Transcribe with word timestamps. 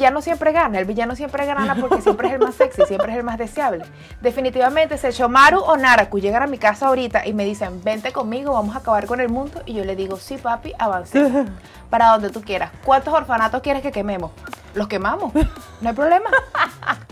villano 0.00 0.22
siempre 0.22 0.52
gana, 0.52 0.78
el 0.78 0.86
villano 0.86 1.14
siempre 1.14 1.44
gana 1.44 1.74
porque 1.74 2.00
siempre 2.00 2.28
es 2.28 2.34
el 2.34 2.40
más 2.40 2.54
sexy, 2.54 2.84
siempre 2.86 3.12
es 3.12 3.18
el 3.18 3.22
más 3.22 3.36
deseable. 3.36 3.84
Definitivamente, 4.22 4.96
si 4.96 5.10
Shomaru 5.10 5.60
o 5.60 5.76
Naraku 5.76 6.18
llegan 6.18 6.42
a 6.42 6.46
mi 6.46 6.56
casa 6.56 6.86
ahorita 6.86 7.26
y 7.26 7.34
me 7.34 7.44
dicen, 7.44 7.84
vente 7.84 8.10
conmigo, 8.10 8.54
vamos 8.54 8.74
a 8.74 8.78
acabar 8.78 9.04
con 9.04 9.20
el 9.20 9.28
mundo, 9.28 9.60
y 9.66 9.74
yo 9.74 9.84
le 9.84 9.96
digo, 9.96 10.16
sí, 10.16 10.38
papi, 10.38 10.72
avancemos. 10.78 11.50
Para 11.90 12.12
donde 12.12 12.30
tú 12.30 12.40
quieras. 12.40 12.70
¿Cuántos 12.82 13.12
orfanatos 13.12 13.60
quieres 13.60 13.82
que 13.82 13.92
quememos? 13.92 14.30
Los 14.72 14.88
quemamos, 14.88 15.34
no 15.34 15.88
hay 15.88 15.94
problema. 15.94 16.30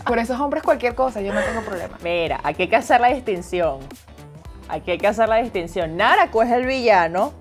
Por 0.03 0.17
esos 0.17 0.39
hombres 0.39 0.63
cualquier 0.63 0.95
cosa, 0.95 1.21
yo 1.21 1.31
no 1.31 1.41
tengo 1.41 1.61
problema. 1.61 1.95
Mira, 2.01 2.39
aquí 2.43 2.63
hay 2.63 2.69
que 2.69 2.77
hacer 2.77 3.01
la 3.01 3.09
distinción. 3.09 3.81
Aquí 4.67 4.91
hay 4.91 4.97
que 4.97 5.07
hacer 5.07 5.29
la 5.29 5.35
distinción. 5.35 5.95
Naraku 5.95 6.41
es 6.41 6.49
el 6.49 6.65
villano. 6.65 7.33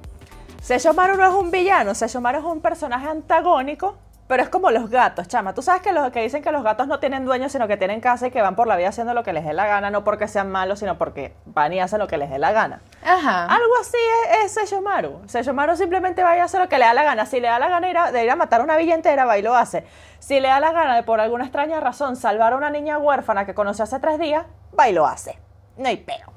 Sesshomaru 0.60 1.16
no 1.16 1.26
es 1.26 1.34
un 1.34 1.50
villano, 1.50 1.94
Sesshomaru 1.94 2.40
es 2.40 2.44
un 2.44 2.60
personaje 2.60 3.08
antagónico 3.08 3.96
pero 4.28 4.42
es 4.42 4.50
como 4.50 4.70
los 4.70 4.90
gatos, 4.90 5.26
chama. 5.26 5.54
Tú 5.54 5.62
sabes 5.62 5.80
que 5.80 5.90
los 5.90 6.10
que 6.10 6.20
dicen 6.20 6.42
que 6.42 6.52
los 6.52 6.62
gatos 6.62 6.86
no 6.86 7.00
tienen 7.00 7.24
dueños, 7.24 7.50
sino 7.50 7.66
que 7.66 7.78
tienen 7.78 8.00
casa 8.00 8.26
y 8.26 8.30
que 8.30 8.42
van 8.42 8.54
por 8.54 8.66
la 8.66 8.76
vida 8.76 8.90
haciendo 8.90 9.14
lo 9.14 9.24
que 9.24 9.32
les 9.32 9.44
dé 9.44 9.54
la 9.54 9.66
gana, 9.66 9.90
no 9.90 10.04
porque 10.04 10.28
sean 10.28 10.50
malos, 10.50 10.80
sino 10.80 10.98
porque 10.98 11.34
van 11.46 11.72
y 11.72 11.80
hacen 11.80 11.98
lo 11.98 12.06
que 12.06 12.18
les 12.18 12.28
dé 12.28 12.38
la 12.38 12.52
gana. 12.52 12.82
Ajá. 13.02 13.46
Algo 13.46 13.72
así 13.80 13.96
es, 13.96 14.44
es 14.44 14.52
Seishomaru. 14.52 15.22
Seishomaru 15.26 15.76
simplemente 15.76 16.22
va 16.22 16.32
a 16.32 16.44
hacer 16.44 16.60
lo 16.60 16.68
que 16.68 16.78
le 16.78 16.84
da 16.84 16.92
la 16.92 17.04
gana. 17.04 17.24
Si 17.24 17.40
le 17.40 17.48
da 17.48 17.58
la 17.58 17.68
gana 17.68 18.12
de 18.12 18.24
ir 18.24 18.30
a 18.30 18.36
matar 18.36 18.60
a 18.60 18.64
una 18.64 18.76
villa 18.76 18.94
entera, 18.94 19.24
va 19.24 19.38
y 19.38 19.42
lo 19.42 19.54
hace. 19.56 19.86
Si 20.18 20.38
le 20.40 20.48
da 20.48 20.60
la 20.60 20.72
gana 20.72 20.94
de 20.94 21.04
por 21.04 21.20
alguna 21.20 21.44
extraña 21.44 21.80
razón 21.80 22.14
salvar 22.16 22.52
a 22.52 22.56
una 22.56 22.68
niña 22.68 22.98
huérfana 22.98 23.46
que 23.46 23.54
conoció 23.54 23.84
hace 23.84 23.98
tres 23.98 24.18
días, 24.18 24.44
va 24.78 24.90
y 24.90 24.92
lo 24.92 25.06
hace. 25.06 25.38
No 25.78 25.88
hay 25.88 25.96
peo. 25.96 26.32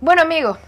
Bueno, 0.00 0.22
amigos, 0.22 0.58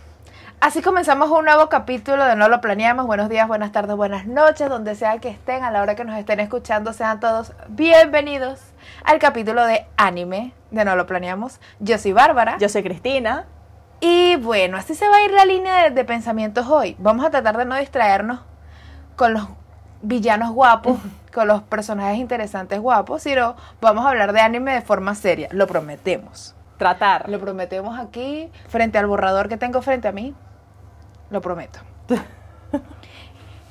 Así 0.61 0.83
comenzamos 0.83 1.31
un 1.31 1.47
nuevo 1.47 1.71
capítulo 1.71 2.23
de 2.23 2.37
No 2.37 2.51
lo 2.51 2.61
planeamos. 2.61 3.07
Buenos 3.07 3.31
días, 3.31 3.49
buenas 3.49 3.73
tardes, 3.73 3.97
buenas 3.97 4.27
noches, 4.27 4.69
donde 4.69 4.95
sea 4.95 5.17
que 5.17 5.31
estén, 5.31 5.65
a 5.65 5.71
la 5.71 5.81
hora 5.81 5.95
que 5.95 6.05
nos 6.05 6.19
estén 6.19 6.39
escuchando, 6.39 6.93
sean 6.93 7.19
todos 7.19 7.55
bienvenidos 7.69 8.61
al 9.03 9.19
capítulo 9.19 9.65
de 9.65 9.87
anime 9.97 10.53
de 10.71 10.85
No 10.85 10.97
lo 10.97 11.07
planeamos. 11.07 11.61
Yo 11.79 11.97
soy 11.97 12.13
Bárbara. 12.13 12.59
Yo 12.59 12.69
soy 12.69 12.83
Cristina. 12.83 13.47
Y 14.01 14.37
bueno, 14.37 14.77
así 14.77 14.95
se 14.95 15.09
va 15.09 15.17
a 15.17 15.25
ir 15.25 15.31
la 15.31 15.47
línea 15.47 15.85
de, 15.85 15.91
de 15.93 16.05
pensamientos 16.05 16.67
hoy. 16.67 16.95
Vamos 16.99 17.25
a 17.25 17.31
tratar 17.31 17.57
de 17.57 17.65
no 17.65 17.77
distraernos 17.77 18.41
con 19.17 19.33
los 19.33 19.49
villanos 20.03 20.51
guapos, 20.53 20.99
con 21.33 21.49
los 21.49 21.63
personajes 21.63 22.19
interesantes 22.19 22.79
guapos, 22.81 23.23
sino 23.23 23.57
vamos 23.81 24.05
a 24.05 24.11
hablar 24.11 24.35
de 24.35 24.43
anime 24.43 24.75
de 24.75 24.83
forma 24.83 25.15
seria. 25.15 25.49
Lo 25.53 25.67
prometemos. 25.67 26.55
Tratar. 26.77 27.31
Lo 27.31 27.41
prometemos 27.41 27.99
aquí, 27.99 28.51
frente 28.69 28.99
al 28.99 29.07
borrador 29.07 29.49
que 29.49 29.57
tengo 29.57 29.81
frente 29.81 30.07
a 30.07 30.13
mí. 30.13 30.35
Lo 31.31 31.41
prometo. 31.41 31.81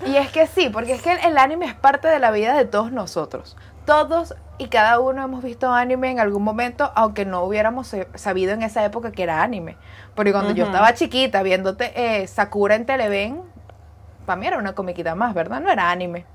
y 0.06 0.16
es 0.16 0.32
que 0.32 0.48
sí, 0.48 0.70
porque 0.70 0.94
es 0.94 1.02
que 1.02 1.12
el, 1.12 1.38
anime 1.38 1.66
es 1.66 1.74
parte 1.74 2.08
de 2.08 2.20
la 2.20 2.32
vida 2.32 2.56
de 2.56 2.66
todos 2.66 2.92
nosotros. 2.92 3.58
Todos 3.86 4.36
y 4.58 4.68
cada 4.68 5.00
uno 5.00 5.24
hemos 5.24 5.44
visto 5.44 5.72
anime 5.72 6.12
en 6.12 6.20
algún 6.20 6.44
momento, 6.44 6.92
aunque 6.96 7.26
no 7.26 7.44
hubiéramos 7.44 7.96
sabido 8.16 8.54
en 8.54 8.62
esa 8.62 8.84
época 8.86 9.12
que 9.12 9.24
era 9.24 9.42
anime. 9.42 9.78
Porque 10.16 10.32
cuando 10.32 10.52
yo 10.52 10.66
estaba 10.66 10.94
chiquita 10.94 11.44
viéndote 11.44 11.92
eh, 11.96 12.28
Sakura 12.28 12.76
en 12.76 12.86
Televen, 12.86 13.42
para 14.26 14.40
mí 14.40 14.48
era 14.48 14.58
una 14.58 14.76
comiquita 14.76 15.16
más, 15.16 15.34
¿verdad? 15.34 15.60
No 15.60 15.72
era 15.72 15.90
anime. 15.90 16.26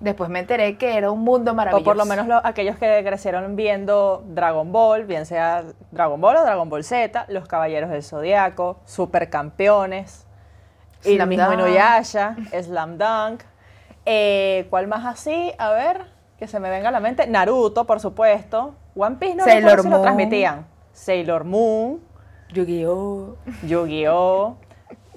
Después 0.00 0.28
me 0.28 0.40
enteré 0.40 0.76
que 0.76 0.96
era 0.96 1.10
un 1.10 1.20
mundo 1.20 1.54
maravilloso. 1.54 1.82
O 1.82 1.84
por 1.84 1.96
lo 1.96 2.04
menos 2.04 2.40
aquellos 2.44 2.76
que 2.76 3.02
crecieron 3.06 3.56
viendo 3.56 4.22
Dragon 4.26 4.70
Ball, 4.70 5.04
bien 5.04 5.24
sea 5.24 5.64
Dragon 5.92 6.20
Ball 6.20 6.36
o 6.36 6.42
Dragon 6.42 6.68
Ball 6.68 6.84
Z, 6.84 7.24
Los 7.28 7.48
Caballeros 7.48 7.88
del 7.90 8.02
Zodiaco, 8.02 8.80
Supercampeones. 8.84 10.26
Y 11.04 11.16
la 11.16 11.26
misma 11.26 11.54
Inuyasha, 11.54 12.36
Slam 12.62 12.98
Dunk. 12.98 13.42
Eh, 14.06 14.66
¿Cuál 14.70 14.86
más 14.86 15.04
así? 15.04 15.52
A 15.58 15.70
ver, 15.70 16.06
que 16.38 16.46
se 16.46 16.60
me 16.60 16.70
venga 16.70 16.88
a 16.88 16.92
la 16.92 17.00
mente. 17.00 17.26
Naruto, 17.26 17.86
por 17.86 18.00
supuesto. 18.00 18.74
One 18.96 19.16
Piece 19.16 19.34
no 19.34 19.44
Sailor 19.44 19.82
si 19.82 19.88
lo 19.88 20.02
transmitían. 20.02 20.66
Sailor 20.92 21.44
Moon. 21.44 22.00
Yu-Gi-Oh! 22.52 23.36
Yu-Gi-Oh! 23.62 24.56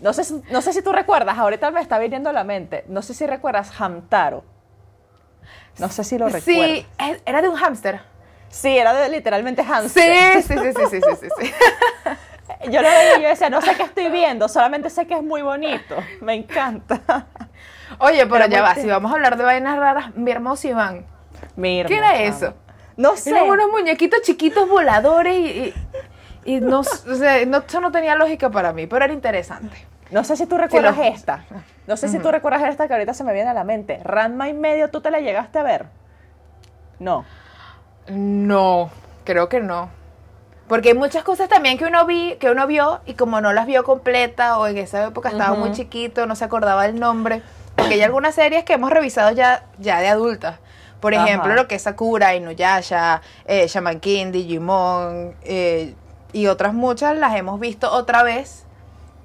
No 0.01 0.13
sé, 0.13 0.41
no 0.51 0.61
sé 0.61 0.73
si 0.73 0.81
tú 0.81 0.91
recuerdas, 0.91 1.37
ahorita 1.37 1.71
me 1.71 1.81
está 1.81 1.97
viniendo 1.99 2.29
a 2.29 2.33
la 2.33 2.43
mente. 2.43 2.83
No 2.87 3.01
sé 3.01 3.13
si 3.13 3.25
recuerdas 3.25 3.71
Hamtaro. 3.79 4.43
No 5.79 5.89
sé 5.89 6.03
si 6.03 6.17
lo 6.17 6.25
recuerdas. 6.25 6.43
Sí, 6.43 6.85
era 7.25 7.41
de 7.41 7.49
un 7.49 7.55
hámster. 7.55 8.01
Sí, 8.49 8.77
era 8.77 8.93
de 8.93 9.09
literalmente 9.09 9.63
hámster. 9.63 10.41
Sí, 10.41 10.41
sí, 10.41 10.55
sí, 10.59 10.73
sí, 10.73 10.87
sí, 10.89 11.01
sí, 11.19 11.27
sí. 11.39 11.51
Yo 12.71 12.81
lo 12.81 12.89
veía 12.89 13.19
y 13.19 13.21
yo 13.21 13.27
decía, 13.29 13.49
no 13.49 13.61
sé 13.61 13.75
qué 13.75 13.83
estoy 13.83 14.09
viendo, 14.09 14.47
solamente 14.47 14.89
sé 14.89 15.07
que 15.07 15.15
es 15.15 15.23
muy 15.23 15.41
bonito. 15.41 15.95
Me 16.21 16.33
encanta. 16.33 16.99
Oye, 17.99 18.25
pero, 18.27 18.47
ya 18.47 18.61
va, 18.61 18.75
si 18.75 18.87
vamos 18.87 19.11
a 19.11 19.15
hablar 19.15 19.37
de 19.37 19.43
vainas 19.43 19.77
raras, 19.77 20.15
mi 20.15 20.31
hermoso 20.31 20.67
Iván. 20.67 21.05
Mi 21.55 21.83
¿Qué 21.85 21.97
era 21.97 22.21
eso? 22.21 22.53
No 22.95 23.15
sé. 23.15 23.29
Eran 23.29 23.49
unos 23.49 23.69
muñequitos 23.69 24.21
chiquitos 24.21 24.67
voladores 24.67 25.37
y, 25.37 25.73
y, 26.45 26.59
no, 26.59 26.79
o 26.79 26.83
sea, 26.83 27.45
no, 27.45 27.59
eso 27.59 27.79
no 27.79 27.91
tenía 27.91 28.15
lógica 28.15 28.49
para 28.49 28.73
mí, 28.73 28.87
pero 28.87 29.05
era 29.05 29.13
interesante. 29.13 29.87
No 30.11 30.23
sé 30.23 30.35
si 30.35 30.45
tú 30.45 30.57
recuerdas 30.57 30.97
esta. 30.99 31.43
No 31.85 31.97
sé 31.97 32.07
si 32.07 32.19
tú 32.19 32.31
recuerdas 32.31 32.63
esta 32.63 32.87
que 32.87 32.93
ahorita 32.93 33.13
se 33.13 33.23
me 33.23 33.33
viene 33.33 33.49
a 33.49 33.53
la 33.53 33.63
mente. 33.63 33.99
Ranma 34.03 34.49
y 34.49 34.53
medio, 34.53 34.89
¿tú 34.89 35.01
te 35.01 35.11
la 35.11 35.19
llegaste 35.19 35.59
a 35.59 35.63
ver? 35.63 35.85
No. 36.99 37.25
No, 38.07 38.89
creo 39.25 39.49
que 39.49 39.59
no. 39.59 39.89
Porque 40.67 40.89
hay 40.89 40.95
muchas 40.95 41.23
cosas 41.23 41.47
también 41.47 41.77
que 41.77 41.85
uno 41.85 42.05
vi, 42.05 42.35
que 42.35 42.51
uno 42.51 42.67
vio 42.67 42.99
y 43.05 43.13
como 43.13 43.39
no 43.39 43.53
las 43.53 43.67
vio 43.67 43.83
completa 43.83 44.59
o 44.59 44.67
en 44.67 44.77
esa 44.77 45.07
época 45.07 45.29
estaba 45.29 45.55
muy 45.55 45.71
chiquito, 45.71 46.25
no 46.25 46.35
se 46.35 46.43
acordaba 46.43 46.85
el 46.85 46.99
nombre. 46.99 47.41
Porque 47.75 47.93
hay 47.93 48.01
algunas 48.01 48.35
series 48.35 48.65
que 48.65 48.73
hemos 48.73 48.91
revisado 48.91 49.31
ya, 49.31 49.65
ya 49.79 50.01
de 50.01 50.09
adultas. 50.09 50.59
Por 50.99 51.13
ejemplo, 51.13 51.53
lo 51.53 51.67
que 51.67 51.75
es 51.75 51.83
Sakura, 51.83 52.35
Inuyasha, 52.35 53.21
eh, 53.45 53.67
Shaman 53.67 53.99
King, 53.99 54.31
Digimon 54.31 55.35
eh, 55.43 55.93
y 56.33 56.47
otras 56.47 56.73
muchas 56.73 57.15
las 57.15 57.35
hemos 57.35 57.59
visto 57.59 57.91
otra 57.91 58.23
vez 58.23 58.65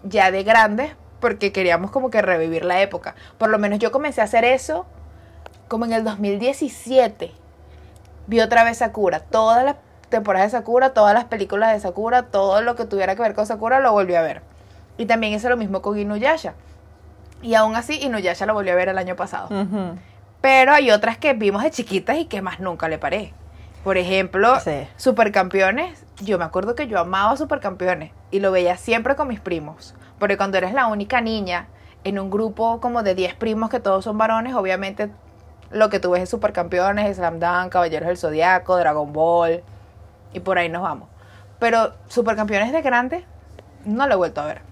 ya 0.04 0.30
de 0.30 0.42
grandes 0.42 0.94
porque 1.20 1.52
queríamos 1.52 1.90
como 1.90 2.10
que 2.10 2.20
revivir 2.20 2.64
la 2.64 2.82
época. 2.82 3.14
Por 3.38 3.48
lo 3.48 3.58
menos 3.58 3.78
yo 3.78 3.90
comencé 3.90 4.20
a 4.20 4.24
hacer 4.24 4.44
eso 4.44 4.86
como 5.68 5.86
en 5.86 5.92
el 5.92 6.04
2017. 6.04 7.32
Vi 8.26 8.40
otra 8.40 8.64
vez 8.64 8.78
Sakura, 8.78 9.20
todas 9.20 9.64
las 9.64 9.76
temporadas 10.12 10.52
de 10.52 10.58
Sakura, 10.58 10.94
todas 10.94 11.12
las 11.12 11.24
películas 11.24 11.72
de 11.72 11.80
Sakura, 11.80 12.22
todo 12.22 12.62
lo 12.62 12.76
que 12.76 12.84
tuviera 12.84 13.16
que 13.16 13.22
ver 13.22 13.34
con 13.34 13.46
Sakura 13.46 13.80
lo 13.80 13.90
volví 13.90 14.14
a 14.14 14.22
ver. 14.22 14.42
Y 14.96 15.06
también 15.06 15.32
hice 15.32 15.48
lo 15.48 15.56
mismo 15.56 15.82
con 15.82 15.98
Inuyasha. 15.98 16.54
Y 17.42 17.54
aún 17.54 17.74
así, 17.74 17.98
Inuyasha 18.00 18.46
lo 18.46 18.54
volví 18.54 18.70
a 18.70 18.76
ver 18.76 18.88
el 18.88 18.98
año 18.98 19.16
pasado. 19.16 19.48
Pero 20.40 20.72
hay 20.72 20.92
otras 20.92 21.18
que 21.18 21.32
vimos 21.34 21.64
de 21.64 21.72
chiquitas 21.72 22.16
y 22.16 22.26
que 22.26 22.42
más 22.42 22.60
nunca 22.60 22.88
le 22.88 22.98
paré. 22.98 23.34
Por 23.82 23.96
ejemplo, 23.96 24.54
Supercampeones. 24.96 26.04
Yo 26.20 26.38
me 26.38 26.44
acuerdo 26.44 26.76
que 26.76 26.86
yo 26.86 27.00
amaba 27.00 27.36
Supercampeones 27.36 28.12
y 28.30 28.38
lo 28.38 28.52
veía 28.52 28.76
siempre 28.76 29.16
con 29.16 29.26
mis 29.26 29.40
primos. 29.40 29.94
Porque 30.20 30.36
cuando 30.36 30.58
eres 30.58 30.72
la 30.72 30.86
única 30.86 31.20
niña 31.20 31.66
en 32.04 32.20
un 32.20 32.30
grupo 32.30 32.80
como 32.80 33.02
de 33.02 33.16
10 33.16 33.34
primos 33.34 33.70
que 33.70 33.80
todos 33.80 34.04
son 34.04 34.18
varones, 34.18 34.54
obviamente 34.54 35.10
lo 35.70 35.88
que 35.88 35.98
tú 35.98 36.10
ves 36.10 36.22
es 36.22 36.28
Supercampeones, 36.28 37.16
Slam 37.16 37.40
Dunk, 37.40 37.72
Caballeros 37.72 38.06
del 38.06 38.18
Zodiaco, 38.18 38.76
Dragon 38.76 39.12
Ball, 39.12 39.64
y 40.32 40.40
por 40.40 40.58
ahí 40.58 40.68
nos 40.68 40.82
vamos. 40.82 41.08
Pero 41.58 41.94
Supercampeones 42.08 42.72
de 42.72 42.82
grande 42.82 43.24
no 43.84 44.06
lo 44.06 44.14
he 44.14 44.16
vuelto 44.16 44.40
a 44.40 44.46
ver. 44.46 44.62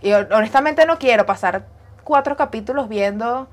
Y 0.00 0.12
honestamente 0.12 0.86
no 0.86 0.98
quiero 0.98 1.26
pasar 1.26 1.66
cuatro 2.04 2.36
capítulos 2.36 2.88
viendo 2.88 3.48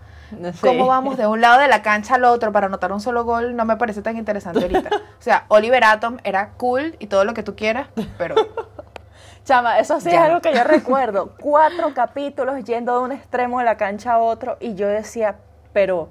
cómo 0.61 0.87
vamos 0.87 1.17
de 1.17 1.27
un 1.27 1.41
lado 1.41 1.59
de 1.59 1.67
la 1.67 1.81
cancha 1.81 2.15
al 2.15 2.25
otro 2.25 2.51
para 2.51 2.67
anotar 2.67 2.91
un 2.91 3.01
solo 3.01 3.23
gol. 3.23 3.55
No 3.55 3.65
me 3.65 3.77
parece 3.77 4.01
tan 4.01 4.17
interesante 4.17 4.61
ahorita. 4.61 4.89
O 4.95 5.21
sea, 5.21 5.45
Oliver 5.47 5.83
Atom 5.83 6.17
era 6.23 6.51
cool 6.57 6.95
y 6.99 7.07
todo 7.07 7.25
lo 7.25 7.33
que 7.33 7.43
tú 7.43 7.55
quieras, 7.55 7.87
pero... 8.17 8.35
Chama, 9.45 9.79
eso 9.79 9.99
sí 9.99 10.09
es 10.09 10.17
algo 10.17 10.41
que 10.41 10.53
yo 10.53 10.63
recuerdo. 10.63 11.33
Cuatro 11.39 11.93
capítulos 11.95 12.63
yendo 12.65 12.99
de 12.99 12.99
un 12.99 13.11
extremo 13.11 13.59
de 13.59 13.65
la 13.65 13.77
cancha 13.77 14.13
a 14.13 14.17
otro 14.19 14.57
y 14.59 14.75
yo 14.75 14.87
decía, 14.87 15.37
pero... 15.73 16.09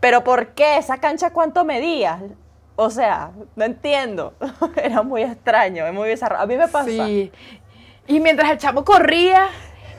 ¿Pero 0.00 0.24
por 0.24 0.48
qué? 0.48 0.78
¿Esa 0.78 0.98
cancha 0.98 1.32
cuánto 1.32 1.64
medía? 1.64 2.20
O 2.82 2.88
sea, 2.88 3.32
no 3.56 3.64
entiendo. 3.66 4.32
Era 4.76 5.02
muy 5.02 5.22
extraño, 5.22 5.84
es 5.86 5.92
muy 5.92 6.08
bizarro. 6.08 6.38
A 6.38 6.46
mí 6.46 6.56
me 6.56 6.66
pasa. 6.66 6.86
Sí. 6.86 7.30
Y 8.06 8.20
mientras 8.20 8.50
el 8.50 8.56
chavo 8.56 8.86
corría, 8.86 9.48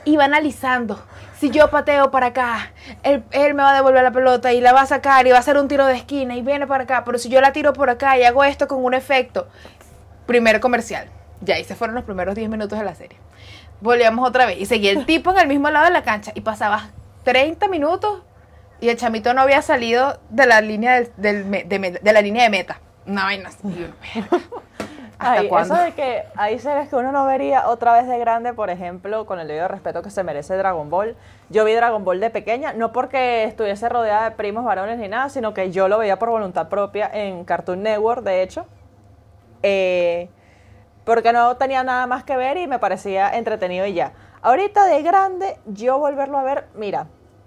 iba 0.04 0.24
analizando. 0.24 1.00
Si 1.38 1.50
yo 1.50 1.70
pateo 1.70 2.10
para 2.10 2.26
acá, 2.26 2.72
él, 3.04 3.22
me 3.54 3.62
va 3.62 3.70
a 3.70 3.74
devolver 3.76 4.02
la 4.02 4.10
pelota 4.10 4.52
y 4.52 4.60
la 4.60 4.72
va 4.72 4.80
a 4.80 4.86
sacar 4.86 5.24
y 5.28 5.30
va 5.30 5.36
a 5.36 5.40
hacer 5.40 5.58
un 5.58 5.68
tiro 5.68 5.86
de 5.86 5.94
esquina 5.94 6.34
y 6.34 6.42
viene 6.42 6.66
para 6.66 6.82
acá. 6.82 7.04
Pero 7.04 7.18
si 7.18 7.28
yo 7.28 7.40
la 7.40 7.52
tiro 7.52 7.72
por 7.72 7.88
acá 7.88 8.18
y 8.18 8.24
hago 8.24 8.42
esto 8.42 8.66
con 8.66 8.84
un 8.84 8.94
efecto. 8.94 9.46
Primer 10.26 10.58
comercial. 10.58 11.08
Ya, 11.40 11.60
y 11.60 11.64
se 11.64 11.76
fueron 11.76 11.94
los 11.94 12.02
primeros 12.02 12.34
10 12.34 12.50
minutos 12.50 12.76
de 12.80 12.84
la 12.84 12.96
serie. 12.96 13.16
Volvíamos 13.80 14.28
otra 14.28 14.44
vez 14.44 14.58
y 14.58 14.66
seguía 14.66 14.90
el 14.90 15.06
tipo 15.06 15.30
en 15.30 15.38
el 15.38 15.46
mismo 15.46 15.70
lado 15.70 15.84
de 15.84 15.92
la 15.92 16.02
cancha 16.02 16.32
y 16.34 16.40
pasaba 16.40 16.90
30 17.22 17.68
minutos 17.68 18.22
y 18.82 18.88
el 18.88 18.96
chamito 18.96 19.32
no 19.32 19.42
había 19.42 19.62
salido 19.62 20.18
de 20.28 20.44
la 20.44 20.60
línea, 20.60 21.04
del, 21.16 21.48
de, 21.48 22.00
la 22.02 22.20
línea 22.20 22.42
de 22.42 22.50
meta. 22.50 22.80
Una 23.06 23.22
vaina 23.22 23.48
así. 23.48 23.88
¿Hasta 25.20 25.32
Ay, 25.40 25.46
cuándo? 25.46 25.74
Eso 25.74 25.84
de 25.84 25.92
que 25.92 26.24
hay 26.34 26.58
series 26.58 26.88
que 26.88 26.96
uno 26.96 27.12
no 27.12 27.24
vería 27.24 27.68
otra 27.68 27.92
vez 27.92 28.08
de 28.08 28.18
grande, 28.18 28.54
por 28.54 28.70
ejemplo, 28.70 29.24
con 29.24 29.38
el 29.38 29.46
debido 29.46 29.68
respeto 29.68 30.02
que 30.02 30.10
se 30.10 30.24
merece 30.24 30.56
Dragon 30.56 30.90
Ball. 30.90 31.14
Yo 31.48 31.64
vi 31.64 31.74
Dragon 31.74 32.04
Ball 32.04 32.18
de 32.18 32.30
pequeña, 32.30 32.72
no 32.72 32.90
porque 32.90 33.44
estuviese 33.44 33.88
rodeada 33.88 34.30
de 34.30 34.36
primos 34.36 34.64
varones 34.64 34.98
ni 34.98 35.06
nada, 35.06 35.28
sino 35.28 35.54
que 35.54 35.70
yo 35.70 35.86
lo 35.86 35.98
veía 35.98 36.18
por 36.18 36.30
voluntad 36.30 36.68
propia 36.68 37.08
en 37.14 37.44
Cartoon 37.44 37.84
Network, 37.84 38.24
de 38.24 38.42
hecho. 38.42 38.66
Eh, 39.62 40.28
porque 41.04 41.32
no 41.32 41.56
tenía 41.56 41.84
nada 41.84 42.08
más 42.08 42.24
que 42.24 42.36
ver 42.36 42.56
y 42.56 42.66
me 42.66 42.80
parecía 42.80 43.30
entretenido 43.30 43.86
y 43.86 43.92
ya. 43.92 44.12
Ahorita 44.42 44.86
de 44.86 45.02
grande, 45.04 45.56
yo 45.66 46.00
volverlo 46.00 46.36
a 46.36 46.42
ver, 46.42 46.66
mira, 46.74 47.06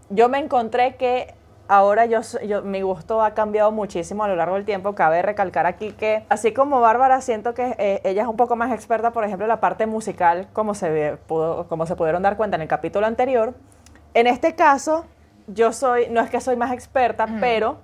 yo 0.10 0.30
me 0.30 0.40
encontré 0.40 0.96
que 0.96 1.34
ahora 1.68 2.06
yo, 2.06 2.22
yo- 2.46 2.62
mi 2.62 2.82
gusto 2.82 3.24
ha 3.24 3.34
cambiado 3.34 3.72
muchísimo 3.72 4.24
a 4.24 4.28
lo 4.28 4.36
largo 4.36 4.56
del 4.56 4.66
tiempo. 4.66 4.94
Cabe 4.94 5.22
recalcar 5.22 5.66
aquí 5.66 5.92
que, 5.94 6.24
así 6.30 6.54
como 6.54 6.80
Bárbara, 6.80 7.22
siento 7.22 7.54
que 7.54 7.76
eh, 7.78 8.02
ella 8.04 8.22
es 8.24 8.28
un 8.28 8.38
poco 8.38 8.56
más 8.56 8.72
experta, 8.72 9.12
por 9.12 9.24
ejemplo, 9.24 9.46
en 9.46 9.50
la 9.50 9.60
parte 9.60 9.86
musical, 9.88 10.48
como 10.54 10.74
se, 10.76 10.90
ve- 10.90 11.18
pudo, 11.28 11.68
como 11.68 11.86
se 11.86 11.96
pudieron 11.96 12.22
dar 12.24 12.38
cuenta 12.38 12.56
en 12.56 12.62
el 12.62 12.68
capítulo 12.68 13.08
anterior. 13.08 13.54
En 14.14 14.28
este 14.28 14.56
caso, 14.56 15.06
yo 15.48 15.74
soy, 15.74 16.08
no 16.10 16.22
es 16.22 16.30
que 16.30 16.40
soy 16.40 16.56
más 16.56 16.72
experta, 16.72 17.26
pero 17.40 17.78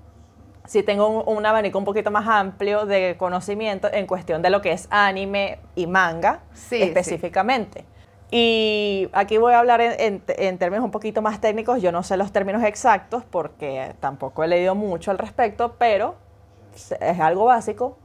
sí 0.65 0.83
tengo 0.83 1.07
un, 1.07 1.38
un 1.38 1.45
abanico 1.45 1.77
un 1.79 1.85
poquito 1.85 2.12
más 2.12 2.27
amplio 2.27 2.85
de 2.85 3.15
conocimiento 3.17 3.89
en 3.91 4.06
cuestión 4.06 4.41
de 4.44 4.51
lo 4.51 4.62
que 4.62 4.71
es 4.74 4.88
anime 4.91 5.57
y 5.75 5.88
manga 5.88 6.41
Sí, 6.53 6.83
sí. 7.03 7.15
Y 8.33 9.10
aquí 9.12 9.38
voy 9.38 9.54
a 9.54 9.60
hablar 9.60 9.81
en, 9.81 9.94
en- 10.00 10.24
en 10.28 10.57
términos 10.57 10.86
un 10.86 10.92
poquito 10.92 11.22
más 11.22 11.42
técnicos. 11.42 11.81
Yo 11.81 11.92
no 11.92 12.01
sé 12.01 12.16
los 12.18 12.31
términos 12.31 12.63
exactos 12.63 13.24
porque 13.30 13.94
tampoco 14.00 14.44
he 14.44 14.48
leído 14.48 14.74
mucho 14.74 15.12
al 15.12 15.18
respecto, 15.18 15.75
pero 15.78 16.16
es 17.01 17.19
algo 17.19 17.45
básico. 17.45 17.98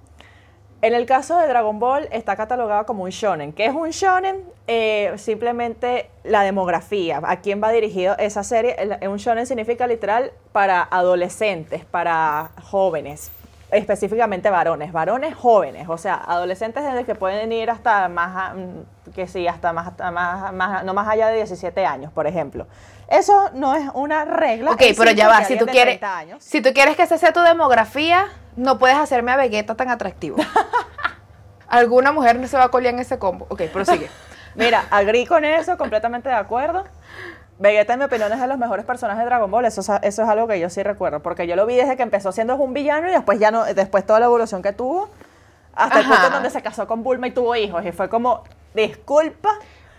En 0.83 0.95
el 0.95 1.07
caso 1.07 1.39
de 1.39 1.49
Dragon 1.49 1.79
Ball 1.79 2.07
está 2.13 2.37
catalogado 2.37 2.85
como 2.87 3.05
un 3.05 3.11
shonen. 3.11 3.53
¿Qué 3.53 3.67
es 3.67 3.73
un 3.75 3.91
shonen? 3.91 4.43
Eh, 4.67 5.13
simplemente 5.17 6.11
la 6.23 6.43
demografía. 6.43 7.21
¿A 7.25 7.41
quién 7.41 7.63
va 7.63 7.71
dirigido 7.71 8.15
esa 8.19 8.43
serie? 8.45 8.77
Un 9.09 9.17
shonen 9.17 9.47
significa 9.47 9.87
literal 9.87 10.33
para 10.53 10.83
adolescentes, 10.83 11.85
para 11.85 12.51
jóvenes, 12.63 13.31
específicamente 13.77 14.51
varones, 14.51 14.93
varones 14.93 15.35
jóvenes, 15.35 15.89
o 15.89 15.99
sea, 15.99 16.15
adolescentes 16.15 16.83
desde 16.85 17.05
que 17.05 17.15
pueden 17.15 17.53
ir 17.53 17.71
hasta 17.71 18.09
más, 18.09 18.37
a- 18.51 18.55
mm, 18.55 19.13
que 19.13 19.27
sí, 19.29 19.47
hasta 19.47 19.73
más, 19.73 19.89
hasta 19.89 20.11
más, 20.11 20.53
más- 20.53 20.85
no 20.85 20.95
más 20.95 21.07
allá 21.09 21.29
de 21.29 21.37
17 21.37 21.85
años, 21.87 22.13
por 22.13 22.27
ejemplo. 22.27 22.67
Eso 23.09 23.51
no 23.55 23.75
es 23.77 23.89
una 23.95 24.25
regla. 24.25 24.73
Ok, 24.73 24.83
pero 24.99 25.11
ya 25.13 25.29
va, 25.29 25.45
si 25.45 25.57
tú 25.59 25.67
quieres, 25.67 25.99
30 26.01 26.19
años- 26.19 26.43
si 26.45 26.61
tú 26.61 26.73
quieres 26.73 26.97
que 26.97 27.03
esa 27.03 27.19
sea 27.19 27.33
tu 27.33 27.41
demografía, 27.41 28.27
no 28.57 28.79
puedes 28.79 28.97
hacerme 28.97 29.33
a 29.33 29.37
Vegeta 29.37 29.75
tan 29.77 29.91
atractivo. 29.91 30.37
Alguna 31.69 32.13
mujer 32.13 32.39
no 32.39 32.47
se 32.47 32.57
va 32.57 32.65
a 32.65 32.69
colear 32.69 32.95
en 32.95 33.01
ese 33.01 33.19
combo. 33.19 33.47
Ok, 33.49 33.63
prosigue. 33.73 34.09
Mira, 34.55 34.85
agrí 34.91 35.27
con 35.27 35.45
eso, 35.45 35.77
completamente 35.77 36.29
de 36.29 36.35
acuerdo. 36.35 36.85
Vegeta, 37.59 37.95
en 37.95 37.99
mi 38.01 38.05
opinión, 38.05 38.31
es 38.33 38.41
de 38.41 38.47
los 38.47 38.59
mejores 38.59 38.85
personajes 38.85 39.21
de 39.21 39.27
Dragon 39.27 39.51
Ball. 39.51 39.65
Eso, 39.65 39.81
es- 39.81 39.89
eso 40.03 40.23
es 40.23 40.29
algo 40.29 40.47
que 40.47 40.61
yo 40.61 40.69
sí 40.69 40.83
recuerdo. 40.83 41.21
Porque 41.21 41.47
yo 41.47 41.57
lo 41.57 41.65
vi 41.67 41.77
desde 41.77 41.97
que 41.97 42.03
empezó 42.03 42.31
siendo 42.33 42.57
un 42.57 42.75
villano 42.75 43.09
y 43.09 43.13
después 43.13 43.39
ya 43.39 43.51
no, 43.51 43.65
después 43.65 44.05
toda 44.05 44.21
la 44.21 44.27
evolución 44.27 44.61
que 44.63 44.73
tuvo. 44.73 45.09
Hasta 45.75 46.01
el 46.01 46.05
Ajá. 46.05 46.13
punto 46.15 46.27
en 46.29 46.33
donde 46.35 46.51
se 46.51 46.63
casó 46.63 46.87
con 46.87 47.03
Bulma 47.03 47.29
y 47.29 47.31
tuvo 47.33 47.55
hijos. 47.57 47.85
Y 47.85 47.93
fue 47.93 48.09
como, 48.09 48.43
disculpa, 48.75 49.51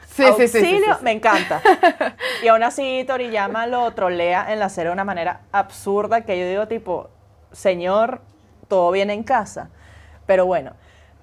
Sí, 0.07 0.23
auxilio, 0.25 0.47
sí, 0.93 0.97
sí. 0.97 1.03
me 1.03 1.11
encanta. 1.11 1.61
y 2.43 2.47
aún 2.47 2.63
así 2.63 3.03
Toriyama 3.07 3.67
lo 3.67 3.91
trolea 3.93 4.51
en 4.51 4.59
la 4.59 4.69
serie 4.69 4.87
de 4.89 4.93
una 4.93 5.03
manera 5.03 5.41
absurda 5.51 6.21
que 6.21 6.39
yo 6.39 6.47
digo 6.47 6.67
tipo, 6.67 7.09
señor, 7.51 8.21
todo 8.67 8.89
viene 8.91 9.13
en 9.13 9.21
casa. 9.23 9.69
Pero 10.25 10.45
bueno, 10.47 10.73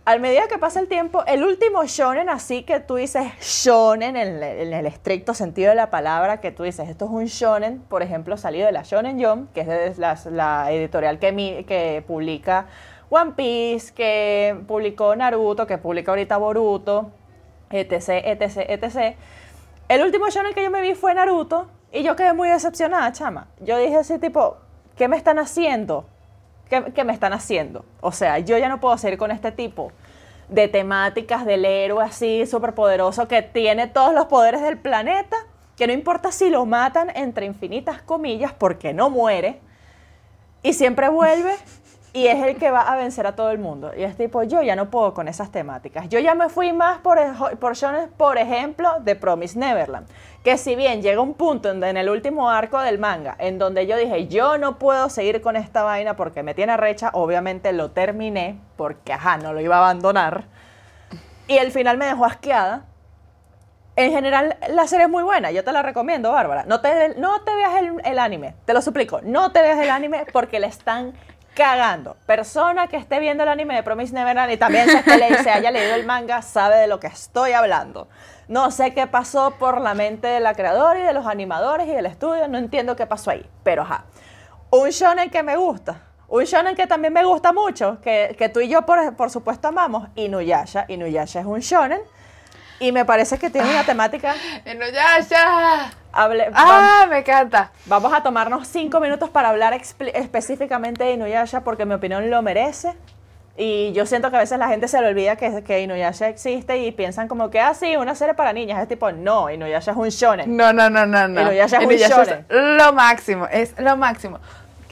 al 0.05 0.21
medida 0.21 0.49
que 0.49 0.59
pasa 0.59 0.81
el 0.81 0.89
tiempo, 0.89 1.25
el 1.27 1.43
último 1.45 1.83
shonen 1.85 2.29
así 2.29 2.62
que 2.62 2.79
tú 2.81 2.97
dices 2.97 3.25
shonen 3.41 4.17
en 4.17 4.37
el, 4.37 4.43
en 4.43 4.73
el 4.75 4.87
estricto 4.87 5.33
sentido 5.33 5.71
de 5.71 5.77
la 5.77 5.89
palabra, 5.91 6.41
que 6.41 6.51
tú 6.51 6.62
dices, 6.62 6.89
esto 6.89 7.06
es 7.06 7.11
un 7.11 7.25
shonen, 7.25 7.81
por 7.81 8.03
ejemplo, 8.03 8.37
salido 8.37 8.67
de 8.67 8.73
la 8.73 8.83
Shonen 8.83 9.23
Jump, 9.25 9.53
que 9.55 9.61
es 9.62 9.99
la, 9.99 10.17
editorial 10.73 11.19
que, 11.19 11.33
mi- 11.33 11.65
publica 12.06 12.67
One 13.09 13.33
Piece, 13.37 13.95
que 13.95 14.56
publicó 14.67 15.17
Naruto, 15.17 15.67
que 15.67 15.79
publica 15.79 16.12
ahorita 16.12 16.37
Boruto, 16.37 17.11
etc, 17.71 18.09
etc, 18.25 18.57
etc. 18.69 19.17
El 19.89 20.03
último 20.03 20.29
shonen 20.29 20.53
que 20.55 20.62
yo 20.62 20.71
me 20.71 20.83
vi 20.83 20.95
fue 20.95 21.15
Naruto 21.15 21.69
y 21.93 22.03
yo 22.03 22.15
quedé 22.17 22.33
muy 22.35 22.49
decepcionada, 22.49 23.11
chama. 23.12 23.47
Yo 23.61 23.79
dije 23.79 23.97
así 23.97 24.19
tipo, 24.19 24.57
¿qué 24.97 25.09
me 25.09 25.17
están 25.17 25.39
haciendo? 25.39 26.07
¿Qué, 26.69 26.93
qué 26.94 27.05
me 27.05 27.12
están 27.12 27.32
haciendo? 27.32 27.84
O 28.00 28.12
sea, 28.12 28.38
yo 28.38 28.56
ya 28.58 28.69
no 28.69 28.81
puedo 28.81 28.96
seguir 28.99 29.19
con 29.19 29.31
este 29.31 29.52
tipo 29.52 29.93
de 30.49 30.69
temáticas 30.69 31.46
del 31.46 31.64
héroe 31.64 32.05
así 32.05 32.46
súper 32.46 32.75
poderoso 32.75 33.28
que 33.28 33.43
tiene 33.43 33.87
todos 33.87 34.14
los 34.14 34.26
poderes 34.26 34.62
del 34.62 34.78
planeta, 34.78 35.37
que 35.76 35.87
no 35.87 35.93
importa 35.93 36.32
si 36.32 36.50
lo 36.50 36.66
matan 36.66 37.11
entre 37.16 37.46
infinitas 37.46 38.02
comillas 38.02 38.52
porque 38.52 38.93
no 38.93 39.11
muere 39.11 39.61
y 40.62 40.72
siempre 40.72 41.08
vuelve 41.08 41.55
y 42.14 42.28
es 42.28 42.40
el 42.44 42.56
que 42.56 42.70
va 42.70 42.82
a 42.82 42.96
vencer 42.96 43.26
a 43.26 43.34
todo 43.34 43.50
el 43.50 43.58
mundo. 43.58 43.90
Y 43.96 44.05
es 44.05 44.16
tipo, 44.16 44.44
yo 44.44 44.62
ya 44.62 44.76
no 44.76 44.88
puedo 44.88 45.12
con 45.12 45.26
esas 45.26 45.50
temáticas. 45.50 46.08
Yo 46.08 46.20
ya 46.20 46.37
me 46.37 46.49
fui 46.49 46.72
más 46.72 46.99
por, 46.99 47.19
por 47.58 47.75
por 48.16 48.38
ejemplo, 48.38 49.00
de 49.00 49.16
Promise 49.16 49.58
Neverland. 49.58 50.06
Que 50.44 50.56
si 50.56 50.76
bien 50.76 51.02
llega 51.02 51.20
un 51.20 51.34
punto 51.34 51.70
en, 51.70 51.82
en 51.82 51.96
el 51.96 52.08
último 52.08 52.49
arco 52.49 52.81
del 52.81 53.00
manga, 53.00 53.34
en 53.40 53.58
donde 53.58 53.88
yo 53.88 53.96
dije, 53.96 54.28
yo 54.28 54.58
no 54.58 54.78
puedo 54.78 55.08
seguir 55.08 55.43
con 55.43 55.56
esta 55.56 55.82
vaina 55.82 56.14
porque 56.14 56.44
me 56.44 56.55
tiene 56.55 56.76
recha, 56.76 57.11
obviamente 57.14 57.72
lo 57.72 57.90
terminé, 57.90 58.61
porque 58.76 59.12
ajá, 59.12 59.37
no 59.38 59.52
lo 59.52 59.61
iba 59.61 59.75
a 59.75 59.81
abandonar. 59.81 60.44
Y 61.49 61.56
el 61.56 61.72
final 61.72 61.99
me 61.99 62.06
dejó 62.06 62.26
asqueada. 62.26 62.84
En 63.96 64.12
general, 64.12 64.56
la 64.69 64.87
serie 64.87 65.06
es 65.06 65.11
muy 65.11 65.22
buena, 65.25 65.50
yo 65.50 65.64
te 65.64 65.72
la 65.72 65.82
recomiendo, 65.82 66.31
Bárbara. 66.31 66.64
No 66.66 66.81
te, 66.81 67.14
no 67.16 67.40
te 67.43 67.55
veas 67.55 67.75
el, 67.76 68.00
el 68.05 68.19
anime, 68.20 68.55
te 68.64 68.72
lo 68.72 68.82
suplico, 68.82 69.20
no 69.22 69.50
te 69.52 69.62
veas 69.62 69.78
el 69.78 69.90
anime 69.90 70.26
porque 70.32 70.58
le 70.58 70.66
están 70.66 71.12
cagando. 71.55 72.17
Persona 72.27 72.87
que 72.89 72.97
esté 72.97 73.21
viendo 73.21 73.43
el 73.45 73.49
anime 73.49 73.75
de 73.77 73.83
Promise 73.83 74.12
Neverland 74.15 74.53
y 74.53 74.56
también 74.56 74.89
se, 74.89 75.17
le- 75.17 75.43
se 75.43 75.51
haya 75.51 75.71
leído 75.71 75.95
el 75.95 76.05
manga 76.05 76.43
sabe 76.43 76.77
de 76.77 76.87
lo 76.87 77.01
que 77.01 77.06
estoy 77.06 77.53
hablando. 77.53 78.09
No 78.49 78.71
sé 78.71 78.93
qué 78.93 79.06
pasó 79.06 79.53
por 79.53 79.81
la 79.81 79.95
mente 79.95 80.27
de 80.27 80.41
la 80.41 80.55
creadora 80.55 80.99
y 81.01 81.03
de 81.03 81.12
los 81.15 81.27
animadores 81.27 81.87
y 81.89 81.93
del 81.93 82.06
estudio, 82.06 82.47
no 82.49 82.59
entiendo 82.59 82.95
qué 82.97 83.06
pasó 83.06 83.31
ahí, 83.31 83.49
pero 83.62 83.83
ajá. 83.83 84.05
Un 84.71 84.91
shonen 84.91 85.31
que 85.31 85.43
me 85.43 85.56
gusta, 85.56 86.01
un 86.29 86.45
shonen 86.45 86.75
que 86.75 86.87
también 86.87 87.12
me 87.12 87.25
gusta 87.25 87.53
mucho, 87.53 88.00
que, 88.03 88.35
que 88.39 88.49
tú 88.49 88.61
y 88.61 88.69
yo 88.69 88.83
por, 88.83 89.15
por 89.17 89.31
supuesto 89.31 89.69
amamos, 89.69 90.09
Inuyasha. 90.17 90.85
Inuyasha 90.89 91.41
es 91.41 91.47
un 91.47 91.61
shonen 91.61 92.00
y 92.81 92.93
me 92.93 93.04
parece 93.04 93.38
que 93.38 93.50
tiene 93.50 93.71
una 93.71 93.85
temática... 93.85 94.35
no, 94.66 94.88
ya, 94.88 95.21
ya. 95.21 95.90
hable- 96.12 96.50
Ah, 96.54 97.07
me 97.09 97.19
encanta. 97.19 97.71
Vamos 97.87 98.12
a 98.12 98.23
tomarnos 98.23 98.66
cinco 98.69 99.00
minutos 99.00 99.31
para 99.31 99.49
hablar 99.50 99.75
específicamente 99.75 101.04
de 101.04 101.12
Inuyasha 101.12 101.61
porque 101.62 101.85
mi 101.85 101.95
opinión 101.95 102.31
lo 102.31 102.43
merece. 102.43 102.95
Y 103.57 103.93
yo 103.93 104.04
siento 104.04 104.31
que 104.31 104.37
a 104.37 104.40
veces 104.40 104.59
la 104.59 104.66
gente 104.66 104.88
se 104.88 105.00
le 105.00 105.07
olvida 105.07 105.37
que, 105.37 105.62
que 105.62 105.81
Inuyasha 105.81 106.26
existe 106.28 106.78
y 106.78 106.90
piensan 106.90 107.28
como 107.28 107.50
que, 107.50 107.61
ah, 107.61 107.73
sí, 107.73 107.97
una 107.97 108.16
serie 108.16 108.35
para 108.35 108.52
niñas. 108.52 108.83
Es 108.83 108.88
tipo, 108.88 109.12
no, 109.12 109.49
Inuyasha 109.49 109.93
es 109.93 109.97
un 109.97 110.09
shonen. 110.09 110.57
No, 110.57 110.73
no, 110.73 110.90
no, 110.90 111.07
no, 111.07 111.28
no. 111.28 111.40
Inuyasha 111.43 111.78
es 111.78 111.87
un 111.87 111.93
es 111.93 112.09
shonen. 112.09 112.47
lo 112.49 112.93
máximo, 112.93 113.47
es 113.47 113.78
lo 113.78 113.97
máximo. 113.97 114.40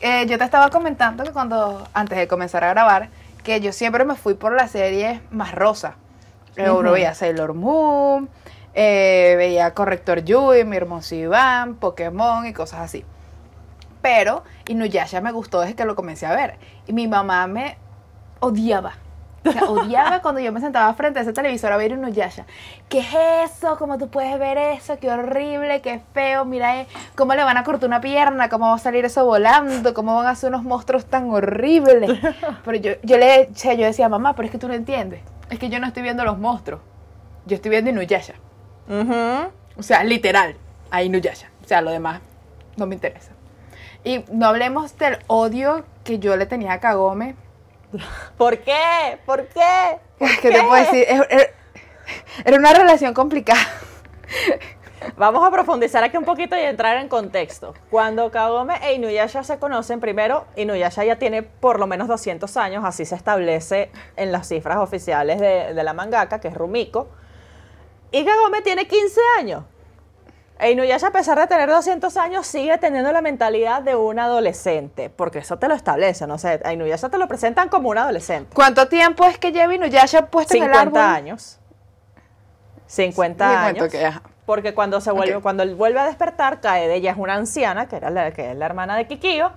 Eh, 0.01 0.27
yo 0.29 0.39
te 0.39 0.45
estaba 0.45 0.71
comentando 0.71 1.25
que 1.25 1.31
cuando, 1.33 1.89
antes 1.93 2.17
de 2.19 2.29
comenzar 2.29 2.62
a 2.62 2.69
grabar, 2.69 3.09
que 3.43 3.61
yo 3.61 3.73
siempre 3.73 4.05
me 4.05 4.15
fui 4.15 4.35
por 4.35 4.53
las 4.55 4.71
series 4.71 5.21
más 5.33 5.53
rosa. 5.53 5.95
Eh, 6.57 6.71
Uno 6.71 6.81
Ujú. 6.81 6.93
veía 6.93 7.15
Sailor 7.15 7.55
Moon, 7.55 8.29
eh, 8.75 9.35
veía 9.37 9.73
Corrector 9.75 10.23
Yui, 10.25 10.65
Mi 10.65 10.77
Hermoso 10.77 11.15
Iván, 11.15 11.77
Pokémon 11.77 12.47
y 12.47 12.53
cosas 12.53 12.81
así. 12.81 13.05
Pero 14.03 14.43
Inuyasha 14.67 15.21
me 15.21 15.33
gustó 15.33 15.61
desde 15.61 15.75
que 15.75 15.85
lo 15.85 15.95
comencé 15.95 16.27
a 16.27 16.35
ver. 16.35 16.57
Y 16.87 16.93
mi 16.93 17.07
mamá 17.09 17.47
me 17.47 17.77
odiaba. 18.41 18.95
O 19.45 19.51
sea, 19.51 19.65
odiaba 19.65 20.21
cuando 20.23 20.41
yo 20.41 20.53
me 20.53 20.61
sentaba 20.61 20.93
frente 20.95 21.19
a 21.21 21.23
ese 21.23 21.33
televisor 21.33 21.73
a 21.73 21.77
ver 21.77 21.93
Inuyasha. 21.93 22.45
¿Qué 22.89 22.99
es 23.01 23.53
eso? 23.53 23.77
¿Cómo 23.79 23.99
tú 23.99 24.09
puedes 24.09 24.39
ver 24.39 24.59
eso? 24.59 24.99
Qué 24.99 25.11
horrible, 25.11 25.81
qué 25.81 26.01
feo. 26.13 26.45
Mira 26.45 26.81
eh, 26.81 26.87
cómo 27.15 27.35
le 27.35 27.45
van 27.45 27.57
a 27.57 27.65
cortar 27.65 27.89
una 27.89 28.01
pierna, 28.01 28.49
cómo 28.49 28.69
va 28.69 28.75
a 28.75 28.79
salir 28.79 29.05
eso 29.05 29.25
volando, 29.25 29.95
cómo 29.95 30.17
van 30.17 30.27
a 30.27 30.31
hacer 30.31 30.51
unos 30.51 30.65
monstruos 30.65 31.07
tan 31.07 31.31
horribles. 31.31 32.19
Pero 32.65 32.77
yo, 32.79 32.93
yo 33.03 33.19
le 33.19 33.49
yo 33.53 33.87
decía, 33.87 34.09
mamá, 34.09 34.35
pero 34.35 34.47
es 34.47 34.53
que 34.53 34.59
tú 34.59 34.69
no 34.69 34.75
entiendes. 34.75 35.21
Es 35.53 35.59
que 35.59 35.69
yo 35.69 35.79
no 35.81 35.87
estoy 35.87 36.03
viendo 36.03 36.25
los 36.25 36.39
monstruos. 36.39 36.81
Yo 37.45 37.57
estoy 37.57 37.71
viendo 37.71 37.91
Inuyasha. 37.91 38.33
O 39.77 39.83
sea, 39.83 40.03
literal, 40.03 40.57
a 40.91 41.03
Inuyasha. 41.03 41.51
O 41.63 41.69
sea, 41.69 41.83
lo 41.83 41.91
demás 41.91 42.23
no 42.77 42.87
me 42.87 42.95
interesa. 42.95 43.33
Y 44.03 44.25
no 44.33 44.47
hablemos 44.47 44.97
del 44.97 45.19
odio 45.27 45.85
que 46.05 46.19
yo 46.19 46.39
le 46.39 46.47
tenía 46.47 46.73
a 46.73 46.81
Kagome. 46.81 47.37
¿Por 48.39 48.61
qué? 48.61 49.19
¿Por 49.27 49.47
qué? 49.49 49.99
¿Por 50.19 50.41
¿Qué 50.41 50.51
te 50.53 50.63
puedo 50.63 50.83
decir? 50.83 51.07
Era 52.47 52.57
una 52.57 52.73
relación 52.73 53.13
complicada. 53.13 53.61
Vamos 55.17 55.47
a 55.47 55.51
profundizar 55.51 56.03
aquí 56.05 56.17
un 56.17 56.25
poquito 56.25 56.57
y 56.57 56.61
entrar 56.61 56.97
en 56.97 57.09
contexto. 57.09 57.75
Cuando 57.91 58.31
Kagome 58.31 58.75
e 58.83 58.95
Inuyasha 58.95 59.43
se 59.45 59.59
conocen, 59.59 60.01
primero, 60.01 60.47
Inuyasha 60.57 61.05
ya 61.05 61.17
tiene 61.17 61.43
por 61.43 61.79
lo 61.79 61.87
menos 61.87 62.09
200 62.09 62.57
años, 62.57 62.85
así 62.85 63.05
se 63.05 63.15
establece 63.15 63.91
en 64.17 64.33
las 64.33 64.49
cifras 64.49 64.79
oficiales 64.79 65.41
de, 65.41 65.75
de 65.75 65.85
la 65.85 65.93
mangaka, 65.93 66.41
que 66.41 66.49
es 66.49 66.55
Rumiko. 66.55 67.09
Y 68.11 68.25
Kagome 68.25 68.63
tiene 68.63 68.87
15 68.87 69.21
años. 69.39 69.65
E 70.59 70.71
Inuyasha, 70.71 71.09
a 71.09 71.11
pesar 71.11 71.39
de 71.41 71.47
tener 71.49 71.69
200 71.69 72.17
años, 72.19 72.47
sigue 72.47 72.79
teniendo 72.79 73.11
la 73.11 73.21
mentalidad 73.21 73.83
de 73.83 73.97
un 73.97 74.19
adolescente, 74.21 75.11
porque 75.11 75.41
eso 75.41 75.59
te 75.59 75.67
lo 75.67 75.75
establece, 75.75 76.27
no 76.29 76.39
sé, 76.39 76.61
a 76.65 76.73
Inuyasha 76.73 77.09
te 77.09 77.19
lo 77.19 77.27
presentan 77.27 77.69
como 77.69 77.89
un 77.89 77.99
adolescente. 77.99 78.55
¿Cuánto 78.55 78.87
tiempo 78.87 79.25
es 79.25 79.39
que 79.39 79.51
lleva 79.51 79.75
Inuyasha 79.75 80.27
puesto 80.27 80.55
en 80.57 80.63
el 80.65 80.69
árbol? 80.73 80.93
50 81.01 81.15
años. 81.15 81.59
50 82.87 83.49
Sí, 83.49 83.55
años. 83.57 83.79
cuento 83.79 83.91
que, 83.99 84.05
ajá. 84.07 84.23
Porque 84.47 84.75
cuando 84.75 85.01
se 85.01 85.11
vuelve, 85.13 85.37
Ok. 85.37 85.43
cuando 85.43 85.63
él 85.63 85.75
vuelve 85.75 86.01
a 86.01 86.05
despertar, 86.07 86.61
Kaede 86.61 87.01
ya 87.01 87.13
es 87.13 87.17
una 87.17 87.35
anciana, 87.35 87.87
que 87.89 87.97
era 87.97 88.11
la, 88.11 88.33
que 88.33 88.51
es 88.51 88.57
la 88.57 88.67
hermana 88.67 88.97
de 88.97 89.07
Kikio. 89.07 89.53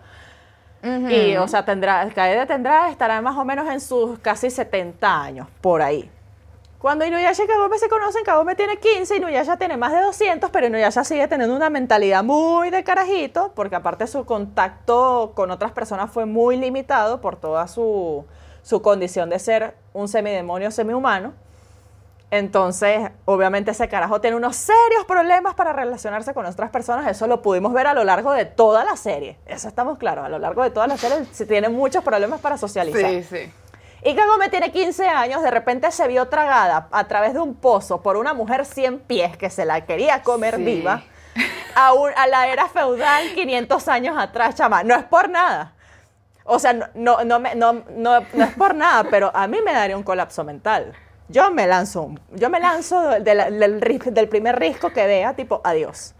Y, 0.84 1.36
o 1.38 1.48
sea, 1.48 1.65
tendrá, 1.65 2.08
Kaede 2.13 2.46
tendrá, 2.46 2.89
estará 2.89 3.20
más 3.20 3.36
o 3.38 3.44
menos 3.44 3.68
en 3.72 3.82
sus 3.82 4.20
casi 4.20 4.51
70 4.51 5.20
años, 5.22 5.48
por 5.60 5.82
ahí. 5.82 6.12
Cuando 6.77 7.04
Inuyasha 7.04 7.44
y 7.44 7.48
Kagome 7.48 7.80
se 7.80 7.89
conocen, 7.89 8.24
Kagome 8.24 8.54
tiene 8.54 8.77
15, 8.77 9.15
Inuyasha 9.18 9.58
tiene 9.58 9.77
más 9.77 9.92
de 9.92 10.01
200, 10.01 10.51
pero 10.51 10.68
Inuyasha 10.68 11.04
sigue 11.04 11.27
teniendo 11.27 11.56
una 11.56 11.72
mentalidad 11.72 12.24
muy 12.24 12.70
de 12.70 12.84
carajito, 12.84 13.51
porque 13.56 13.75
aparte 13.75 14.06
su 14.06 14.25
contacto 14.25 15.32
con 15.34 15.50
otras 15.50 15.72
personas 15.72 16.12
fue 16.12 16.27
muy 16.27 16.58
limitado 16.58 17.20
por 17.20 17.38
toda 17.38 17.68
su, 17.68 18.24
su 18.62 18.84
condición 18.84 19.32
de 19.32 19.39
ser 19.39 19.74
un 19.94 20.08
semidemonio 20.08 20.70
semihumano. 20.70 21.34
Entonces, 22.38 23.12
obviamente 23.25 23.72
ese 23.72 23.88
carajo 23.88 24.20
tiene 24.22 24.36
unos 24.38 24.56
serios 24.56 25.06
problemas 25.08 25.54
para 25.56 25.72
relacionarse 25.74 26.34
con 26.34 26.46
otras 26.46 26.70
personas. 26.70 27.08
Eso 27.08 27.27
lo 27.27 27.42
pudimos 27.42 27.72
ver 27.74 27.88
a 27.88 27.94
lo 27.94 28.04
largo 28.04 28.32
de 28.34 28.46
toda 28.46 28.84
la 28.84 28.96
serie. 28.98 29.38
Eso 29.46 29.68
estamos 29.68 29.98
claros. 29.98 30.25
A 30.25 30.30
lo 30.30 30.38
largo 30.39 30.63
de 30.63 30.70
toda 30.72 30.88
la 30.88 30.98
serie 30.98 31.25
se 31.32 31.46
tiene 31.46 31.70
muchos 31.70 32.04
problemas 32.04 32.42
para 32.42 32.58
socializar. 32.58 33.10
Sí, 33.10 33.24
sí. 33.24 33.54
Y 34.04 34.15
Kagome 34.15 34.50
tiene 34.50 34.72
15 34.72 35.08
años, 35.08 35.42
de 35.42 35.50
repente 35.50 35.89
se 35.92 36.08
vio 36.08 36.27
tragada 36.27 36.88
a 36.92 37.08
través 37.08 37.34
de 37.34 37.39
un 37.39 37.56
pozo 37.56 38.01
por 38.01 38.18
una 38.18 38.34
mujer 38.36 38.65
100 38.65 39.00
pies 39.00 39.36
que 39.38 39.50
se 39.50 39.65
la 39.65 39.86
quería 39.86 40.22
comer 40.22 40.58
Sí. 40.58 40.63
viva 40.63 41.04
a, 41.75 41.94
un- 41.94 42.12
a 42.15 42.27
la 42.27 42.48
era 42.50 42.68
feudal 42.68 43.34
500 43.34 43.88
años 43.88 44.15
atrás, 44.18 44.54
chama. 44.56 44.84
No 44.84 44.94
es 44.96 45.04
por 45.06 45.30
nada. 45.30 45.74
O 46.44 46.60
sea, 46.60 46.74
no, 46.74 46.92
no, 46.94 47.24
no, 47.24 47.39
no- 47.96 48.22
no 48.34 48.44
es 48.44 48.54
por 48.56 48.75
nada, 48.75 49.06
pero 49.10 49.32
a 49.34 49.48
mí 49.48 49.58
me 49.65 49.74
daría 49.74 49.98
un 49.98 50.04
colapso 50.04 50.44
mental. 50.44 50.94
Yo 51.27 51.51
me 51.51 51.65
lanzo, 51.67 52.12
yo 52.34 52.50
me 52.50 52.60
lanzo 52.60 53.01
de 53.20 53.36
la- 53.36 53.50
del, 53.50 53.82
ris- 53.82 54.13
del 54.13 54.27
primer 54.29 54.60
risco 54.60 54.91
que 54.94 55.05
vea, 55.08 55.34
tipo, 55.36 55.62
adiós. 55.63 56.13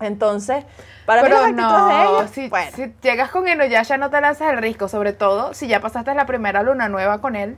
Entonces, 0.00 0.64
para 1.06 1.22
mí 1.22 1.28
Pero 1.28 1.40
las 1.40 1.50
actitudes 1.50 1.70
no, 1.70 1.86
de 1.86 2.04
ella, 2.04 2.28
si, 2.28 2.48
bueno, 2.48 2.70
si 2.74 2.94
llegas 3.02 3.30
con 3.30 3.48
Inuyasha 3.48 3.96
no 3.96 4.10
te 4.10 4.20
lanzas 4.20 4.50
el 4.52 4.58
riesgo, 4.58 4.88
sobre 4.88 5.12
todo 5.12 5.54
si 5.54 5.66
ya 5.68 5.80
pasaste 5.80 6.14
la 6.14 6.26
primera 6.26 6.62
luna 6.62 6.88
nueva 6.88 7.20
con 7.20 7.36
él 7.36 7.56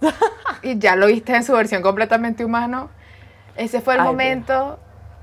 y 0.62 0.78
ya 0.78 0.96
lo 0.96 1.06
viste 1.06 1.34
en 1.36 1.44
su 1.44 1.52
versión 1.52 1.82
completamente 1.82 2.44
humano. 2.44 2.90
Ese 3.56 3.80
fue 3.80 3.94
el 3.94 4.00
Ay, 4.00 4.16
Dios. 4.16 4.34
momento 4.34 4.78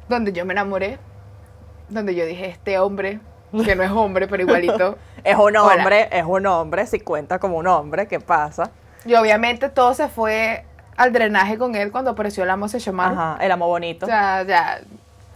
donde 0.10 0.32
yo 0.34 0.46
me 0.46 0.54
enamoré, 0.54 1.00
donde 1.90 2.16
yo 2.16 2.26
dije, 2.26 2.48
este 2.50 2.80
hombre, 2.80 3.20
que 3.64 3.76
no 3.76 3.84
es 3.84 3.92
hombre, 3.92 4.28
pero 4.28 4.44
igualito. 4.44 4.98
es 5.24 5.36
un 5.36 5.56
Hola. 5.58 5.64
hombre, 5.64 6.10
es 6.12 6.24
un 6.26 6.46
hombre, 6.46 6.86
si 6.86 7.00
cuenta 7.00 7.40
como 7.40 7.58
un 7.58 7.68
hombre, 7.68 8.08
¿qué 8.08 8.20
pasa? 8.20 8.72
Y 9.06 9.16
obviamente 9.16 9.70
todo 9.70 9.94
se 9.94 10.08
fue 10.10 10.66
al 10.98 11.12
drenaje 11.14 11.58
con 11.58 11.76
él 11.76 11.92
cuando 11.92 12.12
apareció 12.12 12.44
el 12.44 12.50
amo 12.50 12.68
Sesshomaru. 12.68 13.14
Ajá, 13.14 13.38
el 13.44 13.52
amo 13.52 13.68
bonito. 13.68 14.06
O 14.06 14.10
sea, 14.10 14.44
ya, 14.44 14.80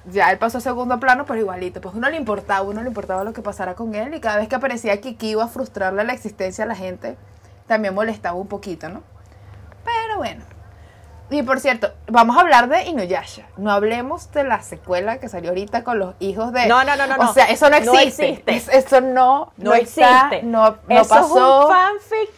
ya 0.05 0.31
él 0.31 0.37
pasó 0.37 0.59
a 0.59 0.61
segundo 0.61 0.99
plano, 0.99 1.25
pero 1.25 1.39
igualito. 1.39 1.81
Pues 1.81 1.93
uno 1.95 2.09
le 2.09 2.17
importaba, 2.17 2.61
uno 2.61 2.81
le 2.81 2.87
importaba 2.87 3.23
lo 3.23 3.33
que 3.33 3.41
pasara 3.41 3.75
con 3.75 3.93
él. 3.95 4.13
Y 4.13 4.19
cada 4.19 4.37
vez 4.37 4.47
que 4.47 4.55
aparecía 4.55 4.99
Kiki 5.01 5.31
iba 5.31 5.43
a 5.43 5.47
frustrarle 5.47 6.03
la 6.03 6.13
existencia 6.13 6.63
a 6.63 6.67
la 6.67 6.75
gente, 6.75 7.17
también 7.67 7.93
molestaba 7.93 8.37
un 8.37 8.47
poquito, 8.47 8.89
¿no? 8.89 9.03
Pero 9.83 10.17
bueno. 10.17 10.43
Y 11.31 11.43
por 11.43 11.59
cierto, 11.59 11.91
vamos 12.07 12.37
a 12.37 12.41
hablar 12.41 12.69
de 12.69 12.85
Inuyasha. 12.85 13.43
No 13.57 13.69
hablemos 13.71 14.31
de 14.31 14.43
la 14.43 14.63
secuela 14.63 15.19
que 15.19 15.29
salió 15.29 15.49
ahorita 15.49 15.83
con 15.83 15.99
los 15.99 16.15
hijos 16.19 16.51
de. 16.53 16.65
No, 16.65 16.83
no, 16.83 16.95
no, 16.95 17.05
no, 17.05 17.15
O 17.15 17.23
no. 17.25 17.33
sea, 17.33 17.45
eso 17.45 17.69
no 17.69 17.79
No 17.81 17.93
existe. 17.93 18.29
existe. 18.29 18.55
Es- 18.55 18.67
eso 18.69 18.99
no, 19.01 19.51
no, 19.57 19.69
no 19.69 19.73
existe. 19.75 20.01
está, 20.01 20.29
no, 20.41 20.77
no 20.87 20.99
eso 20.99 21.07
pasó. 21.09 21.59
es 21.59 21.65
un 21.65 21.71
fanfic. 21.71 22.29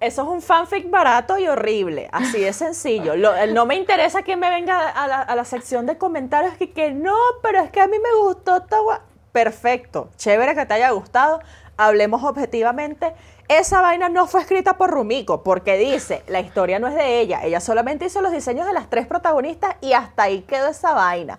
Eso 0.00 0.22
es 0.22 0.28
un 0.28 0.40
fanfic 0.40 0.90
barato 0.90 1.36
y 1.36 1.46
horrible, 1.46 2.08
así 2.10 2.40
de 2.40 2.54
sencillo. 2.54 3.14
No 3.48 3.66
me 3.66 3.74
interesa 3.74 4.22
que 4.22 4.34
me 4.34 4.48
venga 4.48 4.88
a 4.88 5.34
la, 5.36 5.44
sección 5.44 5.84
de 5.84 5.98
comentarios 5.98 6.54
que, 6.56 6.90
no, 6.92 7.14
pero 7.42 7.60
es 7.60 7.70
que 7.70 7.80
a 7.80 7.86
mí 7.86 7.98
me 7.98 8.24
gustó 8.24 8.64
gua-". 8.66 9.02
Perfecto, 9.32 10.08
chévere 10.16 10.54
que 10.54 10.64
te 10.64 10.74
haya 10.74 10.90
gustado. 10.90 11.40
Hablemos 11.76 12.24
objetivamente. 12.24 13.14
Esa 13.48 13.80
vaina 13.80 14.08
no 14.08 14.26
fue 14.26 14.40
escrita 14.40 14.78
por 14.78 14.90
Rumiko, 14.90 15.42
porque 15.42 15.76
dice, 15.76 16.22
la 16.28 16.40
historia 16.40 16.78
no 16.78 16.88
es 16.88 16.94
de 16.94 17.20
ella. 17.20 17.40
Ella 17.42 17.60
solamente 17.60 18.06
hizo 18.06 18.22
los 18.22 18.32
diseños 18.32 18.66
de 18.66 18.72
las 18.72 18.88
tres 18.88 19.06
protagonistas 19.06 19.76
y 19.80 19.92
hasta 19.92 20.22
ahí 20.22 20.42
quedó 20.42 20.68
esa 20.68 20.94
vaina. 20.94 21.38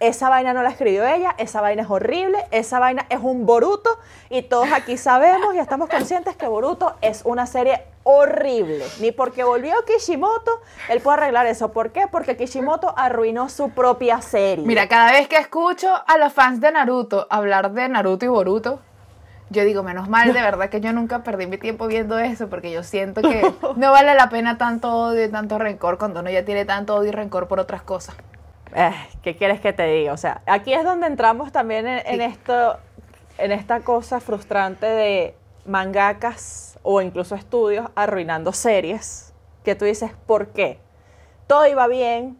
Esa 0.00 0.28
vaina 0.28 0.52
no 0.52 0.62
la 0.62 0.70
escribió 0.70 1.04
ella, 1.04 1.34
esa 1.38 1.60
vaina 1.60 1.82
es 1.82 1.90
horrible, 1.90 2.38
esa 2.52 2.78
vaina 2.78 3.04
es 3.08 3.18
un 3.20 3.46
Boruto 3.46 3.98
y 4.30 4.42
todos 4.42 4.68
aquí 4.72 4.96
sabemos 4.96 5.56
y 5.56 5.58
estamos 5.58 5.88
conscientes 5.88 6.36
que 6.36 6.46
Boruto 6.46 6.94
es 7.00 7.22
una 7.24 7.46
serie 7.46 7.82
horrible. 8.04 8.84
Ni 9.00 9.10
porque 9.10 9.42
volvió 9.42 9.74
Kishimoto, 9.84 10.60
él 10.88 11.00
puede 11.00 11.18
arreglar 11.18 11.46
eso. 11.46 11.72
¿Por 11.72 11.90
qué? 11.90 12.06
Porque 12.06 12.36
Kishimoto 12.36 12.94
arruinó 12.96 13.48
su 13.48 13.70
propia 13.70 14.22
serie. 14.22 14.64
Mira, 14.64 14.88
cada 14.88 15.10
vez 15.10 15.26
que 15.26 15.36
escucho 15.36 15.88
a 16.06 16.16
los 16.16 16.32
fans 16.32 16.60
de 16.60 16.70
Naruto 16.70 17.26
hablar 17.28 17.72
de 17.72 17.88
Naruto 17.88 18.24
y 18.24 18.28
Boruto, 18.28 18.78
yo 19.50 19.64
digo, 19.64 19.82
menos 19.82 20.08
mal, 20.08 20.32
de 20.32 20.42
verdad 20.42 20.68
que 20.68 20.80
yo 20.80 20.92
nunca 20.92 21.24
perdí 21.24 21.46
mi 21.46 21.58
tiempo 21.58 21.86
viendo 21.86 22.18
eso, 22.18 22.48
porque 22.48 22.70
yo 22.70 22.82
siento 22.82 23.22
que 23.22 23.42
no 23.76 23.90
vale 23.90 24.14
la 24.14 24.28
pena 24.28 24.58
tanto 24.58 24.94
odio 24.94 25.24
y 25.24 25.28
tanto 25.28 25.58
rencor 25.58 25.98
cuando 25.98 26.20
uno 26.20 26.30
ya 26.30 26.44
tiene 26.44 26.64
tanto 26.64 26.94
odio 26.94 27.08
y 27.08 27.12
rencor 27.12 27.48
por 27.48 27.58
otras 27.58 27.82
cosas. 27.82 28.14
Eh, 28.74 28.92
¿Qué 29.22 29.36
quieres 29.36 29.60
que 29.60 29.72
te 29.72 29.86
diga? 29.86 30.12
O 30.12 30.16
sea, 30.16 30.42
aquí 30.46 30.72
es 30.72 30.84
donde 30.84 31.06
entramos 31.06 31.52
también 31.52 31.86
en, 31.86 32.06
en 32.06 32.20
esto, 32.20 32.78
en 33.38 33.52
esta 33.52 33.80
cosa 33.80 34.20
frustrante 34.20 34.86
de 34.86 35.34
mangakas 35.64 36.78
o 36.82 37.00
incluso 37.00 37.34
estudios 37.34 37.88
arruinando 37.94 38.52
series. 38.52 39.32
Que 39.64 39.74
tú 39.74 39.84
dices, 39.84 40.12
¿por 40.26 40.48
qué? 40.48 40.80
Todo 41.46 41.66
iba 41.66 41.86
bien 41.86 42.38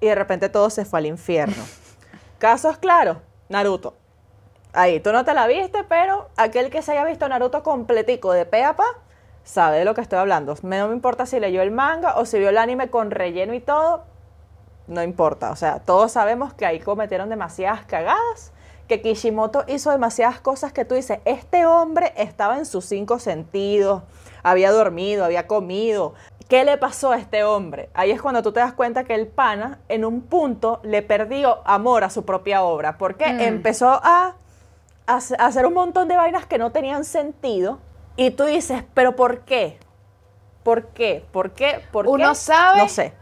y 0.00 0.06
de 0.06 0.14
repente 0.14 0.48
todo 0.48 0.70
se 0.70 0.84
fue 0.84 0.98
al 0.98 1.06
infierno. 1.06 1.62
Casos 2.38 2.78
claros, 2.78 3.18
Naruto. 3.48 3.94
Ahí, 4.72 4.98
tú 5.00 5.12
no 5.12 5.24
te 5.24 5.34
la 5.34 5.46
viste, 5.46 5.84
pero 5.84 6.28
aquel 6.36 6.68
que 6.68 6.82
se 6.82 6.92
haya 6.92 7.04
visto 7.04 7.28
Naruto 7.28 7.62
completico 7.62 8.32
de 8.32 8.44
pe 8.44 8.64
a 8.64 8.74
pa, 8.74 8.84
sabe 9.44 9.78
de 9.78 9.84
lo 9.84 9.94
que 9.94 10.00
estoy 10.00 10.18
hablando. 10.18 10.56
No 10.62 10.88
me 10.88 10.94
importa 10.94 11.26
si 11.26 11.38
leyó 11.38 11.62
el 11.62 11.70
manga 11.70 12.16
o 12.16 12.26
si 12.26 12.38
vio 12.38 12.48
el 12.48 12.58
anime 12.58 12.90
con 12.90 13.10
relleno 13.10 13.54
y 13.54 13.60
todo, 13.60 14.04
no 14.86 15.02
importa. 15.02 15.50
O 15.50 15.56
sea, 15.56 15.80
todos 15.80 16.12
sabemos 16.12 16.52
que 16.54 16.66
ahí 16.66 16.80
cometieron 16.80 17.28
demasiadas 17.28 17.84
cagadas, 17.86 18.52
que 18.88 19.00
Kishimoto 19.00 19.64
hizo 19.66 19.90
demasiadas 19.90 20.40
cosas 20.40 20.72
que 20.72 20.84
tú 20.84 20.94
dices, 20.94 21.18
este 21.24 21.64
hombre 21.66 22.12
estaba 22.16 22.58
en 22.58 22.66
sus 22.66 22.84
cinco 22.84 23.18
sentidos, 23.18 24.02
había 24.42 24.70
dormido, 24.70 25.24
había 25.24 25.46
comido. 25.46 26.14
¿Qué 26.48 26.64
le 26.64 26.76
pasó 26.76 27.12
a 27.12 27.16
este 27.16 27.42
hombre? 27.44 27.88
Ahí 27.94 28.10
es 28.10 28.20
cuando 28.20 28.42
tú 28.42 28.52
te 28.52 28.60
das 28.60 28.74
cuenta 28.74 29.04
que 29.04 29.14
el 29.14 29.26
pana 29.26 29.78
en 29.88 30.04
un 30.04 30.20
punto 30.20 30.80
le 30.82 31.00
perdió 31.00 31.60
amor 31.64 32.04
a 32.04 32.10
su 32.10 32.26
propia 32.26 32.62
obra, 32.62 32.98
porque 32.98 33.32
Mm. 33.32 33.40
empezó 33.40 33.88
a, 33.88 34.36
a 35.06 35.14
hace- 35.16 35.36
a 35.38 35.46
hacer 35.46 35.64
un 35.64 35.72
montón 35.72 36.06
de 36.08 36.16
vainas 36.16 36.44
que 36.44 36.58
no 36.58 36.70
tenían 36.70 37.04
sentido 37.04 37.78
y 38.16 38.32
tú 38.32 38.44
dices, 38.44 38.84
pero 38.92 39.16
¿por 39.16 39.40
qué? 39.40 39.78
¿Por 40.62 40.88
qué? 40.88 41.24
¿Por 41.32 41.52
qué? 41.52 41.80
¿Por 41.90 42.06
Uno 42.06 42.28
qué? 42.30 42.34
sabe- 42.34 42.78
No 42.78 42.88
sé. 42.90 43.14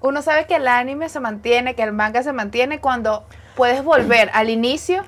Uno 0.00 0.22
sabe 0.22 0.46
que 0.46 0.56
el 0.56 0.68
anime 0.68 1.08
se 1.08 1.20
mantiene, 1.20 1.74
que 1.74 1.82
el 1.82 1.92
manga 1.92 2.22
se 2.22 2.32
mantiene 2.32 2.80
cuando 2.80 3.24
puedes 3.56 3.82
volver 3.82 4.30
al 4.32 4.48
inicio 4.50 5.04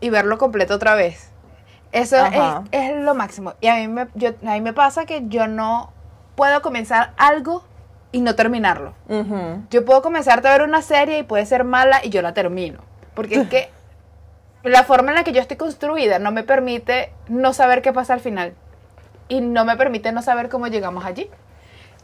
y 0.00 0.10
verlo 0.10 0.38
completo 0.38 0.74
otra 0.74 0.94
vez. 0.94 1.30
Eso 1.92 2.16
es, 2.72 2.96
lo 2.96 3.14
máximo. 3.14 3.54
Y 3.60 3.68
a 3.68 3.76
mí, 3.76 3.88
me, 3.88 4.08
yo- 4.14 4.30
a 4.46 4.52
mí 4.54 4.60
me 4.60 4.72
pasa 4.72 5.06
que 5.06 5.22
yo 5.28 5.46
no 5.46 5.92
puedo 6.34 6.60
comenzar 6.60 7.12
algo 7.16 7.64
y 8.12 8.20
no 8.20 8.34
terminarlo. 8.34 8.94
Yo 9.70 9.84
puedo 9.84 10.02
comenzar 10.02 10.38
a 10.44 10.50
ver 10.50 10.62
una 10.62 10.82
serie 10.82 11.18
y 11.18 11.22
puede 11.22 11.46
ser 11.46 11.64
mala 11.64 12.00
y 12.04 12.10
yo 12.10 12.20
la 12.22 12.34
termino. 12.34 12.80
Porque 13.14 13.36
es 13.36 13.48
que 13.48 13.70
la 14.64 14.82
forma 14.82 15.10
en 15.12 15.14
la 15.16 15.24
que 15.24 15.32
yo 15.32 15.40
estoy 15.40 15.56
construida 15.56 16.18
no 16.18 16.32
me 16.32 16.42
permite 16.42 17.12
no 17.28 17.52
saber 17.52 17.80
qué 17.80 17.92
pasa 17.92 18.12
al 18.14 18.20
final. 18.20 18.54
Y 19.28 19.40
no 19.40 19.64
me 19.64 19.76
permite 19.76 20.10
no 20.12 20.20
saber 20.22 20.48
cómo 20.48 20.66
llegamos 20.66 21.04
allí. 21.04 21.30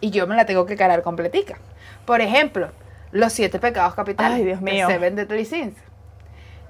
Y 0.03 0.11
yo 0.11 0.27
me 0.27 0.37
la 0.37 0.45
tengo 0.45 0.67
que 0.67 0.77
calar 0.77 1.03
completica. 1.03 1.59
Por 2.05 2.21
ejemplo, 2.21 2.69
Los 3.13 3.33
Siete 3.33 3.59
Pecados 3.61 3.95
Capitales. 3.95 4.39
Ay, 4.39 4.45
Dios 4.45 4.61
de 4.61 4.71
mío. 4.71 4.89
Seven 4.89 5.15
Deadly 5.15 5.45
Sins. 5.45 5.77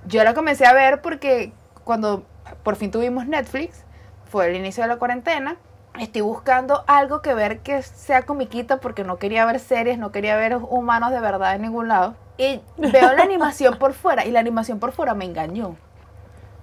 Yo 0.07 0.23
la 0.23 0.35
comencé 0.35 0.67
a 0.67 0.75
ver 0.75 1.01
porque 1.01 1.53
cuando 1.83 2.25
por 2.63 2.77
fin 2.77 2.91
tuvimos 2.91 3.27
Netflix, 3.27 3.85
fue 4.27 4.51
el 4.51 4.57
inicio 4.57 4.83
de 4.83 4.89
la 4.89 4.97
cuarentena, 4.97 5.57
estoy 5.99 6.21
buscando 6.21 6.85
algo 6.87 7.23
que 7.23 7.33
ver 7.33 7.61
que 7.61 7.83
sea 7.83 8.23
comiquita 8.23 8.81
porque 8.81 9.03
no 9.03 9.17
quería 9.17 9.47
ver 9.47 9.61
series, 9.61 9.99
no 9.99 10.13
quería 10.13 10.37
ver 10.37 10.57
humanos 10.57 11.11
de 11.11 11.21
verdad 11.21 11.55
en 11.55 11.63
ningún 11.63 11.89
lado. 11.89 12.15
Y 12.37 12.61
veo 12.77 13.13
la 13.15 13.23
animación 13.23 13.79
por 13.79 13.95
fuera 13.95 14.27
y 14.27 14.31
la 14.31 14.41
animación 14.41 14.79
por 14.79 14.93
fuera 14.93 15.15
me 15.15 15.25
engañó. 15.25 15.77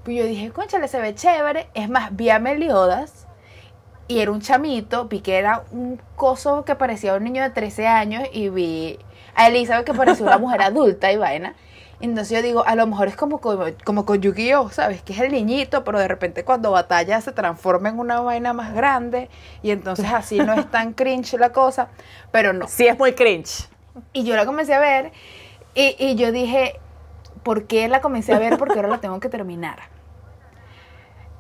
Pues 0.04 0.18
yo 0.18 0.26
dije, 0.26 0.52
conchale, 0.52 0.88
se 0.88 1.00
ve 1.00 1.16
chévere. 1.16 1.70
Es 1.74 1.90
más, 1.90 2.16
vi 2.16 2.30
a 2.30 2.40
Meliodas 2.40 3.28
y 4.10 4.22
era 4.22 4.32
un 4.32 4.42
chamito, 4.42 5.06
vi 5.06 5.22
que 5.22 5.38
era 5.38 5.64
un 5.72 6.02
coso 6.16 6.66
que 6.66 6.74
parecía 6.76 7.14
un 7.14 7.24
niño 7.24 7.44
de 7.44 7.52
13 7.52 7.86
años 7.86 8.24
y 8.34 8.50
vi 8.50 8.98
a 9.36 9.48
Elizabeth 9.48 9.86
que 9.86 9.94
parecía 9.94 10.26
una 10.26 10.40
mujer 10.40 10.62
adulta 10.64 11.12
y 11.12 11.18
vaina. 11.18 11.56
Entonces 12.02 12.36
yo 12.36 12.42
digo, 12.42 12.66
a 12.66 12.76
lo 12.76 12.88
mejor 12.88 13.08
es 13.08 13.16
como, 13.16 13.40
como, 13.40 13.66
como 13.86 14.06
con 14.06 14.20
Yu-Gi-Oh, 14.20 14.72
¿sabes? 14.72 15.04
Que 15.04 15.14
es 15.14 15.20
el 15.20 15.32
niñito, 15.32 15.84
pero 15.84 16.00
de 16.00 16.08
repente 16.08 16.44
cuando 16.44 16.72
batalla 16.72 17.22
se 17.22 17.34
transforma 17.34 17.90
en 17.90 18.00
una 18.00 18.20
vaina 18.22 18.52
más 18.52 18.74
grande 18.74 19.30
y 19.62 19.70
entonces 19.70 20.08
así 20.12 20.40
no 20.40 20.54
es 20.54 20.70
tan 20.72 20.94
cringe 20.94 21.34
la 21.34 21.52
cosa, 21.52 21.90
pero 22.32 22.52
no. 22.52 22.68
Sí 22.68 22.88
es 22.88 22.98
muy 22.98 23.14
cringe. 23.14 23.70
Y 24.12 24.24
yo 24.24 24.36
la 24.36 24.48
comencé 24.48 24.74
a 24.74 24.80
ver 24.80 25.12
y, 25.76 25.96
y 26.00 26.16
yo 26.16 26.32
dije, 26.32 26.80
¿por 27.44 27.68
qué 27.68 27.88
la 27.88 28.02
comencé 28.02 28.34
a 28.34 28.40
ver? 28.40 28.58
Porque 28.58 28.74
ahora 28.74 28.90
la 28.90 29.02
tengo 29.02 29.20
que 29.20 29.30
terminar. 29.30 29.99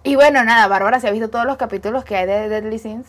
Y 0.09 0.15
bueno, 0.15 0.43
nada, 0.43 0.67
Bárbara 0.67 0.99
se 0.99 1.07
ha 1.07 1.11
visto 1.11 1.29
todos 1.29 1.45
los 1.45 1.57
capítulos 1.57 2.03
que 2.03 2.15
hay 2.15 2.25
de 2.25 2.49
Deadly 2.49 2.79
Sins. 2.79 3.05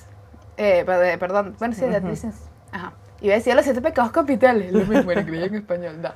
Eh, 0.59 0.85
perdón, 1.19 1.57
bueno, 1.59 1.75
sí, 1.75 1.87
Deadly 1.87 2.15
Sins. 2.15 2.37
Ajá. 2.73 2.93
Iba 3.23 3.33
a 3.33 3.37
decir 3.39 3.55
los 3.55 3.65
siete 3.65 3.81
pecados 3.81 4.13
capitales, 4.13 4.71
lo 4.71 4.85
mismo 4.85 5.11
en 5.11 5.35
en 5.35 5.55
español, 5.55 6.03
no. 6.03 6.11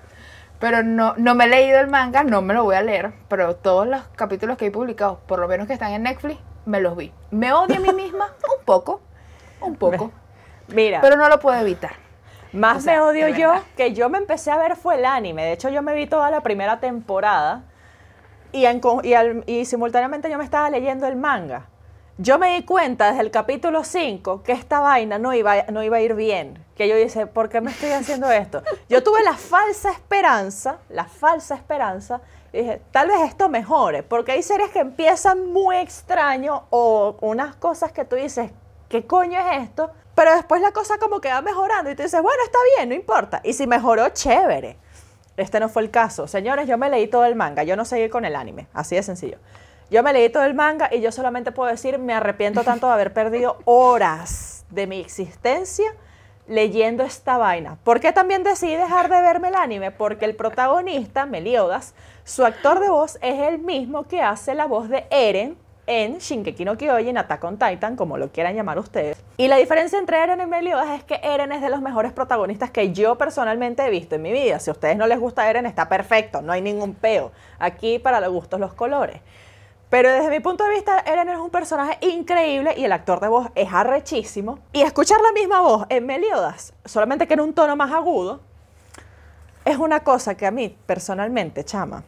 Pero 0.58 0.82
no, 0.82 1.14
no 1.16 1.34
me 1.34 1.44
he 1.44 1.48
leído 1.48 1.80
el 1.80 1.86
manga, 1.86 2.22
no 2.22 2.42
me 2.42 2.52
lo 2.52 2.64
voy 2.64 2.76
a 2.76 2.82
leer, 2.82 3.14
pero 3.28 3.56
todos 3.56 3.86
los 3.86 4.02
capítulos 4.14 4.58
que 4.58 4.66
he 4.66 4.70
publicado, 4.70 5.20
por 5.26 5.38
lo 5.38 5.48
menos 5.48 5.66
que 5.66 5.72
están 5.72 5.92
en 5.92 6.02
Netflix, 6.02 6.38
me 6.66 6.82
los 6.82 6.94
vi. 6.98 7.14
Me 7.30 7.54
odio 7.54 7.76
a 7.76 7.80
mí 7.80 7.90
misma 7.94 8.26
un 8.58 8.62
poco, 8.66 9.00
un 9.62 9.76
poco, 9.76 10.12
Mira, 10.68 11.00
pero 11.00 11.16
no 11.16 11.30
lo 11.30 11.40
puedo 11.40 11.58
evitar. 11.58 11.92
más 12.52 12.76
o 12.76 12.80
sea, 12.80 12.96
me 12.96 13.00
odio 13.00 13.28
yo 13.28 13.54
que 13.74 13.94
yo 13.94 14.10
me 14.10 14.18
empecé 14.18 14.50
a 14.50 14.58
ver 14.58 14.76
fue 14.76 14.96
el 14.96 15.06
anime. 15.06 15.44
De 15.44 15.52
hecho, 15.52 15.70
yo 15.70 15.80
me 15.80 15.94
vi 15.94 16.06
toda 16.06 16.30
la 16.30 16.42
primera 16.42 16.78
temporada 16.78 17.62
y, 18.54 19.64
simultáneamente 19.64 20.30
yo 20.30 20.38
me 20.38 20.44
estaba 20.44 20.70
leyendo 20.70 21.06
el 21.06 21.16
manga. 21.16 21.68
Yo 22.16 22.38
me 22.38 22.54
di 22.54 22.64
cuenta 22.64 23.08
desde 23.08 23.22
el 23.22 23.32
capítulo 23.32 23.82
5 23.82 24.44
que 24.44 24.52
esta 24.52 24.78
vaina 24.78 25.18
no 25.18 25.34
iba, 25.34 25.64
no 25.72 25.82
iba 25.82 25.96
a 25.96 26.00
ir 26.00 26.14
bien. 26.14 26.64
Que 26.76 26.86
yo 26.86 26.94
dije, 26.94 27.26
¿por 27.26 27.48
qué 27.48 27.60
me 27.60 27.72
estoy 27.72 27.90
haciendo 27.90 28.30
esto? 28.30 28.62
Yo 28.88 29.02
tuve 29.02 29.22
la 29.24 29.34
falsa 29.34 29.90
esperanza, 29.90 30.78
la 30.90 31.06
falsa 31.06 31.56
esperanza, 31.56 32.20
y 32.52 32.58
dije, 32.58 32.82
tal 32.92 33.08
vez 33.08 33.20
esto 33.22 33.48
mejore, 33.48 34.04
porque 34.04 34.30
hay 34.30 34.44
series 34.44 34.70
que 34.70 34.78
empiezan 34.78 35.52
muy 35.52 35.76
extraño 35.76 36.66
o 36.70 37.16
unas 37.20 37.56
cosas 37.56 37.90
que 37.90 38.04
tú 38.04 38.14
dices, 38.14 38.52
¿qué 38.88 39.04
coño 39.04 39.40
es 39.40 39.64
esto? 39.64 39.90
Pero 40.14 40.32
después 40.36 40.60
la 40.60 40.70
cosa 40.70 40.98
como 40.98 41.20
que 41.20 41.30
va 41.30 41.42
mejorando 41.42 41.90
y 41.90 41.96
tú 41.96 42.04
dices, 42.04 42.22
bueno, 42.22 42.40
está 42.44 42.58
bien, 42.76 42.90
no 42.90 42.94
importa. 42.94 43.40
Y 43.42 43.54
si 43.54 43.66
mejoró, 43.66 44.08
chévere. 44.10 44.78
Este 45.36 45.60
no 45.60 45.68
fue 45.68 45.82
el 45.82 45.90
caso. 45.90 46.26
Señores, 46.26 46.68
yo 46.68 46.78
me 46.78 46.90
leí 46.90 47.08
todo 47.08 47.24
el 47.24 47.34
manga, 47.34 47.64
yo 47.64 47.76
no 47.76 47.84
seguí 47.84 48.08
con 48.08 48.24
el 48.24 48.36
anime, 48.36 48.68
así 48.72 48.96
de 48.96 49.02
sencillo. 49.02 49.38
Yo 49.90 50.02
me 50.02 50.12
leí 50.12 50.28
todo 50.28 50.44
el 50.44 50.54
manga 50.54 50.88
y 50.92 51.00
yo 51.00 51.12
solamente 51.12 51.52
puedo 51.52 51.70
decir, 51.70 51.98
me 51.98 52.14
arrepiento 52.14 52.64
tanto 52.64 52.86
de 52.86 52.92
haber 52.92 53.12
perdido 53.12 53.58
horas 53.64 54.64
de 54.70 54.86
mi 54.86 55.00
existencia 55.00 55.94
leyendo 56.46 57.02
esta 57.04 57.38
vaina. 57.38 57.78
¿Por 57.84 58.00
qué 58.00 58.12
también 58.12 58.44
decidí 58.44 58.76
dejar 58.76 59.08
de 59.08 59.20
verme 59.20 59.48
el 59.48 59.54
anime? 59.54 59.90
Porque 59.90 60.24
el 60.24 60.36
protagonista, 60.36 61.26
Meliodas, 61.26 61.94
su 62.24 62.44
actor 62.44 62.80
de 62.80 62.90
voz 62.90 63.18
es 63.22 63.40
el 63.40 63.58
mismo 63.58 64.04
que 64.04 64.22
hace 64.22 64.54
la 64.54 64.66
voz 64.66 64.88
de 64.88 65.06
Eren 65.10 65.56
en 65.86 66.18
Shinkeki 66.18 66.64
no 66.64 66.76
Kyojin, 66.76 67.18
Attack 67.18 67.44
on 67.44 67.58
Titan, 67.58 67.96
como 67.96 68.18
lo 68.18 68.30
quieran 68.30 68.54
llamar 68.54 68.78
ustedes. 68.78 69.22
Y 69.36 69.48
la 69.48 69.56
diferencia 69.56 69.98
entre 69.98 70.22
Eren 70.22 70.40
y 70.40 70.46
Meliodas 70.46 70.90
es 70.90 71.04
que 71.04 71.20
Eren 71.22 71.52
es 71.52 71.60
de 71.60 71.70
los 71.70 71.80
mejores 71.80 72.12
protagonistas 72.12 72.70
que 72.70 72.92
yo 72.92 73.16
personalmente 73.16 73.84
he 73.84 73.90
visto 73.90 74.14
en 74.14 74.22
mi 74.22 74.32
vida. 74.32 74.58
Si 74.58 74.70
a 74.70 74.72
ustedes 74.72 74.96
no 74.96 75.06
les 75.06 75.18
gusta 75.18 75.48
Eren, 75.48 75.66
está 75.66 75.88
perfecto, 75.88 76.42
no 76.42 76.52
hay 76.52 76.62
ningún 76.62 76.94
peo. 76.94 77.32
Aquí 77.58 77.98
para 77.98 78.20
los 78.20 78.32
gustos 78.32 78.60
los 78.60 78.74
colores. 78.74 79.20
Pero 79.90 80.10
desde 80.10 80.30
mi 80.30 80.40
punto 80.40 80.64
de 80.64 80.70
vista, 80.70 81.00
Eren 81.00 81.28
es 81.28 81.38
un 81.38 81.50
personaje 81.50 81.98
increíble 82.00 82.74
y 82.76 82.84
el 82.84 82.92
actor 82.92 83.20
de 83.20 83.28
voz 83.28 83.48
es 83.54 83.72
arrechísimo. 83.72 84.58
Y 84.72 84.82
escuchar 84.82 85.20
la 85.20 85.32
misma 85.32 85.60
voz 85.60 85.86
en 85.88 86.06
Meliodas, 86.06 86.72
solamente 86.84 87.28
que 87.28 87.34
en 87.34 87.40
un 87.40 87.54
tono 87.54 87.76
más 87.76 87.92
agudo, 87.92 88.40
es 89.64 89.76
una 89.78 90.00
cosa 90.00 90.36
que 90.36 90.46
a 90.46 90.50
mí, 90.50 90.76
personalmente, 90.86 91.64
chama, 91.64 92.02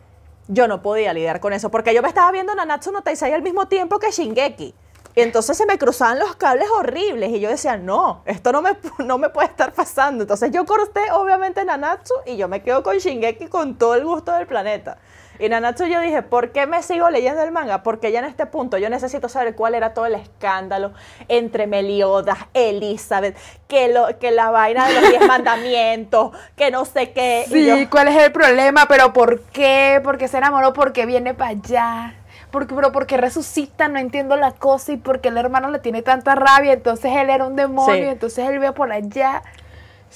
yo 0.49 0.69
no 0.69 0.83
podía 0.83 1.13
lidiar 1.13 1.41
con 1.41 1.53
eso. 1.53 1.71
Porque 1.71 1.95
yo 1.95 2.03
me 2.03 2.09
estaba 2.09 2.31
viendo 2.33 2.55
Nanatsu 2.55 2.93
no 2.93 3.03
Taizai 3.03 3.33
al 3.33 3.43
mismo 3.43 3.67
tiempo 3.69 3.99
que 3.99 4.11
Shingeki. 4.11 4.75
Y 5.15 5.23
entonces 5.23 5.57
se 5.57 5.65
me 5.65 5.79
cruzaban 5.79 6.19
los 6.19 6.37
cables 6.37 6.69
horribles 6.69 7.31
y 7.31 7.41
yo 7.41 7.49
decía, 7.49 7.79
no, 7.79 8.21
esto 8.27 8.53
no 8.53 8.61
me, 8.61 8.77
no 8.99 9.17
me 9.17 9.31
puede 9.31 9.49
estar 9.49 9.73
pasando. 9.73 10.25
Entonces 10.25 10.51
yo 10.51 10.67
corté 10.67 11.11
obviamente 11.11 11.65
Nanatsu 11.65 12.13
y 12.27 12.37
yo 12.37 12.49
me 12.49 12.63
quedo 12.63 12.83
con 12.83 12.99
Shingeki 12.99 13.47
con 13.47 13.79
todo 13.79 13.95
el 13.95 14.05
gusto 14.05 14.33
del 14.33 14.47
planeta. 14.47 14.99
Y 15.38 15.49
Nanatsu 15.49 15.87
yo 15.87 16.01
dije, 16.01 16.22
¿por 16.22 16.51
qué 16.53 16.66
me 16.66 16.83
sigo 16.83 17.11
leyendo 17.11 17.42
el 17.42 17.53
manga? 17.53 17.83
Porque 17.83 18.12
ya 18.12 18.18
en 18.20 18.25
este 18.27 18.46
punto 18.46 18.79
yo 18.79 18.88
necesito 18.90 19.29
saber 19.29 19.55
cuál 19.55 19.75
era 19.75 19.94
todo 19.94 20.07
el 20.07 20.14
escándalo 20.14 20.92
entre 21.29 21.66
Meliodas, 21.66 22.38
Elizabeth, 22.55 23.37
que, 23.68 23.88
lo, 23.88 24.18
que 24.18 24.31
la 24.31 24.51
vaina 24.51 24.87
de 24.88 24.94
los 25.01 25.11
diez 25.11 25.27
mandamientos, 25.29 26.31
que 26.57 26.70
no 26.70 26.85
sé 26.85 27.12
qué. 27.12 27.44
Y 27.49 27.53
Sí, 27.53 27.66
yo- 27.66 27.90
¿cuál 27.90 28.09
es 28.09 28.16
el 28.22 28.33
problema? 28.33 28.87
¿Pero 28.88 29.12
por 29.12 29.40
qué? 29.42 30.01
¿Por 30.03 30.18
qué 30.18 30.29
se 30.29 30.38
enamoró? 30.38 30.72
¿Por 30.72 30.92
qué 30.92 31.07
viene 31.07 31.35
para 31.35 31.51
allá? 31.51 32.14
Porque, 32.51 32.75
pero 32.75 32.92
¿por 32.92 33.07
qué 33.07 33.16
resucita? 33.16 33.88
No 33.88 33.99
entiendo 33.99 34.37
la 34.37 34.53
cosa 34.53 34.92
y 34.92 34.96
por 34.96 35.20
qué 35.20 35.29
el 35.29 35.37
hermano 35.37 35.70
le 35.70 35.79
tiene 35.81 36.01
tanta 36.03 36.35
rabia. 36.35 36.72
Entonces 36.72 37.12
él 37.14 37.29
era 37.29 37.44
un 37.44 37.57
demonio, 37.57 37.94
Sí. 38.05 38.09
entonces 38.09 38.49
él 38.49 38.59
ve 38.61 38.72
por 38.72 38.92
allá. 38.92 39.42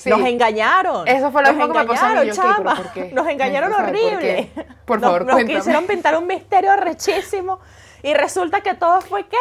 Sí. 0.00 0.08
Nos 0.08 0.20
engañaron. 0.20 1.06
Eso 1.06 1.30
fue 1.30 1.42
lo 1.42 1.52
mismo 1.52 1.72
que 1.74 1.78
me 1.78 1.84
pasó 1.84 2.06
a 2.06 2.08
mí, 2.08 2.14
engañaron, 2.20 2.26
yo, 2.26 2.34
¿qué? 2.34 2.40
¿Pero 2.40 2.56
chama. 2.56 2.76
por 2.76 2.92
qué? 2.92 3.12
Nos 3.12 3.28
engañaron 3.28 3.70
por 3.72 3.84
horrible. 3.84 4.50
Por 4.86 4.98
Nos- 5.00 5.10
favor, 5.10 5.26
nos, 5.26 5.44
quisieron 5.44 5.86
pintar 5.86 6.16
un 6.16 6.26
misterio 6.26 6.72
arrechísimo 6.72 7.60
y 8.02 8.14
resulta 8.14 8.62
que 8.62 8.72
todo 8.74 9.02
fue 9.02 9.26
qué. 9.26 9.36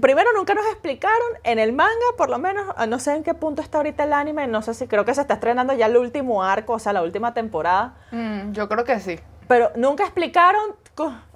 Primero 0.00 0.30
nunca 0.36 0.54
nos 0.54 0.66
explicaron 0.66 1.28
en 1.42 1.58
el 1.58 1.72
manga, 1.72 1.90
por 2.16 2.30
lo 2.30 2.38
menos, 2.38 2.64
ah, 2.76 2.86
no 2.86 3.00
sé 3.00 3.14
en 3.14 3.24
qué 3.24 3.34
punto 3.34 3.60
está 3.60 3.78
ahorita 3.78 4.04
el 4.04 4.12
anime, 4.12 4.46
no 4.46 4.62
sé 4.62 4.72
si 4.74 4.86
creo 4.86 5.04
que 5.04 5.14
se 5.14 5.20
está 5.20 5.34
estrenando 5.34 5.72
ya 5.74 5.86
el 5.86 5.96
último 5.96 6.42
arco, 6.44 6.74
o 6.74 6.78
sea, 6.78 6.92
la 6.92 7.02
última 7.02 7.34
temporada. 7.34 7.94
Mm, 8.12 8.52
yo 8.52 8.68
creo 8.68 8.84
que 8.84 9.00
sí. 9.00 9.18
Pero 9.48 9.70
nunca 9.76 10.02
explicaron, 10.04 10.74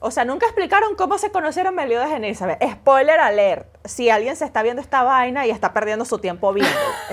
o 0.00 0.10
sea, 0.10 0.24
nunca 0.24 0.46
explicaron 0.46 0.96
cómo 0.96 1.16
se 1.18 1.30
conocieron 1.30 1.76
Meliodas 1.76 2.10
y 2.10 2.14
Elizabeth. 2.14 2.60
Spoiler 2.72 3.20
alert. 3.20 3.68
Si 3.84 4.10
alguien 4.10 4.34
se 4.34 4.44
está 4.44 4.62
viendo 4.62 4.82
esta 4.82 5.04
vaina 5.04 5.46
y 5.46 5.50
está 5.50 5.72
perdiendo 5.72 6.04
su 6.04 6.18
tiempo 6.18 6.52
viendo. 6.52 6.72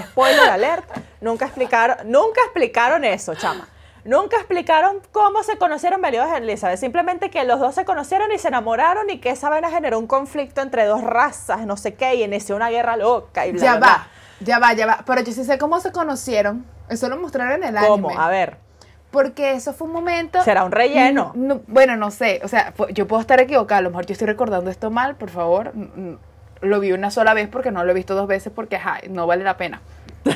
Spoiler 0.09 0.49
alert. 0.49 0.89
Nunca 1.21 1.45
explicaron, 1.45 1.97
nunca 2.05 2.41
explicaron 2.45 3.03
eso, 3.03 3.35
chama. 3.35 3.67
Nunca 4.03 4.37
explicaron 4.37 5.01
cómo 5.11 5.43
se 5.43 5.57
conocieron 5.57 5.99
Meliodas 5.99 6.29
y 6.33 6.43
Elizabeth. 6.43 6.79
Simplemente 6.79 7.29
que 7.29 7.43
los 7.43 7.59
dos 7.59 7.75
se 7.75 7.83
conocieron 7.83 8.31
y 8.31 8.37
se 8.37 8.47
enamoraron 8.47 9.09
y 9.09 9.19
que 9.19 9.31
esa 9.31 9.49
vaina 9.49 9.69
generó 9.69 9.99
un 9.99 10.07
conflicto 10.07 10.61
entre 10.61 10.85
dos 10.85 11.03
razas, 11.03 11.65
no 11.65 11.75
sé 11.75 11.95
qué, 11.95 12.15
y 12.15 12.23
inició 12.23 12.55
una 12.55 12.69
guerra 12.69 12.95
loca 12.95 13.45
y 13.45 13.51
bla, 13.51 13.61
ya 13.61 13.71
bla, 13.71 13.79
bla. 13.79 13.87
va, 13.89 14.07
ya 14.39 14.59
va, 14.59 14.73
ya 14.73 14.85
va. 14.85 15.03
Pero 15.05 15.21
yo 15.21 15.33
sí 15.33 15.43
sé 15.43 15.57
cómo 15.57 15.81
se 15.81 15.91
conocieron. 15.91 16.65
Eso 16.87 17.09
lo 17.09 17.17
mostraron 17.17 17.63
en 17.63 17.75
el 17.75 17.85
¿Cómo? 17.85 18.09
anime. 18.09 18.23
A 18.23 18.29
ver. 18.29 18.57
Porque 19.11 19.53
eso 19.53 19.73
fue 19.73 19.87
un 19.87 19.93
momento. 19.93 20.41
¿Será 20.43 20.63
un 20.63 20.71
relleno? 20.71 21.31
No, 21.35 21.55
no, 21.55 21.61
bueno, 21.67 21.97
no 21.97 22.11
sé. 22.11 22.39
O 22.43 22.47
sea, 22.47 22.73
yo 22.91 23.07
puedo 23.07 23.19
estar 23.19 23.39
equivocada. 23.41 23.79
A 23.79 23.81
lo 23.81 23.89
mejor 23.89 24.05
yo 24.05 24.13
estoy 24.13 24.27
recordando 24.27 24.69
esto 24.69 24.89
mal, 24.89 25.15
por 25.15 25.29
favor. 25.31 25.71
Mm, 25.75 25.81
mm, 26.11 26.17
Lo 26.61 26.79
vi 26.79 26.91
una 26.93 27.11
sola 27.11 27.33
vez 27.33 27.49
porque 27.49 27.71
no 27.71 27.83
lo 27.83 27.91
he 27.91 27.93
visto 27.93 28.15
dos 28.15 28.27
veces 28.27 28.53
porque 28.55 28.77
ajá, 28.77 28.99
no 29.09 29.27
vale 29.27 29.43
la 29.43 29.57
pena. 29.57 29.81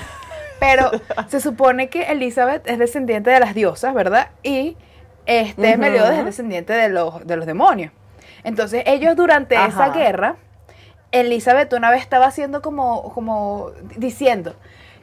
Pero 0.62 0.92
se 1.28 1.42
supone 1.42 1.90
que 1.90 2.04
Elizabeth 2.04 2.70
es 2.70 2.78
descendiente 2.78 3.32
de 3.32 3.40
las 3.40 3.56
diosas, 3.56 3.96
¿verdad? 3.96 4.30
Y 4.44 4.78
este 5.26 5.72
Ujú. 5.72 5.80
Meliodas 5.80 6.18
es 6.20 6.24
descendiente 6.24 6.72
de 6.74 6.88
los, 6.88 7.26
de 7.26 7.36
los 7.36 7.48
demonios. 7.48 7.92
Entonces, 8.44 8.84
ellos 8.86 9.16
durante 9.16 9.56
esa 9.56 9.90
guerra, 9.90 10.36
Elizabeth 11.12 11.74
una 11.74 11.90
vez 11.90 12.02
estaba 12.02 12.28
haciendo 12.28 12.62
como, 12.62 13.12
como 13.14 13.72
diciendo 13.98 14.56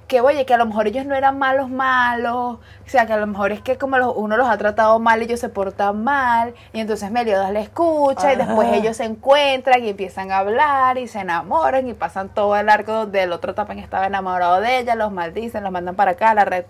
que, 0.09 0.23
oye, 0.23 0.47
que 0.47 0.55
a 0.55 0.57
lo 0.57 0.67
mejor 0.67 0.87
ellos 0.89 1.05
no 1.07 1.15
eran 1.15 1.39
malos, 1.39 1.69
malos, 1.71 2.57
o 2.57 2.61
sea, 2.87 3.07
que 3.07 3.13
a 3.13 3.19
lo 3.19 3.27
mejor 3.27 3.53
es 3.53 3.61
que 3.61 3.77
como 3.77 3.99
los- 3.99 4.15
uno 4.17 4.37
los 4.39 4.49
ha 4.49 4.57
tratado 4.57 4.99
mal, 4.99 5.21
ellos 5.23 5.39
se 5.39 5.51
portan 5.51 6.03
mal, 6.03 6.55
y 6.73 6.81
entonces 6.81 7.11
Meliodas 7.11 7.53
le 7.53 7.61
escucha, 7.61 8.33
y 8.33 8.37
después 8.37 8.69
ellos 8.73 8.97
se 8.97 9.05
encuentran 9.05 9.85
y 9.85 9.91
empiezan 9.91 10.33
a 10.33 10.39
hablar, 10.39 10.97
y 10.99 11.07
se 11.09 11.21
enamoran, 11.21 11.87
y 11.89 11.93
pasan 11.93 12.31
todo 12.31 12.57
el 12.57 12.69
arco 12.71 12.93
donde 12.93 13.23
el 13.23 13.33
otro 13.33 13.55
también 13.55 13.79
estaba 13.81 14.07
enamorado 14.07 14.61
de 14.63 14.79
ella, 14.79 14.95
los 14.95 15.13
maldicen, 15.13 15.63
los 15.63 15.71
mandan 15.71 15.95
para 15.95 16.13
acá, 16.13 16.33
la 16.35 16.47
red, 16.47 16.65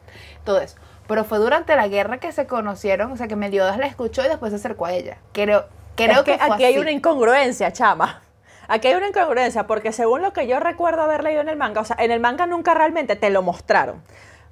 todo 0.44 0.60
eso. 0.60 0.76
Pero 1.06 1.24
fue 1.24 1.38
durante 1.38 1.74
la 1.76 1.88
guerra 1.88 2.18
que 2.18 2.32
se 2.32 2.46
conocieron, 2.46 3.12
o 3.12 3.16
sea, 3.16 3.28
que 3.28 3.36
Meliodas 3.36 3.78
la 3.78 3.86
escuchó 3.86 4.24
y 4.24 4.28
después 4.28 4.50
se 4.50 4.56
acercó 4.56 4.84
a 4.86 4.92
ella. 4.92 5.16
Creo, 5.32 5.64
creo 5.94 6.18
es 6.18 6.22
que, 6.24 6.38
fue 6.38 6.54
aquí 6.54 6.64
hay 6.64 6.78
una 6.78 6.90
incongruencia, 6.90 7.72
chama. 7.72 8.20
Aquí 8.68 8.88
hay 8.88 8.94
una 8.94 9.08
incongruencia, 9.08 9.66
porque 9.66 9.92
según 9.92 10.20
lo 10.22 10.32
que 10.32 10.46
yo 10.46 10.60
recuerdo 10.60 11.02
haber 11.02 11.24
leído 11.24 11.40
en 11.40 11.48
el 11.48 11.56
manga, 11.56 11.80
o 11.80 11.84
sea, 11.84 11.96
en 11.98 12.10
el 12.10 12.20
manga 12.20 12.46
nunca 12.46 12.74
realmente 12.74 13.16
te 13.16 13.30
lo 13.30 13.42
mostraron. 13.42 14.02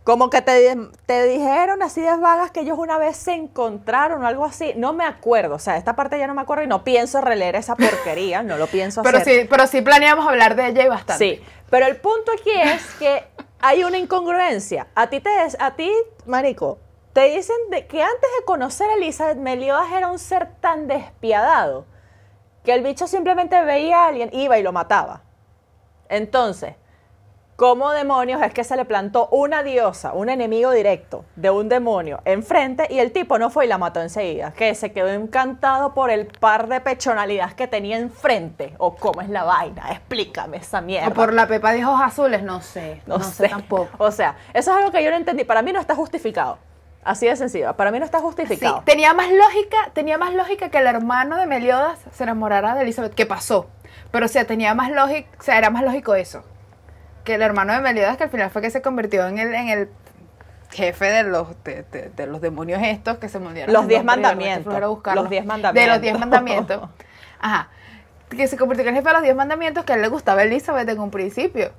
Como 0.05 0.31
que 0.31 0.40
te, 0.40 0.76
te 1.05 1.24
dijeron 1.24 1.83
así 1.83 2.00
de 2.00 2.16
vagas 2.16 2.52
que 2.52 2.61
ellos 2.61 2.79
una 2.79 2.96
vez 2.96 3.16
se 3.16 3.33
encontraron 3.33 4.22
o 4.22 4.26
algo 4.29 4.44
así. 4.44 4.72
No 4.76 4.92
me 4.92 5.05
acuerdo. 5.05 5.57
O 5.57 5.59
sea, 5.59 5.76
esta 5.76 5.96
parte 5.96 6.16
ya 6.16 6.29
no 6.29 6.35
me 6.35 6.42
acuerdo 6.42 6.62
y 6.62 6.68
no 6.68 6.85
pienso 6.85 7.20
releer 7.20 7.57
esa 7.57 7.74
porquería. 7.74 8.44
no 8.44 8.57
lo 8.57 8.68
pienso 8.68 9.02
Pero 9.02 9.18
hacer. 9.18 9.42
sí, 9.42 9.46
pero 9.50 9.66
sí 9.66 9.83
planeamos 9.83 10.24
hablar 10.29 10.55
de 10.55 10.68
ella 10.68 10.85
y 10.85 10.88
bastante. 10.88 11.24
Sí, 11.24 11.42
pero 11.70 11.87
el 11.87 11.96
punto 11.96 12.31
aquí 12.33 12.52
es 12.52 12.87
que 13.00 13.24
hay 13.61 13.83
una 13.83 13.98
incongruencia. 13.98 14.87
A 14.94 15.09
ti, 15.09 15.18
te, 15.18 15.31
a 15.59 15.74
ti 15.74 15.90
marico, 16.24 16.79
te 17.12 17.24
dicen 17.35 17.57
de 17.70 17.88
que 17.88 18.00
antes 18.00 18.31
de 18.38 18.44
conocer 18.44 18.88
a 18.88 18.94
Elizabeth 18.94 19.38
Meliodas 19.38 19.88
era 19.92 20.07
un 20.07 20.20
ser 20.20 20.48
tan 20.61 20.87
despiadado 20.87 21.85
que 22.66 22.74
el 22.74 22.83
bicho 22.83 23.07
simplemente 23.07 23.64
veía 23.64 24.02
a 24.02 24.09
alguien, 24.09 24.29
iba 24.33 24.59
y 24.59 24.62
lo 24.62 24.72
mataba. 24.72 25.22
Entonces, 26.09 26.74
¿cómo 27.55 27.92
demonios 27.92 28.42
es 28.42 28.52
que 28.52 28.64
se 28.64 28.76
le 28.76 28.85
plantó 28.85 29.29
una 29.29 29.62
diosa, 29.62 30.12
un 30.12 30.29
enemigo 30.29 30.72
directo 30.72 31.24
de 31.37 31.50
un 31.50 31.68
demonio 31.68 32.20
enfrente 32.24 32.88
y 32.90 32.98
el 32.98 33.12
tipo 33.12 33.38
no 33.38 33.50
fue 33.50 33.66
y 33.66 33.68
la 33.68 33.79
mató 33.79 34.02
enseguida? 34.02 34.52
Que 34.52 34.74
se 34.74 34.92
quedó 34.92 35.09
encantado 35.09 35.94
por 35.94 36.11
el 36.11 36.26
par 36.26 36.66
de 36.66 36.81
pechonalidades 36.81 37.55
que 37.55 37.68
tenía 37.68 37.98
enfrente. 37.98 38.74
¿O 38.79 38.96
cómo 38.96 39.20
es 39.20 39.29
la 39.29 39.44
vaina? 39.44 39.92
Explícame 39.92 40.57
esa 40.57 40.81
mierda. 40.81 41.07
O 41.07 41.14
por 41.14 41.33
la 41.33 41.46
pepa 41.46 41.72
de 41.72 41.85
ojos 41.85 42.00
azules, 42.02 42.42
no 42.42 42.61
sé. 42.62 43.00
No, 43.07 43.20
sé. 43.20 43.48
tampoco. 43.48 43.90
O 43.98 44.11
sea, 44.11 44.37
eso 44.52 44.72
es 44.72 44.76
algo 44.76 44.90
que 44.90 45.05
yo 45.05 45.11
no 45.11 45.16
entendí. 45.16 45.44
Para 45.44 45.62
mí 45.62 45.72
no 45.72 45.79
está 45.79 45.94
justificado. 45.94 46.59
Así 47.07 47.27
de 47.27 47.37
sencillo. 47.37 47.75
Para 47.77 47.90
mí 47.92 47.99
no 47.99 48.05
está 48.05 48.19
Sí, 48.19 48.25
justificado. 48.25 48.83
tenía 48.85 49.14
más 49.14 49.31
lógica, 49.31 49.77
tenía 49.92 50.19
más 50.19 50.35
lógica 50.35 50.69
que 50.71 50.79
el 50.79 50.87
hermano 50.87 51.37
de 51.37 51.47
Meliodas 51.47 51.99
se 52.12 52.25
enamorara 52.25 52.75
de 52.75 52.83
Elizabeth, 52.83 53.14
que 53.14 53.27
pasó. 53.27 53.69
Pero 54.11 54.27
o 54.27 54.29
sea, 54.29 54.45
tenía 54.45 54.75
más 54.75 54.90
lógica, 54.90 55.29
o 55.38 55.42
sea, 55.42 55.57
era 55.59 55.71
más 55.71 55.83
lógico 55.85 56.14
eso. 56.14 56.42
Que 57.25 57.35
el 57.37 57.42
hermano 57.42 57.73
de 57.73 57.81
Meliodas, 57.81 58.16
que 58.16 58.25
al 58.25 58.31
final 58.31 58.51
fue 58.51 58.61
que 58.62 58.71
se 58.71 58.83
convirtió 58.83 59.27
en 59.29 59.38
el, 59.38 59.55
en 59.55 59.69
el 59.69 59.88
jefe 60.73 61.07
de 61.07 61.23
los, 61.23 61.62
de, 61.64 61.85
de- 61.85 62.11
de 62.11 62.27
los 62.27 62.40
demonios 62.40 62.81
estos 62.83 63.19
que 63.19 63.29
se 63.29 63.38
murieron. 63.38 63.73
Los 63.73 63.87
diez 63.88 64.03
mandamientos. 64.05 64.75
Los 65.14 65.31
diez 65.31 65.42
De 65.42 65.49
mandamientos. 65.49 65.92
los 65.95 66.01
diez 66.03 66.19
mandamientos. 66.19 66.88
Ajá. 67.40 67.69
Que 68.31 68.49
se 68.49 68.57
convirtió 68.57 68.83
en 68.83 68.88
el 68.88 68.95
jefe 68.97 69.09
de 69.09 69.12
los 69.14 69.23
diez 69.23 69.37
mandamientos 69.37 69.85
que 69.85 69.92
a 69.92 69.97
él 69.97 70.03
le 70.03 70.09
gustaba 70.09 70.42
Elizabeth 70.42 70.88
en 70.88 70.99
un 70.99 71.11
principio. 71.12 71.71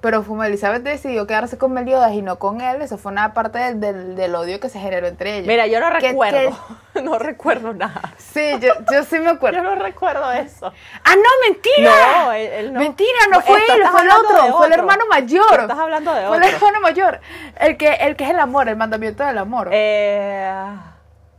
Pero 0.00 0.22
como 0.22 0.44
Elizabeth 0.44 0.84
decidió 0.84 1.26
quedarse 1.26 1.58
con 1.58 1.72
Meliodas 1.72 2.12
y 2.12 2.22
no 2.22 2.38
con 2.38 2.60
él, 2.60 2.82
eso 2.82 2.98
fue 2.98 3.10
una 3.10 3.34
parte 3.34 3.58
del, 3.58 3.80
del- 3.80 4.14
del 4.14 4.34
odio 4.36 4.60
que 4.60 4.68
se 4.68 4.78
generó 4.78 5.08
entre 5.08 5.34
ellos. 5.38 5.48
Mira, 5.48 5.66
yo 5.66 5.80
no 5.80 5.90
Que- 5.98 6.08
recuerdo. 6.10 6.56
No 7.02 7.16
recuerdo 7.16 7.72
nada. 7.74 8.12
Sí, 8.16 8.42
yo, 8.60 8.72
yo 8.92 9.04
sí 9.04 9.20
me 9.20 9.30
acuerdo. 9.30 9.58
Yo 9.62 9.62
no 9.62 9.76
recuerdo 9.76 10.32
eso. 10.32 10.72
¡Ah, 11.04 11.14
no, 11.14 11.30
mentira! 11.48 11.92
No, 12.24 12.32
él, 12.32 12.46
él 12.52 12.72
no. 12.72 12.80
Mentira, 12.80 13.18
no 13.30 13.40
fue 13.40 13.56
él, 13.56 13.82
fue 13.92 14.02
el 14.02 14.10
otro, 14.10 14.56
fue 14.56 14.66
el 14.66 14.72
hermano 14.72 15.04
mayor. 15.08 15.60
Estás 15.60 15.78
hablando 15.78 16.12
de 16.12 16.26
Fue 16.26 16.36
el 16.38 16.42
otro. 16.42 16.56
hermano 16.56 16.80
mayor. 16.80 17.20
El 17.60 17.76
que, 17.76 17.88
el 17.92 18.16
que 18.16 18.24
es 18.24 18.30
el 18.30 18.40
amor, 18.40 18.68
el 18.68 18.74
mandamiento 18.76 19.24
del 19.24 19.38
amor. 19.38 19.68
Eh, 19.70 20.52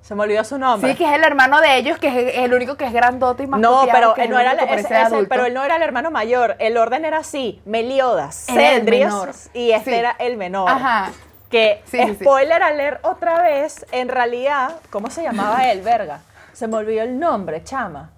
se 0.09 0.15
me 0.15 0.23
olvidó 0.23 0.43
su 0.43 0.57
nombre. 0.57 0.89
sí, 0.91 0.97
que 0.97 1.05
es 1.05 1.13
el 1.13 1.23
hermano 1.23 1.61
de 1.61 1.77
ellos, 1.77 1.99
que 1.99 2.07
es 2.07 2.37
el 2.39 2.51
único 2.51 2.75
que 2.77 2.85
es 2.85 2.91
grandote 2.93 3.43
y 3.43 3.47
más 3.47 3.59
No, 3.59 3.85
pero 3.91 4.15
él 4.17 4.27
no 4.31 4.39
el 4.39 4.47
era 4.47 4.53
ese- 4.63 4.79
ese- 4.87 4.95
adulto. 4.95 5.29
pero 5.29 5.45
él 5.45 5.53
no 5.53 5.63
era 5.63 5.75
el 5.75 5.83
hermano 5.83 6.09
mayor. 6.09 6.55
El 6.57 6.77
orden 6.77 7.05
era 7.05 7.19
así: 7.19 7.61
Meliodas, 7.65 8.49
el 8.49 8.83
menor. 8.85 9.29
y 9.53 9.69
este 9.69 9.91
Sí. 9.91 9.95
era 9.97 10.15
el 10.17 10.35
menor. 10.35 10.67
Ajá. 10.67 11.11
Que, 11.51 11.83
Sí, 11.85 11.99
sí, 11.99 12.15
sí. 12.17 12.23
spoiler 12.25 12.63
alert 12.63 13.05
otra 13.05 13.39
vez, 13.43 13.85
en 13.91 14.09
realidad, 14.09 14.77
¿cómo 14.89 15.11
se 15.11 15.21
llamaba 15.21 15.69
él, 15.69 15.81
verga? 15.83 16.21
Se 16.53 16.67
me 16.67 16.77
olvidó 16.77 17.03
el 17.03 17.19
nombre, 17.19 17.63
chama. 17.63 18.09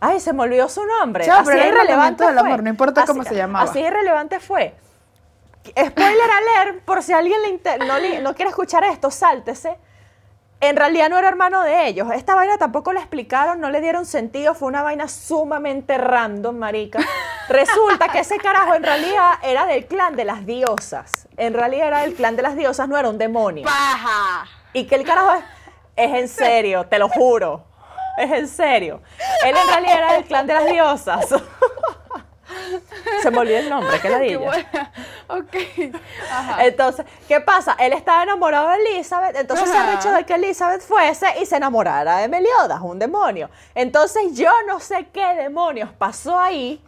Ay, 0.00 0.18
se 0.18 0.32
me 0.32 0.42
olvidó 0.42 0.68
su 0.68 0.84
nombre. 0.84 1.24
Chama, 1.24 1.38
así 1.42 1.50
pero 1.52 1.62
el 1.62 1.68
irrelevante 1.68 2.24
del 2.26 2.36
amor, 2.38 2.62
no 2.64 2.68
importa 2.68 3.04
cómo 3.06 3.22
se 3.22 3.36
llamaba. 3.36 3.70
Así 3.70 3.78
irrelevante 3.78 4.40
fue. 4.40 4.74
Spoiler 5.68 6.30
alert, 6.58 6.84
por 6.84 7.00
si 7.02 7.12
alguien 7.12 7.40
le 7.42 7.48
inter- 7.50 7.78
no, 7.86 7.94
no 8.22 8.34
quiere 8.34 8.48
escuchar 8.50 8.82
esto, 8.84 9.10
sáltese. 9.12 9.76
En 10.60 10.76
realidad 10.76 11.10
no 11.10 11.18
era 11.18 11.28
hermano 11.28 11.62
de 11.62 11.88
ellos. 11.88 12.08
Esta 12.14 12.34
vaina 12.34 12.56
tampoco 12.56 12.92
la 12.92 13.00
explicaron, 13.00 13.60
no 13.60 13.70
le 13.70 13.80
dieron 13.80 14.06
sentido. 14.06 14.54
Fue 14.54 14.68
una 14.68 14.82
vaina 14.82 15.08
sumamente 15.08 15.98
random, 15.98 16.56
marica. 16.56 17.00
Resulta 17.48 18.08
que 18.08 18.20
ese 18.20 18.38
carajo 18.38 18.74
en 18.74 18.82
realidad 18.82 19.32
era 19.42 19.66
del 19.66 19.86
clan 19.86 20.16
de 20.16 20.24
las 20.24 20.46
diosas. 20.46 21.28
En 21.36 21.52
realidad 21.52 21.88
era 21.88 22.00
del 22.00 22.14
clan 22.14 22.36
de 22.36 22.42
las 22.42 22.56
diosas, 22.56 22.88
no 22.88 22.96
era 22.96 23.08
un 23.08 23.18
demonio. 23.18 23.64
¡Paja! 23.64 24.46
Y 24.72 24.86
que 24.86 24.94
el 24.94 25.04
carajo 25.04 25.34
es, 25.34 25.44
es 25.96 26.14
en 26.14 26.28
serio, 26.28 26.86
te 26.86 26.98
lo 26.98 27.08
juro. 27.08 27.64
Es 28.16 28.30
en 28.30 28.48
serio. 28.48 29.02
Él 29.44 29.54
en 29.56 29.68
realidad 29.68 29.98
era 29.98 30.12
del 30.14 30.24
clan 30.24 30.46
de 30.46 30.54
las 30.54 30.66
diosas. 30.66 31.26
Se 33.24 33.30
me 33.30 33.38
olvidó 33.38 33.58
el 33.58 33.70
nombre, 33.70 33.98
¡Qué 34.02 34.08
ladilla. 34.10 34.38
buena! 34.38 34.92
Ok. 35.28 35.56
Ajá. 36.30 36.64
Entonces, 36.64 37.06
¿qué 37.26 37.40
pasa? 37.40 37.74
Él 37.80 37.92
estaba 37.92 38.22
enamorado 38.22 38.68
de 38.68 38.76
Elizabeth, 38.76 39.34
entonces 39.36 39.68
se 39.68 39.76
Ajá. 39.76 39.92
arrechó 39.92 40.12
de 40.12 40.24
que 40.24 40.34
Elizabeth 40.34 40.82
fuese 40.82 41.26
y 41.40 41.46
se 41.46 41.56
enamorara 41.56 42.18
de 42.18 42.28
Meliodas, 42.28 42.80
un 42.82 42.98
demonio. 42.98 43.50
Entonces, 43.74 44.34
yo 44.36 44.50
no 44.66 44.78
sé 44.80 45.06
qué 45.12 45.34
demonios 45.34 45.90
pasó 45.96 46.38
ahí, 46.38 46.80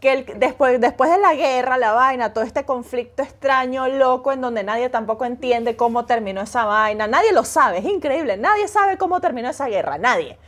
que 0.00 0.12
el- 0.12 0.38
después, 0.38 0.80
después 0.80 1.10
de 1.10 1.18
la 1.18 1.34
guerra, 1.34 1.76
la 1.78 1.92
vaina, 1.92 2.32
todo 2.32 2.42
este 2.44 2.64
conflicto 2.64 3.22
extraño, 3.22 3.86
loco, 3.88 4.32
en 4.32 4.40
donde 4.40 4.64
nadie 4.64 4.88
tampoco 4.88 5.24
entiende 5.24 5.76
cómo 5.76 6.06
terminó 6.06 6.40
esa 6.42 6.64
vaina, 6.64 7.06
nadie 7.06 7.32
lo 7.32 7.44
sabe, 7.44 7.78
es 7.78 7.84
increíble, 7.84 8.36
nadie 8.36 8.66
sabe 8.68 8.98
cómo 8.98 9.20
terminó 9.20 9.48
esa 9.50 9.66
guerra, 9.66 9.98
nadie. 9.98 10.38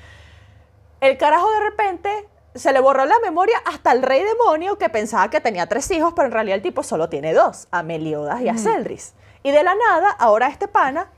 El 1.00 1.18
carajo 1.18 1.50
de 1.52 1.60
repente 1.60 2.28
se 2.54 2.72
le 2.72 2.80
borró 2.80 3.04
la 3.04 3.18
memoria 3.20 3.56
hasta 3.64 3.92
el 3.92 4.02
rey 4.02 4.22
demonio 4.22 4.78
que 4.78 4.88
pensaba 4.88 5.28
que 5.28 5.40
tenía 5.40 5.66
tres 5.66 5.90
hijos, 5.90 6.12
pero 6.14 6.26
en 6.26 6.32
realidad 6.32 6.56
el 6.56 6.62
tipo 6.62 6.82
solo 6.82 7.08
tiene 7.08 7.32
dos, 7.32 7.66
a 7.70 7.82
Meliodas 7.82 8.40
y 8.40 8.48
a 8.48 8.56
Celdris. 8.56 9.14
Y 9.42 9.50
de 9.50 9.62
la 9.62 9.74
nada, 9.74 10.10
ahora 10.10 10.46
este 10.48 10.68
pana 10.68 11.10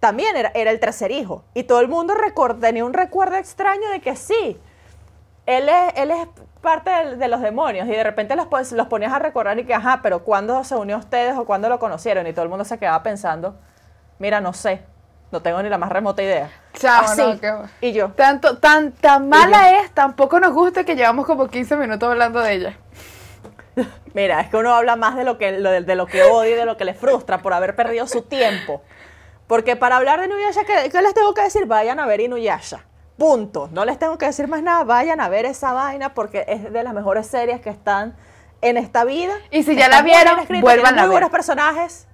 también 0.00 0.36
era, 0.36 0.52
era 0.54 0.70
el 0.70 0.80
tercer 0.80 1.10
hijo. 1.10 1.44
Y 1.54 1.64
todo 1.64 1.80
el 1.80 1.88
mundo 1.88 2.14
tenía 2.60 2.84
un 2.84 2.92
recuerdo 2.92 3.36
extraño 3.36 3.88
de 3.88 4.00
que 4.00 4.14
sí, 4.14 4.60
él 5.46 5.68
es, 5.68 5.92
él 5.96 6.10
es 6.10 6.28
parte 6.60 6.90
de, 7.16 7.28
los 7.28 7.40
demonios. 7.40 7.88
Y 7.88 7.92
de 7.92 8.04
repente 8.04 8.36
los, 8.36 8.46
pues, 8.46 8.72
los 8.72 8.86
ponías 8.88 9.12
a 9.12 9.18
recordar 9.18 9.58
y 9.58 9.64
que, 9.64 9.74
ajá, 9.74 10.00
pero 10.02 10.22
¿cuándo 10.24 10.62
se 10.64 10.76
unió 10.76 10.96
a 10.96 10.98
ustedes 10.98 11.36
o 11.36 11.46
cuándo 11.46 11.68
lo 11.68 11.78
conocieron? 11.78 12.26
Y 12.26 12.32
todo 12.32 12.42
el 12.42 12.48
mundo 12.50 12.64
se 12.64 12.78
quedaba 12.78 13.02
pensando, 13.02 13.56
mira, 14.18 14.40
no 14.40 14.52
sé, 14.52 14.82
no 15.30 15.42
tengo 15.42 15.62
ni 15.62 15.68
la 15.68 15.78
más 15.78 15.90
remota 15.90 16.22
idea. 16.22 16.50
Chao, 16.74 17.04
Así. 17.04 17.20
no, 17.20 17.40
qué 17.40 17.50
va. 17.50 17.68
Y 17.80 17.92
yo, 17.92 18.10
Tanto, 18.10 18.58
tan, 18.58 18.92
tan 18.92 19.28
mala 19.28 19.78
es, 19.80 19.90
tampoco 19.92 20.38
nos 20.40 20.52
gusta 20.52 20.84
que 20.84 20.94
llevamos 20.96 21.26
como 21.26 21.48
15 21.48 21.76
minutos 21.76 22.08
hablando 22.08 22.40
de 22.40 22.52
ella. 22.52 22.78
Mira, 24.14 24.40
es 24.40 24.48
que 24.48 24.56
uno 24.56 24.74
habla 24.74 24.96
más 24.96 25.16
de 25.16 25.24
lo 25.24 25.38
que, 25.38 25.52
de, 25.52 25.96
lo 25.96 26.06
que 26.06 26.22
odia 26.22 26.50
y 26.50 26.54
de 26.54 26.64
lo 26.64 26.76
que 26.76 26.84
le 26.84 26.94
frustra 26.94 27.38
por 27.38 27.52
haber 27.52 27.74
perdido 27.74 28.06
su 28.06 28.22
tiempo. 28.22 28.82
Porque 29.46 29.76
para 29.76 29.96
hablar 29.96 30.20
de 30.20 30.26
Inuyasha, 30.26 30.64
¿qué, 30.64 30.88
qué 30.90 31.02
les 31.02 31.14
tengo 31.14 31.34
que 31.34 31.42
decir? 31.42 31.66
Vayan 31.66 31.98
a 32.00 32.06
ver 32.06 32.20
Inuyasha. 32.20 32.84
Punto. 33.18 33.68
No 33.72 33.84
les 33.84 33.98
tengo 33.98 34.16
que 34.18 34.26
decir 34.26 34.48
más 34.48 34.62
nada. 34.62 34.84
Vayan 34.84 35.20
a 35.20 35.28
ver 35.28 35.44
esa 35.44 35.72
vaina 35.72 36.14
porque 36.14 36.44
es 36.48 36.72
de 36.72 36.82
las 36.82 36.94
mejores 36.94 37.26
series 37.26 37.60
que 37.60 37.70
están 37.70 38.16
en 38.60 38.76
esta 38.76 39.04
vida. 39.04 39.34
Y 39.50 39.62
si 39.62 39.76
ya 39.76 39.88
la 39.88 40.02
muy 40.02 40.10
vieron, 40.10 40.46
tiene 40.46 40.58
a 40.58 40.92
muy 40.92 41.00
ver. 41.00 41.08
buenos 41.08 41.30
personajes. 41.30 42.08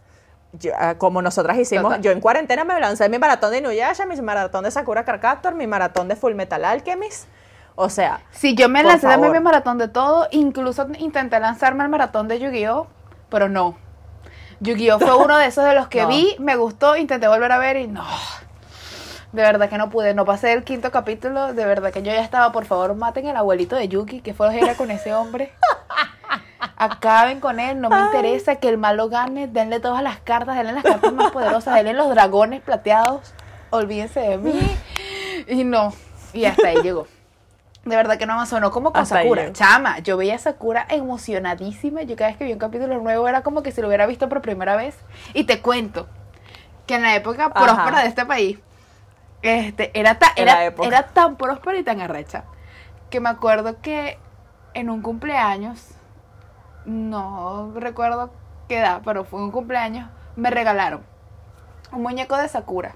Yo, 0.52 0.72
ah, 0.76 0.96
como 0.98 1.22
nosotras 1.22 1.56
hicimos, 1.58 1.84
Total. 1.84 2.02
yo 2.02 2.10
en 2.10 2.20
cuarentena 2.20 2.64
me 2.64 2.78
lancé 2.80 3.08
mi 3.08 3.18
maratón 3.18 3.52
de 3.52 3.58
Inuyasha, 3.58 4.04
mi 4.06 4.20
maratón 4.20 4.64
de 4.64 4.70
Sakura 4.70 5.04
Card 5.04 5.20
Captor, 5.20 5.54
mi 5.54 5.66
maratón 5.66 6.08
de 6.08 6.16
Full 6.16 6.34
Metal 6.34 6.64
Alchemist. 6.64 7.26
O 7.76 7.88
sea, 7.88 8.20
Sí, 8.32 8.54
yo 8.54 8.68
me 8.68 8.82
lancé 8.82 9.06
también 9.06 9.32
mi 9.32 9.40
maratón 9.40 9.78
de 9.78 9.88
todo, 9.88 10.26
incluso 10.32 10.86
intenté 10.98 11.38
lanzarme 11.38 11.84
al 11.84 11.88
maratón 11.88 12.26
de 12.28 12.40
Yu-Gi-Oh, 12.40 12.88
pero 13.30 13.48
no. 13.48 13.78
Yu-Gi-Oh 14.58 14.98
fue 14.98 15.16
uno 15.16 15.38
de 15.38 15.46
esos 15.46 15.64
de 15.64 15.74
los 15.74 15.86
que 15.88 16.02
No. 16.02 16.08
vi, 16.08 16.34
me 16.40 16.56
gustó, 16.56 16.96
intenté 16.96 17.28
volver 17.28 17.52
a 17.52 17.58
ver 17.58 17.76
y 17.76 17.86
no. 17.86 18.04
De 19.32 19.42
verdad 19.42 19.68
que 19.70 19.78
no 19.78 19.88
pude, 19.88 20.12
no 20.12 20.24
pasé 20.24 20.52
el 20.52 20.64
quinto 20.64 20.90
capítulo, 20.90 21.54
de 21.54 21.64
verdad 21.64 21.92
que 21.92 22.02
yo 22.02 22.10
ya 22.12 22.20
estaba, 22.22 22.50
por 22.50 22.64
favor, 22.64 22.94
maten 22.96 23.28
al 23.28 23.36
abuelito 23.36 23.76
de 23.76 23.86
Yuki, 23.86 24.20
que 24.20 24.34
fue 24.34 24.58
era 24.58 24.74
con 24.74 24.90
ese 24.90 25.14
hombre. 25.14 25.52
Acaben 26.82 27.40
con 27.40 27.60
él, 27.60 27.78
no 27.78 27.90
me 27.90 28.00
interesa 28.00 28.56
que 28.56 28.68
el 28.70 28.78
malo 28.78 29.10
gane, 29.10 29.46
denle 29.48 29.80
todas 29.80 30.02
las 30.02 30.18
cartas, 30.20 30.56
denle 30.56 30.72
las 30.72 30.82
cartas 30.82 31.12
más 31.12 31.30
poderosas, 31.30 31.74
denle 31.74 31.92
los 31.92 32.08
dragones 32.08 32.62
plateados, 32.62 33.34
olvídense 33.68 34.20
de 34.20 34.38
mí. 34.38 34.58
Y 35.46 35.64
no, 35.64 35.92
y 36.32 36.46
hasta 36.46 36.68
ahí 36.68 36.80
llegó. 36.82 37.06
De 37.84 37.96
verdad 37.96 38.16
que 38.18 38.24
no 38.24 38.38
me 38.40 38.46
sonó 38.46 38.70
como 38.70 38.92
con 38.92 39.02
Hasta 39.02 39.16
Sakura. 39.16 39.52
Chama, 39.52 39.98
yo 39.98 40.16
veía 40.16 40.36
a 40.36 40.38
Sakura 40.38 40.86
emocionadísima. 40.88 42.02
Yo 42.02 42.16
cada 42.16 42.28
vez 42.30 42.38
que 42.38 42.44
vi 42.44 42.52
un 42.54 42.58
capítulo 42.58 42.98
nuevo 42.98 43.28
era 43.28 43.42
como 43.42 43.62
que 43.62 43.72
si 43.72 43.80
lo 43.82 43.88
hubiera 43.88 44.06
visto 44.06 44.28
por 44.28 44.40
primera 44.40 44.76
vez. 44.76 44.96
Y 45.34 45.44
te 45.44 45.60
cuento 45.60 46.06
que 46.86 46.94
en 46.96 47.02
la 47.02 47.14
época 47.14 47.46
Ajá. 47.46 47.54
próspera 47.54 48.00
de 48.02 48.08
este 48.08 48.24
país, 48.26 48.58
este, 49.42 49.98
era, 49.98 50.18
ta- 50.18 50.32
era, 50.36 50.64
era 50.64 51.02
tan 51.08 51.36
próspera 51.36 51.78
y 51.78 51.82
tan 51.82 52.00
arrecha 52.00 52.44
que 53.10 53.20
me 53.20 53.28
acuerdo 53.30 53.80
que 53.80 54.18
en 54.74 54.90
un 54.90 55.00
cumpleaños, 55.02 55.88
no 56.84 57.72
recuerdo 57.74 58.30
qué 58.68 58.78
edad, 58.78 59.02
pero 59.04 59.24
fue 59.24 59.40
un 59.40 59.50
cumpleaños, 59.50 60.08
me 60.36 60.50
regalaron 60.50 61.02
un 61.92 62.02
muñeco 62.02 62.36
de 62.36 62.48
Sakura, 62.48 62.94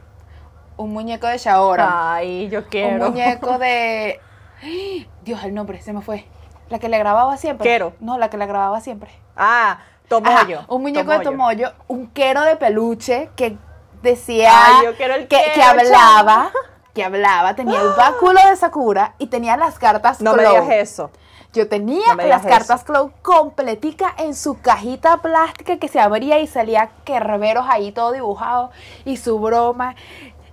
un 0.76 0.92
muñeco 0.92 1.26
de 1.26 1.38
Shaoran, 1.38 1.88
ay, 1.90 2.48
yo 2.48 2.60
un 2.60 2.64
quiero. 2.66 3.10
muñeco 3.10 3.58
de... 3.58 4.20
Dios, 5.24 5.42
el 5.44 5.54
nombre, 5.54 5.80
se 5.82 5.92
me 5.92 6.00
fue. 6.00 6.26
La 6.68 6.78
que 6.78 6.88
le 6.88 6.98
grababa 6.98 7.36
siempre. 7.36 7.68
Quero. 7.68 7.92
No, 8.00 8.18
la 8.18 8.30
que 8.30 8.36
la 8.36 8.46
grababa 8.46 8.80
siempre. 8.80 9.10
Ah, 9.36 9.78
Tomoyo. 10.08 10.60
Ajá, 10.60 10.66
un 10.68 10.82
muñeco 10.82 11.10
de 11.10 11.20
Tomoyo. 11.20 11.72
Un 11.88 12.08
quero 12.08 12.42
de 12.42 12.56
peluche 12.56 13.30
que 13.36 13.58
decía 14.02 14.50
Ay, 14.78 14.86
yo 14.86 14.96
quiero 14.96 15.14
el 15.14 15.28
que, 15.28 15.36
quero, 15.36 15.54
que 15.54 15.62
hablaba, 15.62 16.50
que 16.94 17.04
hablaba, 17.04 17.54
tenía 17.54 17.80
el 17.80 17.88
báculo 17.96 18.40
de 18.48 18.56
Sakura 18.56 19.14
y 19.18 19.26
tenía 19.26 19.56
las 19.56 19.78
cartas 19.78 20.20
No 20.20 20.34
me 20.34 20.44
digas 20.46 20.70
eso. 20.70 21.10
Yo 21.54 21.68
tenía 21.68 22.16
No 22.16 22.26
las 22.26 22.42
cartas 22.42 22.82
Clow 22.82 23.12
completica 23.22 24.12
en 24.18 24.34
su 24.34 24.60
cajita 24.60 25.22
plástica 25.22 25.78
que 25.78 25.86
se 25.86 26.00
abría 26.00 26.40
y 26.40 26.48
salía 26.48 26.90
Kerberos 27.04 27.64
ahí 27.68 27.92
todo 27.92 28.10
dibujado 28.10 28.70
y 29.04 29.16
su 29.16 29.38
broma. 29.38 29.94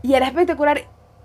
Y 0.04 0.14
era 0.14 0.28
espectacular. 0.28 0.84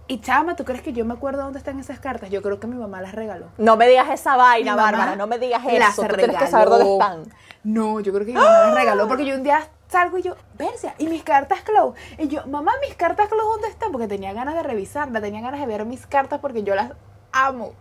Y 0.09 0.21
chama, 0.21 0.57
¿tú 0.57 0.65
crees 0.65 0.83
que 0.83 0.93
yo 0.93 1.05
me 1.05 1.15
acuerdo 1.15 1.43
dónde 1.43 1.59
están 1.59 1.79
esas 1.79 1.99
cartas? 1.99 2.31
Yo 2.31 2.41
creo 2.41 2.59
que 2.59 2.67
mi 2.67 2.77
mamá 2.77 3.03
las 3.03 3.13
regaló. 3.13 3.49
No 3.59 3.77
me 3.77 3.87
digas 3.87 4.09
esa 4.09 4.37
vaina, 4.37 4.77
Bárbara. 4.77 5.15
No 5.15 5.27
me 5.27 5.39
digas 5.39 5.63
las 5.65 5.91
eso. 5.91 6.07
Tú 6.07 6.15
tienes 6.15 6.37
que 6.39 6.47
saber 6.47 6.69
dónde 6.69 6.85
regaló. 6.85 7.03
están. 7.03 7.39
No, 7.65 8.01
yo 8.01 8.13
creo 8.15 8.25
que 8.25 8.33
mi 8.33 8.39
mamá 8.39 8.61
las 8.67 8.75
regaló 8.75 9.09
porque 9.09 9.27
yo 9.27 9.35
un 9.35 9.43
día 9.43 9.69
salgo 9.89 10.17
y 10.17 10.23
yo, 10.23 10.37
Persia, 10.57 10.95
¿y 10.99 11.07
mis 11.09 11.23
cartas 11.23 11.61
Clow? 11.63 11.95
Y 12.19 12.29
yo, 12.29 12.47
mamá, 12.47 12.73
¿mis 12.81 12.95
cartas 12.95 13.29
Clow 13.29 13.47
dónde 13.51 13.69
están? 13.69 13.93
Porque 13.93 14.09
tenía 14.09 14.33
ganas 14.33 14.55
de 14.55 14.63
revisarlas, 14.63 15.21
tenía 15.21 15.43
ganas 15.43 15.61
de 15.61 15.67
ver 15.67 15.85
mis 15.85 16.07
cartas 16.07 16.41
porque 16.41 16.63
yo 16.63 16.75
las 16.75 16.93
amo. 17.33 17.75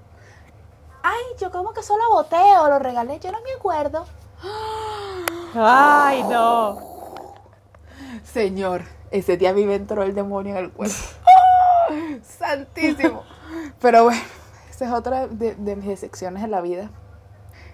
Ay, 1.08 1.22
yo 1.40 1.52
como 1.52 1.72
que 1.72 1.84
solo 1.84 2.04
boteo, 2.10 2.68
lo 2.68 2.80
regalé, 2.80 3.20
yo 3.20 3.32
no 3.32 3.38
me 3.42 3.52
acuerdo. 3.54 4.06
Ay, 5.54 6.24
no. 6.24 6.80
Señor, 8.24 8.82
ese 9.12 9.38
día 9.38 9.52
a 9.52 9.54
mí 9.54 9.66
me 9.66 9.76
entró 9.76 10.02
el 10.02 10.16
demonio 10.16 10.58
en 10.58 10.66
el 10.66 10.72
cuerpo. 10.72 10.96
Santísimo. 12.24 13.24
Pero 13.80 14.06
bueno, 14.06 14.22
esa 14.72 14.86
es 14.86 14.92
otra 14.92 15.28
de, 15.28 15.54
de 15.54 15.76
mis 15.76 15.86
decepciones 15.86 16.44
en 16.44 16.50
la 16.50 16.62
vida. 16.62 16.90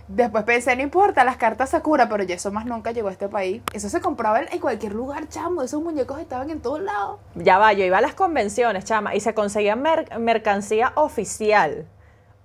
Después 0.10 0.44
pensé, 0.44 0.76
no 0.76 0.82
importa, 0.82 1.24
las 1.24 1.38
cartas 1.38 1.70
Sakura, 1.70 2.10
pero 2.10 2.24
ya 2.26 2.36
eso 2.36 2.52
más 2.52 2.66
nunca 2.66 2.92
llegó 2.92 3.08
a 3.08 3.12
este 3.14 3.30
país. 3.30 3.62
Eso 3.72 3.88
se 3.88 4.02
compraba 4.02 4.42
en 4.42 4.52
en 4.52 4.60
cualquier 4.60 4.94
lugar, 4.94 5.30
chamo. 5.30 5.62
Esos 5.62 5.82
muñecos 5.82 6.20
estaban 6.20 6.50
en 6.50 6.60
todos 6.62 6.82
lados. 6.82 7.22
Ya 7.36 7.58
va, 7.60 7.72
yo 7.72 7.86
iba 7.86 8.00
a 8.00 8.02
las 8.02 8.14
convenciones, 8.14 8.84
chama, 8.84 9.16
y 9.16 9.22
se 9.22 9.34
conseguía 9.34 9.78
mer- 9.78 10.20
mercancía 10.20 10.92
oficial. 10.96 11.88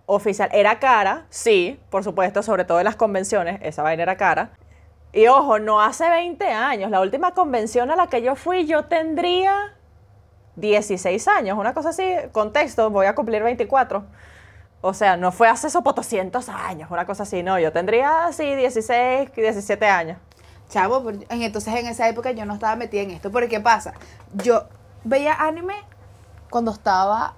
Oficial. 0.07 0.49
Era 0.53 0.79
cara, 0.79 1.27
sí, 1.31 1.81
por 1.91 2.05
supuesto, 2.05 2.43
sobre 2.43 2.65
todo 2.65 2.79
en 2.79 2.85
las 2.85 2.97
convenciones, 2.97 3.59
esa 3.63 3.83
vaina 3.83 4.05
era 4.05 4.17
cara. 4.17 4.53
Y 5.13 5.27
ojo, 5.29 5.59
no 5.59 5.81
hace 5.81 6.09
20 6.09 6.47
años. 6.47 6.91
La 6.91 7.01
última 7.01 7.33
convención 7.33 7.91
a 7.91 7.97
la 7.97 8.07
que 8.07 8.23
yo 8.23 8.37
fui, 8.37 8.67
yo 8.67 8.85
tendría 8.85 9.75
16 10.57 11.27
años, 11.29 11.59
una 11.59 11.75
cosa 11.75 11.89
así. 11.91 12.05
Contexto, 12.33 12.91
voy 12.91 13.07
a 13.07 13.15
cumplir 13.15 13.43
24. 13.43 14.05
O 14.83 14.95
sea, 14.95 15.17
no 15.17 15.33
fue 15.33 15.49
hace 15.49 15.69
eso 15.69 15.83
por 15.83 15.95
200 15.95 16.49
años, 16.49 16.91
una 16.91 17.07
cosa 17.07 17.25
así. 17.25 17.43
No, 17.43 17.59
yo 17.59 17.73
tendría 17.73 18.27
así 18.27 18.55
16, 18.55 19.33
17 19.35 19.87
años. 19.87 20.19
Chavo, 20.69 21.11
entonces 21.31 21.75
en 21.75 21.87
esa 21.87 22.09
época 22.09 22.33
yo 22.33 22.45
no 22.45 22.55
estaba 22.55 22.77
metida 22.77 23.03
en 23.03 23.11
esto. 23.11 23.31
Porque 23.31 23.49
¿qué 23.49 23.61
pasa? 23.61 23.95
Yo 24.35 24.65
veía 25.05 25.35
anime 25.35 25.77
cuando 26.51 26.73
estaba, 26.73 27.35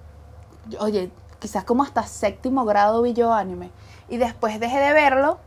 oye, 0.79 1.11
quizás 1.39 1.63
como 1.63 1.83
hasta 1.83 2.03
séptimo 2.03 2.65
grado 2.65 3.01
vi 3.01 3.13
yo 3.13 3.33
anime. 3.33 3.71
Y 4.07 4.17
después 4.17 4.59
dejé 4.59 4.79
de 4.79 4.93
verlo 4.93 5.39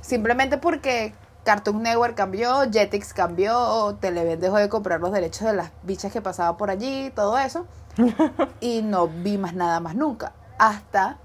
simplemente 0.00 0.58
porque 0.58 1.14
Cartoon 1.44 1.82
Network 1.82 2.14
cambió, 2.14 2.70
Jetix 2.70 3.12
cambió, 3.12 3.96
Televen 4.00 4.40
dejó 4.40 4.56
de 4.56 4.68
comprar 4.68 5.00
los 5.00 5.12
derechos 5.12 5.46
de 5.46 5.54
las 5.54 5.70
bichas 5.82 6.12
que 6.12 6.20
pasaban 6.20 6.56
por 6.56 6.70
allí, 6.70 7.10
todo 7.14 7.38
eso. 7.38 7.66
y 8.60 8.82
no 8.82 9.08
vi 9.08 9.38
más 9.38 9.54
nada 9.54 9.80
más 9.80 9.94
nunca. 9.94 10.32
Hasta 10.58 11.18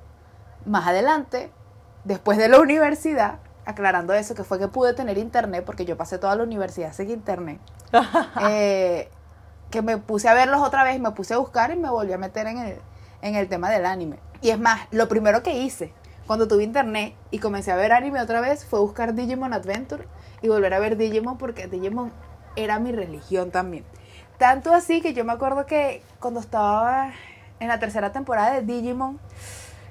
más 0.65 0.88
adelante, 0.88 1.51
después 2.03 2.38
de 2.38 2.49
la 2.49 2.60
universidad, 2.60 3.39
aclarando 3.65 4.13
eso, 4.13 4.36
que 4.36 4.43
fue 4.43 4.60
que 4.60 4.67
pude 4.67 4.93
tener 4.93 5.17
internet, 5.17 5.63
porque 5.65 5.86
yo 5.86 5.95
pasé 5.95 6.17
toda 6.17 6.36
la 6.36 6.43
universidad 6.43 6.93
sin 6.93 7.10
internet, 7.10 7.60
eh, 8.41 9.10
que 9.69 9.82
me 9.82 9.97
puse 9.97 10.27
a 10.27 10.34
verlos 10.34 10.62
otra 10.62 10.84
vez, 10.84 10.99
me 10.99 11.12
puse 11.12 11.34
a 11.34 11.38
buscar 11.38 11.71
y 11.71 11.75
me 11.75 11.89
volví 11.89 12.12
a 12.12 12.17
meter 12.17 12.47
en 12.47 12.58
el, 12.58 12.82
en 13.21 13.36
el 13.36 13.47
tema 13.47 13.69
del 13.69 13.86
anime. 13.86 14.19
Y 14.41 14.51
es 14.51 14.60
más, 14.60 14.82
lo 14.91 15.08
primero 15.08 15.43
que 15.43 15.58
hice 15.60 15.93
cuando 16.27 16.47
tuve 16.47 16.63
internet 16.63 17.15
y 17.32 17.39
comencé 17.39 17.71
a 17.71 17.75
ver 17.75 17.91
anime 17.91 18.21
otra 18.21 18.39
vez 18.39 18.63
fue 18.65 18.79
buscar 18.79 19.15
Digimon 19.15 19.53
Adventure 19.53 20.08
y 20.41 20.47
volver 20.47 20.73
a 20.73 20.79
ver 20.79 20.95
Digimon 20.95 21.38
porque 21.38 21.67
Digimon 21.67 22.12
era 22.55 22.79
mi 22.79 22.91
religión 22.91 23.51
también. 23.51 23.84
Tanto 24.38 24.73
así 24.73 25.01
que 25.01 25.13
yo 25.13 25.25
me 25.25 25.34
acuerdo 25.34 25.65
que 25.65 26.03
cuando 26.19 26.39
estaba 26.39 27.12
en 27.60 27.67
la 27.67 27.79
tercera 27.79 28.12
temporada 28.12 28.53
de 28.53 28.62
Digimon, 28.62 29.19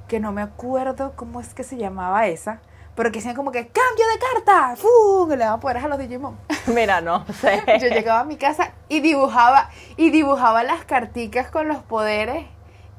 que 0.07 0.21
no 0.21 0.33
me 0.33 0.41
acuerdo 0.41 1.13
cómo 1.17 1.41
es 1.41 1.55
que 1.55 1.65
se 1.65 1.77
llamaba 1.77 2.27
esa, 2.29 2.61
pero 2.95 3.13
que 3.13 3.19
decían 3.19 3.37
como 3.37 3.53
que 3.53 3.69
cambio 3.69 4.05
de 4.09 4.19
carta, 4.19 4.77
¡Fu! 4.77 5.27
le 5.29 5.37
daban 5.37 5.61
poderes 5.61 5.85
a 5.85 5.89
los 5.89 5.99
Digimon. 5.99 6.39
Mira, 6.67 7.01
no 7.01 7.27
sé. 7.41 7.63
Yo 7.81 7.89
llegaba 7.89 8.21
a 8.21 8.25
mi 8.25 8.37
casa 8.37 8.73
y 8.89 9.01
dibujaba, 9.01 9.71
y 9.97 10.11
dibujaba 10.11 10.63
las 10.63 10.85
carticas 10.85 11.51
con 11.51 11.69
los 11.69 11.79
poderes. 11.79 12.47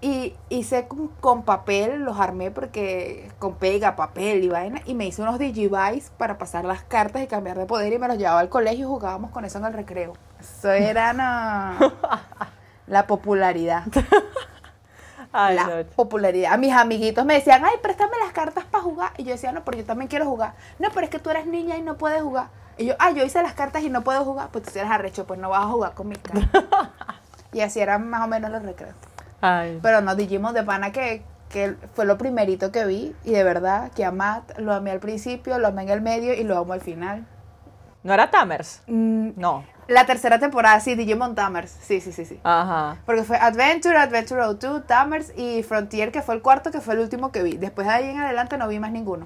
Y 0.02 0.34
hice 0.48 0.88
con, 0.88 1.10
con 1.20 1.44
papel, 1.44 2.04
los 2.04 2.20
armé 2.20 2.52
porque 2.52 3.30
con 3.38 3.56
pega, 3.56 3.98
papel 3.98 4.44
y 4.44 4.48
vaina. 4.48 4.82
Y 4.86 4.94
me 4.94 5.06
hice 5.06 5.22
unos 5.22 5.40
Digivice 5.40 6.10
para 6.18 6.38
pasar 6.38 6.64
las 6.64 6.84
cartas 6.84 7.22
y 7.22 7.28
cambiar 7.28 7.58
de 7.58 7.66
poder. 7.66 7.92
Y 7.92 8.00
me 8.00 8.08
los 8.08 8.18
llevaba 8.18 8.40
al 8.40 8.50
colegio 8.50 8.86
y 8.86 8.90
jugábamos 8.90 9.32
con 9.32 9.44
eso 9.44 9.58
en 9.58 9.66
el 9.66 9.74
recreo. 9.74 10.14
Eso 10.40 10.72
era 10.72 11.12
no, 11.14 11.92
la 12.88 13.08
popularidad. 13.08 13.84
Ay, 15.32 15.56
la 15.56 15.66
no. 15.66 15.84
popularidad. 15.96 16.54
A 16.54 16.58
mis 16.58 16.74
amiguitos 16.74 17.26
me 17.26 17.36
decían, 17.36 17.64
ay, 17.64 17.76
préstame 17.84 18.14
las 18.24 18.34
cartas 18.34 18.66
para 18.66 18.84
jugar. 18.84 19.12
Y 19.18 19.24
yo 19.26 19.32
decía, 19.32 19.52
no, 19.52 19.64
pero 19.64 19.78
yo 19.78 19.86
también 19.86 20.08
quiero 20.08 20.26
jugar. 20.26 20.54
No, 20.80 20.90
pero 20.94 21.06
es 21.06 21.10
que 21.10 21.20
tú 21.20 21.30
eres 21.30 21.46
niña 21.46 21.78
y 21.78 21.82
no 21.82 21.98
puedes 21.98 22.22
jugar. 22.22 22.48
Y 22.78 22.86
yo, 22.86 22.96
ay, 23.00 23.14
yo 23.16 23.24
hice 23.24 23.44
las 23.44 23.54
cartas 23.54 23.84
y 23.84 23.90
no 23.90 24.04
puedo 24.04 24.24
jugar. 24.24 24.50
Pues 24.52 24.64
tú 24.64 24.80
eres 24.80 24.90
arrecho, 24.90 25.28
pues 25.28 25.40
no 25.40 25.50
vas 25.50 25.64
a 25.66 25.68
jugar 25.68 25.94
con 25.94 26.08
mis 26.08 26.18
cartas. 26.20 26.50
y 27.54 27.62
así 27.62 27.80
eran 27.80 28.10
más 28.10 28.24
o 28.24 28.28
menos 28.28 28.50
los 28.50 28.64
recreos. 28.64 28.96
Ay. 29.42 29.80
Pero 29.82 30.02
no, 30.02 30.16
Digimon 30.16 30.54
de 30.54 30.64
pana 30.64 30.92
que, 30.92 31.24
que 31.50 31.76
fue 31.94 32.06
lo 32.06 32.18
primerito 32.18 32.72
que 32.72 32.86
vi. 32.86 33.16
Y 33.24 33.32
de 33.32 33.44
verdad 33.44 33.92
que 33.92 34.06
a 34.06 34.12
Matt 34.12 34.58
lo 34.60 34.74
amé 34.74 34.92
al 34.92 35.00
principio, 35.00 35.58
lo 35.60 35.68
amé 35.68 35.84
en 35.84 35.90
el 35.90 36.02
medio 36.02 36.34
y 36.34 36.44
lo 36.44 36.58
amo 36.58 36.74
al 36.74 36.82
final. 36.82 37.26
¿No 38.04 38.14
era 38.14 38.30
Tamers? 38.32 38.82
Mm, 38.88 39.32
No. 39.36 39.66
la 39.88 40.06
tercera 40.06 40.40
temporada, 40.40 40.80
sí, 40.80 40.96
Digimon 40.96 41.36
Tamers. 41.36 41.72
Sí, 41.82 42.00
sí, 42.00 42.12
sí, 42.12 42.24
sí. 42.26 42.40
Ajá. 42.44 42.98
Porque 43.06 43.24
fue 43.24 43.38
Adventure, 43.38 43.98
Adventure 43.98 44.42
O2, 44.44 44.86
Tamers 44.86 45.34
y 45.36 45.64
Frontier, 45.64 46.12
que 46.12 46.22
fue 46.22 46.36
el 46.36 46.42
cuarto, 46.42 46.70
que 46.72 46.80
fue 46.80 46.94
el 46.94 47.00
último 47.02 47.32
que 47.32 47.42
vi. 47.44 47.58
Después 47.58 47.88
de 47.88 47.94
ahí 47.94 48.10
en 48.10 48.20
adelante 48.20 48.58
no 48.58 48.68
vi 48.68 48.80
más 48.80 48.92
ninguno. 48.92 49.26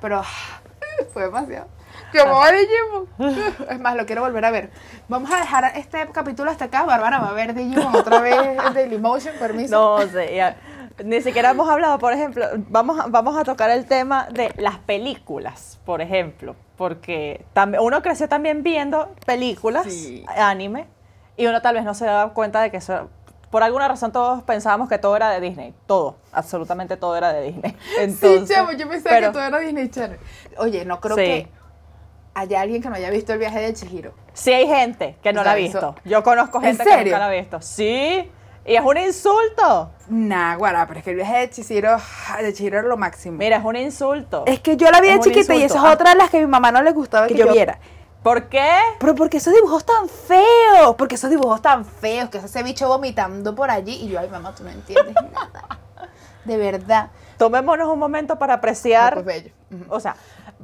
Pero 0.00 0.22
fue 1.12 1.22
demasiado. 1.24 1.66
A 2.14 2.52
Digimon. 2.52 3.08
Es 3.70 3.80
más, 3.80 3.96
lo 3.96 4.06
quiero 4.06 4.22
volver 4.22 4.44
a 4.44 4.50
ver. 4.50 4.70
Vamos 5.08 5.30
a 5.32 5.36
dejar 5.38 5.72
este 5.76 6.06
capítulo 6.12 6.50
hasta 6.50 6.66
acá. 6.66 6.84
Bárbara 6.84 7.18
va 7.18 7.30
a 7.30 7.32
ver 7.32 7.54
Digimon 7.54 7.94
otra 7.94 8.20
vez 8.20 8.36
en 8.66 8.74
Dailymotion, 8.74 9.34
permiso. 9.38 9.98
No 9.98 10.06
sé, 10.08 10.34
ya. 10.36 10.56
Ni 11.04 11.20
siquiera 11.20 11.50
hemos 11.50 11.68
hablado, 11.68 11.98
por 11.98 12.14
ejemplo, 12.14 12.46
vamos, 12.68 12.98
a- 12.98 13.06
vamos 13.08 13.36
a 13.36 13.44
tocar 13.44 13.68
el 13.70 13.84
tema 13.84 14.28
de 14.30 14.54
las 14.56 14.78
películas, 14.78 15.78
por 15.84 16.00
ejemplo, 16.00 16.56
porque 16.78 17.44
también, 17.52 17.82
uno 17.82 18.00
creció 18.00 18.30
también 18.30 18.62
viendo 18.62 19.14
películas, 19.26 19.84
Sí. 19.92 20.24
anime, 20.36 20.86
y 21.36 21.46
uno 21.48 21.60
tal 21.60 21.74
vez 21.74 21.84
no 21.84 21.92
se 21.92 22.06
daba 22.06 22.32
cuenta 22.32 22.62
de 22.62 22.70
que 22.70 22.78
eso, 22.78 23.10
por 23.50 23.62
alguna 23.62 23.88
razón 23.88 24.10
todos 24.10 24.42
pensábamos 24.44 24.88
que 24.88 24.96
todo 24.96 25.14
era 25.16 25.28
de 25.28 25.40
Disney, 25.42 25.74
todo, 25.86 26.16
absolutamente 26.32 26.96
todo 26.96 27.14
era 27.14 27.30
de 27.34 27.42
Disney. 27.42 27.76
Entonces, 27.98 28.48
sí, 28.48 28.54
chamo, 28.54 28.72
yo 28.72 28.88
pensaba 28.88 29.16
pero- 29.16 29.26
que 29.28 29.32
todo 29.34 29.42
era 29.44 29.58
Disney 29.58 29.90
Channel. 29.90 30.18
Oye, 30.56 30.86
no 30.86 30.98
creo 31.02 31.16
Sí. 31.16 31.22
que 31.22 31.48
haya 32.38 32.60
alguien 32.60 32.82
que 32.82 32.88
no 32.90 32.94
haya 32.96 33.10
visto 33.10 33.32
el 33.32 33.38
viaje 33.38 33.58
de 33.60 33.72
Chihiro. 33.74 34.12
Sí 34.34 34.52
hay 34.52 34.66
gente 34.66 35.16
que 35.22 35.32
no 35.32 35.40
O 35.40 35.44
la 35.44 35.52
ha 35.52 35.54
sea, 35.54 35.62
visto. 35.62 35.78
eso- 35.78 35.94
Yo 36.04 36.22
conozco 36.22 36.58
¿En 36.58 36.64
gente 36.76 36.84
que 36.84 37.04
nunca 37.04 37.18
la 37.18 37.26
ha 37.26 37.30
visto. 37.30 37.60
Sí, 37.62 38.30
y 38.66 38.74
es 38.76 38.82
un 38.84 38.96
insulto. 38.98 39.90
Nah, 40.08 40.56
guara, 40.56 40.86
pero 40.86 40.98
es 40.98 41.04
que 41.04 41.10
el 41.12 41.16
viaje 41.16 41.38
de 41.38 41.50
Chihiro, 41.50 41.96
de 42.42 42.52
Chihiro 42.52 42.78
era 42.80 42.86
lo 42.88 42.96
máximo. 42.98 43.38
Mira, 43.38 43.56
es 43.56 43.64
un 43.64 43.76
insulto. 43.76 44.44
Es 44.46 44.60
que 44.60 44.76
yo 44.76 44.90
la 44.90 45.00
vi 45.00 45.08
Es 45.08 45.14
de 45.16 45.20
chiquita 45.22 45.54
y 45.54 45.62
esa 45.62 45.78
es 45.78 45.94
otra 45.94 46.10
de 46.10 46.16
las 46.16 46.28
que 46.30 46.36
a 46.36 46.40
mi 46.40 46.46
mamá 46.46 46.70
no 46.72 46.82
le 46.82 46.92
gustaba 46.92 47.26
que, 47.26 47.34
Que 47.34 47.40
yo 47.40 47.46
yo- 47.46 47.52
viera. 47.52 47.78
¿Por 48.22 48.48
qué? 48.48 48.68
Pero 48.98 49.14
porque 49.14 49.36
esos 49.36 49.54
dibujos 49.54 49.84
tan 49.86 50.08
feos, 50.08 50.96
porque 50.98 51.14
esos 51.14 51.30
dibujos 51.30 51.62
tan 51.62 51.84
feos, 51.84 52.28
que 52.28 52.38
es 52.38 52.44
ese 52.44 52.62
bicho 52.64 52.88
vomitando 52.88 53.54
por 53.54 53.70
allí 53.70 53.94
y 54.02 54.08
yo, 54.08 54.18
ay 54.18 54.28
mamá, 54.28 54.52
tú 54.54 54.64
no 54.64 54.70
entiendes 54.70 55.14
nada. 55.32 55.78
De 56.44 56.56
verdad. 56.56 57.10
Tomémonos 57.38 57.88
un 57.88 57.98
momento 57.98 58.38
para 58.38 58.54
apreciar. 58.54 59.22
Bello. 59.24 59.50
O 59.88 59.98
sea, 59.98 60.14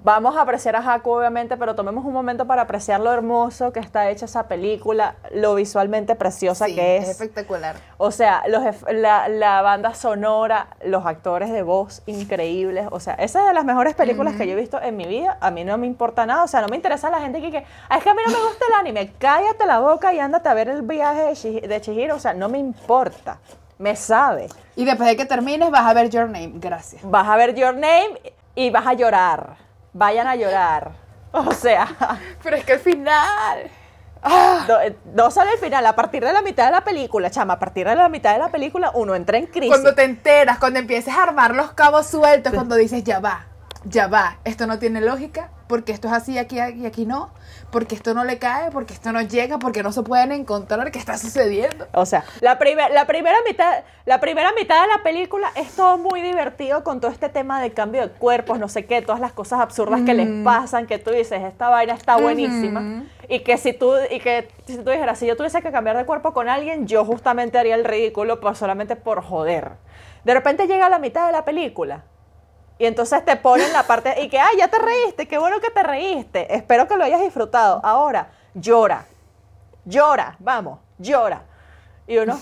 vamos 0.04 0.36
a 0.36 0.42
apreciar 0.42 0.76
a 0.76 0.78
Haku, 0.94 1.10
obviamente, 1.10 1.56
pero 1.56 1.74
tomemos 1.74 2.04
un 2.04 2.12
momento 2.12 2.46
para 2.46 2.62
apreciar 2.62 3.00
lo 3.00 3.12
hermoso 3.12 3.72
que 3.72 3.80
está 3.80 4.08
hecha 4.10 4.26
esa 4.26 4.46
película, 4.46 5.16
lo 5.32 5.56
visualmente 5.56 6.14
preciosa 6.14 6.66
Sí, 6.66 6.74
que 6.76 6.98
es 6.98 7.04
es. 7.04 7.10
espectacular. 7.10 7.74
O 7.98 8.12
sea, 8.12 8.42
los 8.48 8.62
la, 8.92 9.28
la 9.28 9.60
banda 9.62 9.94
sonora, 9.94 10.68
los 10.84 11.04
actores 11.04 11.50
de 11.50 11.62
voz 11.62 12.02
increíbles. 12.06 12.86
O 12.92 13.00
sea, 13.00 13.14
esa 13.14 13.40
es 13.40 13.46
de 13.48 13.54
las 13.54 13.64
mejores 13.64 13.94
películas 13.94 14.36
que 14.36 14.46
yo 14.46 14.52
he 14.52 14.56
visto 14.60 14.80
en 14.80 14.96
mi 14.96 15.04
vida. 15.06 15.36
A 15.40 15.50
mí 15.50 15.64
no 15.64 15.76
me 15.78 15.86
importa 15.88 16.26
nada. 16.26 16.44
O 16.44 16.48
sea, 16.48 16.60
no 16.60 16.68
me 16.68 16.76
interesa 16.76 17.10
la 17.10 17.20
gente 17.20 17.40
que, 17.40 17.50
que 17.50 17.66
"Ah, 17.88 17.98
es 17.98 18.04
que 18.04 18.10
a 18.10 18.14
mí 18.14 18.20
no 18.24 18.32
me 18.32 18.44
gusta 18.44 18.64
el 18.68 18.74
anime. 18.74 19.12
Cállate 19.18 19.66
la 19.66 19.80
boca 19.80 20.12
y 20.14 20.20
ándate 20.20 20.48
a 20.48 20.54
ver 20.54 20.68
el 20.68 20.82
viaje 20.82 21.34
de 21.66 21.80
Chihiro. 21.80 22.14
O 22.14 22.20
sea, 22.20 22.34
no 22.34 22.48
me 22.48 22.58
importa. 22.58 23.38
Me 23.82 23.96
sabe. 23.96 24.46
Y 24.76 24.84
después 24.84 25.08
de 25.08 25.16
que 25.16 25.24
termines 25.24 25.68
vas 25.72 25.84
a 25.84 25.92
ver 25.92 26.08
Your 26.08 26.26
Name. 26.26 26.52
Gracias. 26.54 27.02
Vas 27.02 27.26
a 27.26 27.36
ver 27.36 27.52
Your 27.56 27.74
Name 27.74 28.20
y 28.54 28.70
vas 28.70 28.86
a 28.86 28.92
llorar. 28.92 29.56
Vayan 29.92 30.28
a 30.28 30.36
llorar. 30.36 30.92
O 31.32 31.50
sea, 31.50 31.88
Pero 32.44 32.56
es 32.56 32.64
que 32.64 32.74
al 32.74 32.78
final. 32.78 33.70
no, 34.68 34.80
eh, 34.80 34.96
no 35.14 35.32
sale 35.32 35.54
el 35.54 35.58
final. 35.58 35.84
A 35.84 35.96
partir 35.96 36.24
de 36.24 36.32
la 36.32 36.42
mitad 36.42 36.66
de 36.66 36.70
la 36.70 36.84
película, 36.84 37.28
chama, 37.28 37.54
a 37.54 37.58
partir 37.58 37.88
de 37.88 37.96
la 37.96 38.08
mitad 38.08 38.34
de 38.34 38.38
la 38.38 38.50
película, 38.50 38.92
uno 38.94 39.16
entra 39.16 39.36
en 39.36 39.46
crisis. 39.46 39.68
Cuando 39.68 39.96
te 39.96 40.04
enteras, 40.04 40.58
cuando 40.58 40.78
empiezas 40.78 41.16
a 41.16 41.24
armar 41.24 41.56
los 41.56 41.72
cabos 41.72 42.06
sueltos, 42.06 42.54
cuando 42.54 42.76
dices, 42.76 43.02
ya 43.02 43.18
va, 43.18 43.46
ya 43.82 44.06
va, 44.06 44.38
esto 44.44 44.68
no 44.68 44.78
tiene 44.78 45.00
lógica, 45.00 45.50
porque 45.72 45.92
esto 45.92 46.06
es 46.08 46.12
así 46.12 46.36
aquí 46.36 46.56
y 46.58 46.84
aquí 46.84 47.06
no, 47.06 47.30
porque 47.70 47.94
esto 47.94 48.12
no 48.12 48.24
le 48.24 48.38
cae, 48.38 48.70
porque 48.70 48.92
esto 48.92 49.10
no 49.10 49.22
llega, 49.22 49.58
porque 49.58 49.82
no 49.82 49.90
se 49.90 50.02
pueden 50.02 50.30
encontrar, 50.30 50.90
¿qué 50.90 50.98
está 50.98 51.16
sucediendo? 51.16 51.86
O 51.94 52.04
sea, 52.04 52.24
la, 52.42 52.58
primer- 52.58 52.90
la, 52.92 53.06
primera 53.06 53.38
mitad, 53.48 53.82
la 54.04 54.20
primera 54.20 54.52
mitad 54.52 54.82
de 54.82 54.88
la 54.88 55.02
película 55.02 55.50
es 55.54 55.74
todo 55.74 55.96
muy 55.96 56.20
divertido 56.20 56.84
con 56.84 57.00
todo 57.00 57.10
este 57.10 57.30
tema 57.30 57.62
de 57.62 57.72
cambio 57.72 58.02
de 58.02 58.08
cuerpos, 58.10 58.58
no 58.58 58.68
sé 58.68 58.84
qué, 58.84 59.00
todas 59.00 59.18
las 59.22 59.32
cosas 59.32 59.60
absurdas 59.60 60.02
que 60.02 60.12
les 60.12 60.44
pasan, 60.44 60.86
que 60.86 60.98
tú 60.98 61.10
dices, 61.10 61.42
esta 61.42 61.70
vaina 61.70 61.94
está 61.94 62.16
buenísima. 62.18 63.04
Y 63.30 63.40
que 63.40 63.56
si 63.56 63.72
tú, 63.72 63.94
y 64.10 64.20
que 64.20 64.50
si 64.66 64.76
tú 64.76 64.90
dijeras, 64.90 65.18
si 65.18 65.26
yo 65.26 65.38
tuviese 65.38 65.62
que 65.62 65.72
cambiar 65.72 65.96
de 65.96 66.04
cuerpo 66.04 66.34
con 66.34 66.50
alguien, 66.50 66.86
yo 66.86 67.02
justamente 67.06 67.58
haría 67.58 67.76
el 67.76 67.84
ridículo 67.86 68.40
pues, 68.40 68.58
solamente 68.58 68.94
por 68.94 69.22
joder. 69.22 69.70
De 70.24 70.34
repente 70.34 70.66
llega 70.66 70.90
la 70.90 70.98
mitad 70.98 71.24
de 71.24 71.32
la 71.32 71.46
película. 71.46 72.04
Y 72.82 72.86
entonces 72.86 73.24
te 73.24 73.36
ponen 73.36 73.72
la 73.72 73.84
parte 73.84 74.20
y 74.20 74.28
que, 74.28 74.40
ay, 74.40 74.56
ya 74.58 74.66
te 74.66 74.76
reíste, 74.76 75.28
qué 75.28 75.38
bueno 75.38 75.60
que 75.60 75.70
te 75.70 75.84
reíste. 75.84 76.52
Espero 76.52 76.88
que 76.88 76.96
lo 76.96 77.04
hayas 77.04 77.20
disfrutado. 77.20 77.80
Ahora, 77.84 78.32
llora. 78.54 79.04
Llora, 79.84 80.34
vamos, 80.40 80.80
llora. 80.98 81.42
Y 82.08 82.18
uno. 82.18 82.36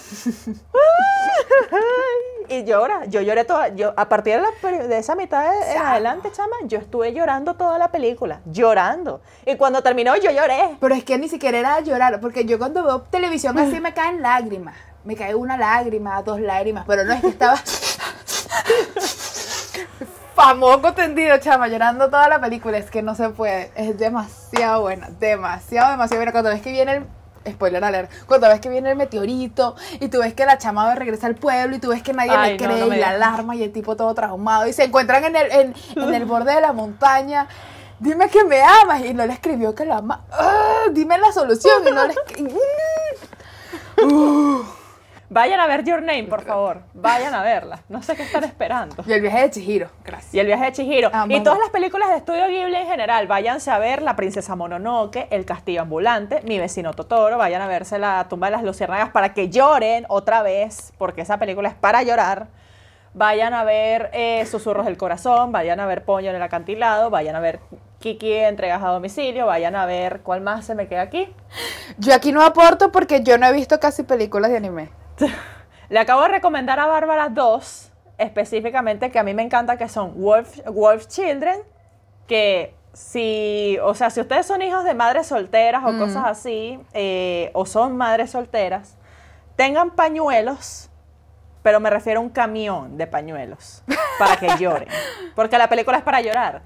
y 2.48 2.64
llora. 2.64 3.04
Yo 3.04 3.20
lloré 3.20 3.44
toda. 3.44 3.68
Yo, 3.68 3.92
a 3.94 4.08
partir 4.08 4.36
de, 4.36 4.40
la 4.40 4.48
peri- 4.62 4.86
de 4.86 4.96
esa 4.96 5.14
mitad 5.14 5.42
de- 5.42 5.72
en 5.74 5.82
adelante, 5.82 6.32
chama, 6.32 6.56
yo 6.64 6.78
estuve 6.78 7.12
llorando 7.12 7.52
toda 7.52 7.76
la 7.76 7.88
película. 7.92 8.40
Llorando. 8.46 9.20
Y 9.44 9.56
cuando 9.56 9.82
terminó, 9.82 10.16
yo 10.16 10.30
lloré. 10.30 10.78
Pero 10.80 10.94
es 10.94 11.04
que 11.04 11.18
ni 11.18 11.28
siquiera 11.28 11.58
era 11.58 11.80
llorar, 11.80 12.18
porque 12.18 12.46
yo 12.46 12.58
cuando 12.58 12.82
veo 12.82 13.02
televisión 13.02 13.58
así 13.58 13.78
me 13.78 13.92
caen 13.92 14.22
lágrimas. 14.22 14.74
Me 15.04 15.14
cae 15.16 15.34
una 15.34 15.58
lágrima, 15.58 16.22
dos 16.22 16.40
lágrimas, 16.40 16.84
pero 16.86 17.04
no 17.04 17.12
es 17.12 17.20
que 17.20 17.28
estaba 17.28 17.56
famoso 20.40 20.94
tendido, 20.94 21.38
chama, 21.38 21.68
llorando 21.68 22.08
toda 22.08 22.28
la 22.28 22.40
película. 22.40 22.78
Es 22.78 22.90
que 22.90 23.02
no 23.02 23.14
se 23.14 23.28
puede. 23.30 23.70
Es 23.76 23.98
demasiado 23.98 24.82
buena, 24.82 25.08
demasiado, 25.18 25.90
demasiado 25.90 26.20
buena. 26.20 26.32
Cuando 26.32 26.50
ves 26.50 26.62
que 26.62 26.72
viene 26.72 26.92
el. 26.96 27.06
Spoiler 27.50 27.82
alert. 27.82 28.10
Cuando 28.26 28.48
ves 28.48 28.60
que 28.60 28.68
viene 28.68 28.90
el 28.90 28.96
meteorito 28.96 29.74
y 29.98 30.08
tú 30.08 30.18
ves 30.18 30.34
que 30.34 30.44
la 30.44 30.58
chama 30.58 30.94
regresa 30.94 31.26
al 31.26 31.36
pueblo 31.36 31.74
y 31.74 31.78
tú 31.78 31.88
ves 31.88 32.02
que 32.02 32.12
nadie 32.12 32.32
Ay, 32.36 32.52
le 32.52 32.58
cree 32.58 32.80
no 32.80 32.86
me 32.86 32.98
y 32.98 33.00
la 33.00 33.08
alarma 33.10 33.56
y 33.56 33.62
el 33.62 33.72
tipo 33.72 33.96
todo 33.96 34.12
traumado 34.12 34.66
y 34.68 34.74
se 34.74 34.84
encuentran 34.84 35.24
en 35.24 35.36
el, 35.36 35.50
en, 35.50 35.74
en 35.96 36.14
el 36.14 36.26
borde 36.26 36.54
de 36.54 36.60
la 36.60 36.74
montaña. 36.74 37.48
Dime 37.98 38.28
que 38.28 38.44
me 38.44 38.62
amas 38.62 39.02
y 39.06 39.14
no 39.14 39.24
le 39.24 39.32
escribió 39.32 39.74
que 39.74 39.86
lo 39.86 39.94
ama. 39.94 40.22
Ah, 40.32 40.84
dime 40.92 41.16
la 41.16 41.32
solución 41.32 41.82
y 41.88 41.90
no 41.92 42.06
le 42.06 42.12
escribió. 42.12 42.60
Vayan 45.32 45.60
a 45.60 45.68
ver 45.68 45.84
Your 45.84 46.02
Name, 46.02 46.24
por 46.24 46.42
favor. 46.44 46.82
Vayan 46.92 47.32
a 47.34 47.42
verla. 47.42 47.80
No 47.88 48.02
sé 48.02 48.16
qué 48.16 48.24
están 48.24 48.42
esperando. 48.42 48.96
Y 49.06 49.12
el 49.12 49.20
viaje 49.20 49.42
de 49.42 49.50
Chihiro, 49.50 49.88
gracias. 50.04 50.34
Y 50.34 50.40
el 50.40 50.46
viaje 50.46 50.64
de 50.64 50.72
Chihiro. 50.72 51.10
Amo. 51.12 51.32
Y 51.32 51.40
todas 51.42 51.60
las 51.60 51.70
películas 51.70 52.08
de 52.10 52.16
estudio 52.16 52.48
Ghibli 52.48 52.74
en 52.74 52.88
general. 52.88 53.28
Váyanse 53.28 53.70
a 53.70 53.78
ver 53.78 54.02
La 54.02 54.16
Princesa 54.16 54.56
Mononoke, 54.56 55.28
El 55.30 55.44
Castillo 55.44 55.82
Ambulante, 55.82 56.42
Mi 56.42 56.58
Vecino 56.58 56.92
Totoro. 56.94 57.38
Vayan 57.38 57.62
a 57.62 57.68
verse 57.68 58.00
La 58.00 58.26
Tumba 58.28 58.48
de 58.48 58.56
las 58.56 58.64
Luciérnagas 58.64 59.10
para 59.10 59.32
que 59.32 59.48
lloren 59.48 60.04
otra 60.08 60.42
vez, 60.42 60.92
porque 60.98 61.20
esa 61.20 61.38
película 61.38 61.68
es 61.68 61.76
para 61.76 62.02
llorar. 62.02 62.48
Vayan 63.14 63.54
a 63.54 63.62
ver 63.62 64.10
eh, 64.12 64.44
Susurros 64.46 64.86
del 64.86 64.96
Corazón, 64.96 65.52
vayan 65.52 65.78
a 65.78 65.86
ver 65.86 66.04
Pollo 66.04 66.30
en 66.30 66.36
el 66.36 66.42
Acantilado, 66.42 67.10
vayan 67.10 67.36
a 67.36 67.40
ver 67.40 67.60
Kiki 68.00 68.32
Entregas 68.32 68.82
a 68.82 68.88
Domicilio, 68.88 69.46
vayan 69.46 69.76
a 69.76 69.84
ver, 69.84 70.20
¿cuál 70.22 70.40
más 70.40 70.64
se 70.64 70.74
me 70.74 70.88
queda 70.88 71.02
aquí? 71.02 71.32
Yo 71.98 72.14
aquí 72.14 72.32
no 72.32 72.42
aporto 72.42 72.90
porque 72.92 73.22
yo 73.22 73.36
no 73.36 73.46
he 73.46 73.52
visto 73.52 73.78
casi 73.78 74.04
películas 74.04 74.50
de 74.50 74.56
anime. 74.58 74.90
Le 75.88 75.98
acabo 75.98 76.22
de 76.22 76.28
recomendar 76.28 76.78
a 76.78 76.86
Bárbara 76.86 77.28
dos, 77.28 77.90
específicamente 78.18 79.10
que 79.10 79.18
a 79.18 79.22
mí 79.22 79.34
me 79.34 79.42
encanta, 79.42 79.76
que 79.76 79.88
son 79.88 80.20
Wolf, 80.20 80.60
Wolf 80.66 81.06
Children, 81.08 81.60
que 82.26 82.74
si, 82.92 83.78
o 83.82 83.94
sea, 83.94 84.10
si 84.10 84.20
ustedes 84.20 84.46
son 84.46 84.62
hijos 84.62 84.84
de 84.84 84.94
madres 84.94 85.26
solteras 85.26 85.82
o 85.84 85.98
cosas 85.98 86.24
así, 86.26 86.80
eh, 86.92 87.50
o 87.54 87.66
son 87.66 87.96
madres 87.96 88.30
solteras, 88.30 88.96
tengan 89.56 89.90
pañuelos, 89.90 90.90
pero 91.62 91.80
me 91.80 91.90
refiero 91.90 92.20
a 92.20 92.22
un 92.22 92.30
camión 92.30 92.96
de 92.96 93.06
pañuelos 93.06 93.82
para 94.18 94.36
que 94.36 94.48
lloren, 94.58 94.88
porque 95.34 95.58
la 95.58 95.68
película 95.68 95.98
es 95.98 96.04
para 96.04 96.20
llorar. 96.20 96.62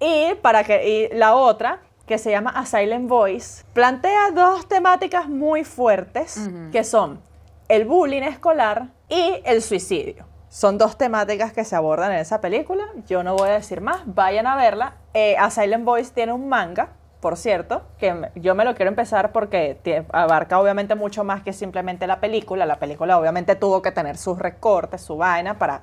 Y 0.00 0.34
para 0.42 0.62
que 0.62 1.10
y 1.12 1.16
la 1.16 1.34
otra 1.34 1.80
que 2.06 2.18
se 2.18 2.30
llama 2.30 2.50
A 2.50 2.64
Silent 2.64 3.08
Voice 3.08 3.64
plantea 3.72 4.30
dos 4.30 4.68
temáticas 4.68 5.28
muy 5.28 5.64
fuertes 5.64 6.48
que 6.72 6.84
son 6.84 7.20
el 7.68 7.84
bullying 7.84 8.22
escolar 8.22 8.88
y 9.08 9.40
el 9.44 9.62
suicidio. 9.62 10.26
Son 10.48 10.78
dos 10.78 10.96
temáticas 10.96 11.52
que 11.52 11.64
se 11.64 11.76
abordan 11.76 12.12
en 12.12 12.18
esa 12.18 12.40
película. 12.40 12.84
Yo 13.06 13.22
no 13.22 13.36
voy 13.36 13.50
a 13.50 13.52
decir 13.52 13.82
más. 13.82 14.00
Vayan 14.06 14.46
a 14.46 14.56
verla. 14.56 14.94
Eh, 15.12 15.36
A 15.38 15.50
Silent 15.50 15.84
Voice 15.84 16.12
tiene 16.14 16.32
un 16.32 16.48
manga, 16.48 16.88
por 17.20 17.36
cierto, 17.36 17.82
que 17.98 18.30
yo 18.36 18.54
me 18.54 18.64
lo 18.64 18.74
quiero 18.74 18.88
empezar 18.88 19.32
porque 19.32 20.06
abarca 20.12 20.58
obviamente 20.58 20.94
mucho 20.94 21.22
más 21.24 21.42
que 21.42 21.52
simplemente 21.52 22.06
la 22.06 22.20
película. 22.20 22.64
La 22.64 22.78
película 22.78 23.18
obviamente 23.18 23.56
tuvo 23.56 23.82
que 23.82 23.92
tener 23.92 24.16
sus 24.16 24.38
recortes, 24.38 25.02
su 25.02 25.18
vaina 25.18 25.58
para, 25.58 25.82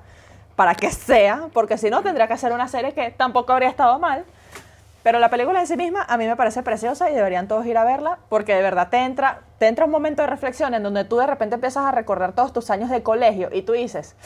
para 0.56 0.74
que 0.74 0.90
sea, 0.90 1.48
porque 1.52 1.78
si 1.78 1.88
no 1.88 2.02
tendría 2.02 2.26
que 2.26 2.32
hacer 2.32 2.52
una 2.52 2.66
serie 2.66 2.92
que 2.92 3.12
tampoco 3.12 3.52
habría 3.52 3.68
estado 3.68 4.00
mal. 4.00 4.24
Pero 5.06 5.20
la 5.20 5.30
película 5.30 5.60
en 5.60 5.68
sí 5.68 5.76
misma 5.76 6.02
a 6.02 6.16
mí 6.16 6.26
me 6.26 6.34
parece 6.34 6.64
preciosa 6.64 7.08
y 7.08 7.14
deberían 7.14 7.46
todos 7.46 7.64
ir 7.64 7.78
a 7.78 7.84
verla 7.84 8.18
porque 8.28 8.56
de 8.56 8.60
verdad 8.60 8.88
te 8.88 9.04
entra, 9.04 9.42
te 9.60 9.68
entra 9.68 9.84
un 9.84 9.92
momento 9.92 10.22
de 10.22 10.26
reflexión 10.26 10.74
en 10.74 10.82
donde 10.82 11.04
tú 11.04 11.18
de 11.18 11.28
repente 11.28 11.54
empiezas 11.54 11.84
a 11.84 11.92
recordar 11.92 12.32
todos 12.32 12.52
tus 12.52 12.70
años 12.70 12.90
de 12.90 13.04
colegio 13.04 13.48
y 13.52 13.62
tú 13.62 13.70
dices, 13.74 14.16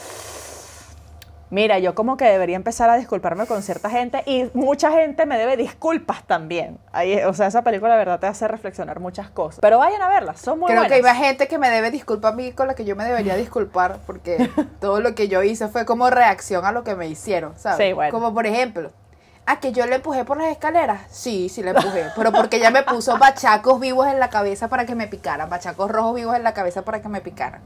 mira, 1.51 1.77
yo 1.77 1.93
como 1.93 2.17
que 2.17 2.25
debería 2.25 2.55
empezar 2.55 2.89
a 2.89 2.97
disculparme 2.97 3.45
con 3.45 3.61
cierta 3.61 3.91
gente 3.91 4.23
y 4.25 4.49
mucha 4.55 4.91
gente 4.91 5.27
me 5.27 5.37
debe 5.37 5.55
disculpas 5.55 6.23
también. 6.23 6.79
Ahí, 6.91 7.21
o 7.25 7.33
sea, 7.35 7.45
esa 7.45 7.61
película 7.61 7.91
de 7.91 7.99
verdad 7.99 8.19
te 8.19 8.25
hace 8.25 8.47
reflexionar 8.47 8.99
muchas 8.99 9.29
cosas. 9.29 9.59
Pero 9.61 9.77
vayan 9.77 10.01
a 10.01 10.07
verla, 10.07 10.35
son 10.35 10.57
muy 10.57 10.65
Creo 10.65 10.79
buenas. 10.79 10.91
que 10.91 10.97
iba 10.97 11.13
gente 11.13 11.47
que 11.47 11.59
me 11.59 11.69
debe 11.69 11.91
disculpas 11.91 12.33
a 12.33 12.35
mí 12.35 12.53
con 12.53 12.65
la 12.65 12.73
que 12.73 12.85
yo 12.85 12.95
me 12.95 13.03
debería 13.03 13.35
disculpar 13.37 13.99
porque 14.07 14.49
todo 14.79 14.99
lo 14.99 15.13
que 15.13 15.27
yo 15.27 15.43
hice 15.43 15.67
fue 15.67 15.85
como 15.85 16.09
reacción 16.09 16.65
a 16.65 16.71
lo 16.71 16.83
que 16.83 16.95
me 16.95 17.07
hicieron, 17.07 17.53
¿sabes? 17.59 17.85
Sí, 17.85 17.93
bueno. 17.93 18.11
Como 18.11 18.33
por 18.33 18.47
ejemplo, 18.47 18.89
a 19.45 19.59
que 19.59 19.71
yo 19.71 19.85
le 19.85 19.95
empujé 19.95 20.23
por 20.23 20.37
las 20.37 20.47
escaleras. 20.47 21.01
Sí, 21.09 21.49
sí 21.49 21.63
le 21.63 21.71
empujé, 21.71 22.07
pero 22.15 22.31
porque 22.31 22.57
ella 22.57 22.69
me 22.71 22.83
puso 22.83 23.17
bachacos 23.17 23.79
vivos 23.79 24.07
en 24.07 24.19
la 24.19 24.29
cabeza 24.29 24.67
para 24.67 24.85
que 24.85 24.95
me 24.95 25.07
picaran, 25.07 25.49
bachacos 25.49 25.89
rojos 25.91 26.15
vivos 26.15 26.35
en 26.35 26.43
la 26.43 26.53
cabeza 26.53 26.83
para 26.83 27.01
que 27.01 27.09
me 27.09 27.21
picaran. 27.21 27.61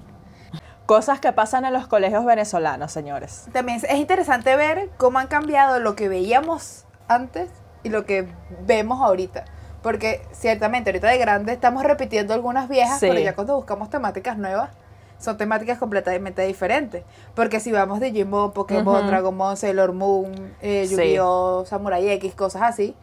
Cosas 0.85 1.19
que 1.19 1.33
pasan 1.33 1.65
en 1.65 1.73
los 1.73 1.87
colegios 1.87 2.25
venezolanos, 2.25 2.91
señores. 2.91 3.45
También 3.51 3.81
es 3.87 3.97
interesante 3.97 4.55
ver 4.55 4.89
cómo 4.97 5.17
han 5.19 5.27
cambiado 5.27 5.79
lo 5.79 5.95
que 5.95 6.07
veíamos 6.09 6.85
antes 7.07 7.49
y 7.83 7.89
lo 7.89 8.05
que 8.05 8.27
vemos 8.61 9.01
ahorita. 9.01 9.45
Porque 9.81 10.25
ciertamente 10.31 10.89
ahorita 10.91 11.07
de 11.07 11.17
grande 11.17 11.53
estamos 11.53 11.83
repitiendo 11.83 12.33
algunas 12.33 12.69
viejas, 12.69 12.99
Sí. 12.99 13.07
pero 13.07 13.19
ya 13.19 13.33
cuando 13.35 13.55
buscamos 13.55 13.89
temáticas 13.89 14.37
nuevas, 14.37 14.69
son 15.17 15.37
temáticas 15.37 15.77
completamente 15.77 16.41
diferentes. 16.45 17.03
Porque 17.33 17.59
si 17.59 17.71
vamos 17.71 17.99
de 17.99 18.11
Digimon, 18.11 18.51
Pokémon, 18.51 18.99
Ujú. 19.01 19.07
Dragon 19.07 19.37
Ball, 19.37 19.57
Sailor 19.57 19.93
Moon, 19.93 20.53
eh, 20.61 20.85
Sí. 20.87 20.95
Yu-Gi-Oh!, 20.95 21.65
Samurai 21.65 22.09
X, 22.09 22.33
cosas 22.35 22.61
así. 22.63 22.95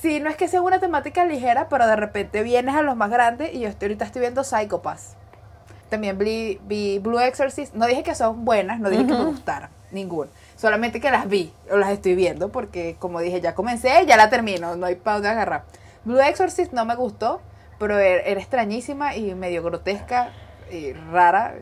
Sí, 0.00 0.20
no 0.20 0.30
es 0.30 0.36
que 0.36 0.48
sea 0.48 0.62
una 0.62 0.78
temática 0.78 1.24
ligera, 1.24 1.68
pero 1.68 1.86
de 1.86 1.96
repente 1.96 2.42
vienes 2.42 2.74
a 2.74 2.82
los 2.82 2.96
más 2.96 3.10
grandes 3.10 3.52
y 3.52 3.60
yo 3.60 3.68
estoy, 3.68 3.86
ahorita 3.86 4.04
estoy 4.04 4.20
viendo 4.20 4.44
Psycho 4.44 4.80
Pass. 4.80 5.16
También 5.90 6.16
vi, 6.18 6.60
vi 6.66 6.98
Blue 6.98 7.18
Exorcist. 7.18 7.74
No 7.74 7.86
dije 7.86 8.02
que 8.02 8.14
son 8.14 8.44
buenas, 8.44 8.78
no 8.78 8.90
dije 8.90 9.06
que 9.06 9.12
me 9.14 9.24
gustaran, 9.24 9.70
ninguna. 9.90 10.30
Solamente 10.56 11.00
que 11.00 11.10
las 11.10 11.28
vi 11.28 11.52
o 11.70 11.76
las 11.76 11.90
estoy 11.90 12.14
viendo 12.14 12.50
porque, 12.50 12.96
como 12.98 13.20
dije, 13.20 13.40
ya 13.40 13.54
comencé, 13.54 14.04
ya 14.06 14.16
la 14.16 14.28
termino, 14.30 14.76
no 14.76 14.86
hay 14.86 14.94
para 14.96 15.14
dónde 15.16 15.28
agarrar. 15.30 15.64
Blue 16.04 16.20
Exorcist 16.20 16.72
no 16.72 16.84
me 16.84 16.94
gustó, 16.94 17.40
pero 17.78 17.98
era, 17.98 18.22
era 18.22 18.40
extrañísima 18.40 19.16
y 19.16 19.34
medio 19.34 19.62
grotesca 19.62 20.30
y 20.70 20.92
rara. 20.92 21.54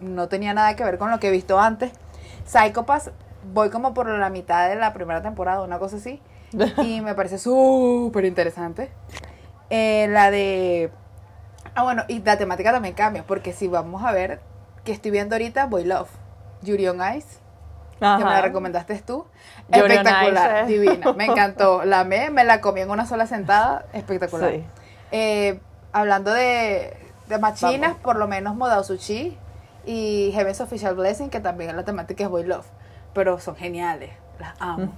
No 0.00 0.28
tenía 0.28 0.54
nada 0.54 0.76
que 0.76 0.84
ver 0.84 0.98
con 0.98 1.10
lo 1.10 1.20
que 1.20 1.28
he 1.28 1.30
visto 1.30 1.58
antes. 1.60 1.92
Psycho 2.46 2.84
Pass, 2.86 3.10
voy 3.52 3.70
como 3.70 3.94
por 3.94 4.08
la 4.08 4.30
mitad 4.30 4.68
de 4.68 4.76
la 4.76 4.92
primera 4.92 5.22
temporada, 5.22 5.62
una 5.62 5.78
cosa 5.78 5.96
así. 5.96 6.20
Y 6.82 7.00
me 7.00 7.14
parece 7.14 7.38
súper 7.38 8.24
interesante. 8.24 8.90
Eh, 9.70 10.08
la 10.10 10.30
de 10.30 10.90
Ah, 11.74 11.82
bueno, 11.84 12.04
y 12.08 12.20
la 12.22 12.36
temática 12.36 12.72
también 12.72 12.94
cambia, 12.94 13.24
porque 13.26 13.52
si 13.52 13.68
vamos 13.68 14.04
a 14.04 14.12
ver, 14.12 14.40
que 14.84 14.92
estoy 14.92 15.10
viendo 15.10 15.34
ahorita, 15.34 15.66
Boy 15.66 15.84
Love, 15.84 16.08
Yuri 16.62 16.88
on 16.88 16.98
Ice, 17.16 17.38
que 17.94 18.06
me 18.06 18.24
la 18.24 18.32
Ajá. 18.32 18.40
recomendaste 18.42 18.98
tú. 19.02 19.26
Yuri 19.68 19.92
espectacular, 19.92 20.64
Ice, 20.64 20.74
eh. 20.74 20.78
divina, 20.78 21.12
me 21.12 21.24
encantó. 21.26 21.84
La 21.84 22.00
amé, 22.00 22.30
me 22.30 22.44
la 22.44 22.60
comí 22.60 22.80
en 22.80 22.90
una 22.90 23.06
sola 23.06 23.26
sentada, 23.26 23.84
espectacular. 23.92 24.50
Sí. 24.50 24.64
Eh, 25.12 25.60
hablando 25.92 26.32
de, 26.32 26.96
de 27.30 27.38
machinas, 27.38 27.96
por 27.96 28.16
lo 28.16 28.28
menos 28.28 28.56
Modao 28.56 28.84
Sushi 28.84 29.38
y 29.86 30.30
Heaven's 30.34 30.60
Official 30.60 30.94
Blessing, 30.94 31.30
que 31.30 31.40
también 31.40 31.74
la 31.74 31.84
temática 31.84 32.24
es 32.24 32.28
Boy 32.28 32.44
Love, 32.44 32.66
pero 33.14 33.38
son 33.38 33.56
geniales, 33.56 34.10
las 34.38 34.54
amo. 34.60 34.92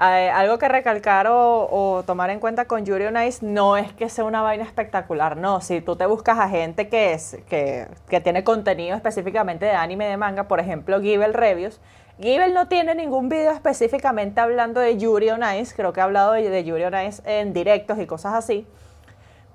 Eh, 0.00 0.30
algo 0.30 0.58
que 0.58 0.68
recalcar 0.68 1.26
o, 1.26 1.68
o 1.68 2.04
tomar 2.04 2.30
en 2.30 2.38
cuenta 2.38 2.66
con 2.66 2.84
Yuri 2.84 3.06
on 3.06 3.20
Ice 3.20 3.44
no 3.44 3.76
es 3.76 3.92
que 3.92 4.08
sea 4.08 4.22
una 4.22 4.42
vaina 4.42 4.62
espectacular, 4.62 5.36
no. 5.36 5.60
Si 5.60 5.80
tú 5.80 5.96
te 5.96 6.06
buscas 6.06 6.38
a 6.38 6.48
gente 6.48 6.88
que, 6.88 7.14
es, 7.14 7.38
que, 7.48 7.88
que 8.08 8.20
tiene 8.20 8.44
contenido 8.44 8.94
específicamente 8.94 9.66
de 9.66 9.72
anime 9.72 10.06
y 10.06 10.10
de 10.10 10.16
manga, 10.16 10.46
por 10.46 10.60
ejemplo, 10.60 11.00
Givel 11.00 11.34
Reviews, 11.34 11.80
Givel 12.20 12.54
no 12.54 12.68
tiene 12.68 12.94
ningún 12.94 13.28
video 13.28 13.50
específicamente 13.50 14.40
hablando 14.40 14.80
de 14.80 14.96
Yuri 14.98 15.30
on 15.30 15.42
Ice, 15.56 15.74
creo 15.74 15.92
que 15.92 16.00
ha 16.00 16.04
hablado 16.04 16.32
de, 16.34 16.48
de 16.48 16.62
Yuri 16.62 16.84
on 16.84 16.94
Ice 17.06 17.20
en 17.24 17.52
directos 17.52 17.98
y 17.98 18.06
cosas 18.06 18.34
así, 18.34 18.68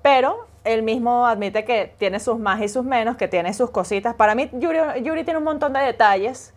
pero 0.04 0.46
él 0.64 0.82
mismo 0.82 1.26
admite 1.26 1.64
que 1.64 1.94
tiene 1.96 2.20
sus 2.20 2.38
más 2.38 2.60
y 2.60 2.68
sus 2.68 2.84
menos, 2.84 3.16
que 3.16 3.26
tiene 3.26 3.54
sus 3.54 3.70
cositas. 3.70 4.14
Para 4.14 4.34
mí, 4.34 4.50
Yuri, 4.52 4.78
Yuri 5.02 5.24
tiene 5.24 5.38
un 5.38 5.44
montón 5.44 5.72
de 5.72 5.80
detalles 5.80 6.52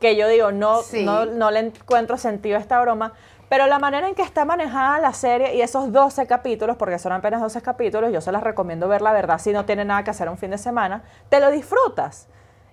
que 0.00 0.16
yo 0.16 0.28
digo, 0.28 0.52
no, 0.52 0.82
Sí. 0.82 1.02
no, 1.02 1.24
no 1.24 1.50
le 1.50 1.60
encuentro 1.60 2.18
sentido 2.18 2.58
a 2.58 2.60
esta 2.60 2.78
broma. 2.78 3.14
Pero 3.48 3.66
la 3.68 3.78
manera 3.78 4.06
en 4.06 4.14
que 4.14 4.20
está 4.20 4.44
manejada 4.44 4.98
la 4.98 5.14
serie 5.14 5.54
y 5.54 5.62
esos 5.62 5.92
12 5.92 6.26
capítulos, 6.26 6.76
porque 6.76 6.98
son 6.98 7.12
apenas 7.12 7.40
12 7.40 7.62
capítulos, 7.62 8.12
yo 8.12 8.20
se 8.20 8.32
las 8.32 8.42
recomiendo 8.42 8.86
ver, 8.86 9.00
la 9.00 9.12
verdad, 9.12 9.38
si 9.38 9.54
no 9.54 9.64
tiene 9.64 9.86
nada 9.86 10.04
que 10.04 10.10
hacer 10.10 10.28
un 10.28 10.36
fin 10.36 10.50
de 10.50 10.58
semana, 10.58 11.02
te 11.30 11.40
lo 11.40 11.50
disfrutas. 11.50 12.28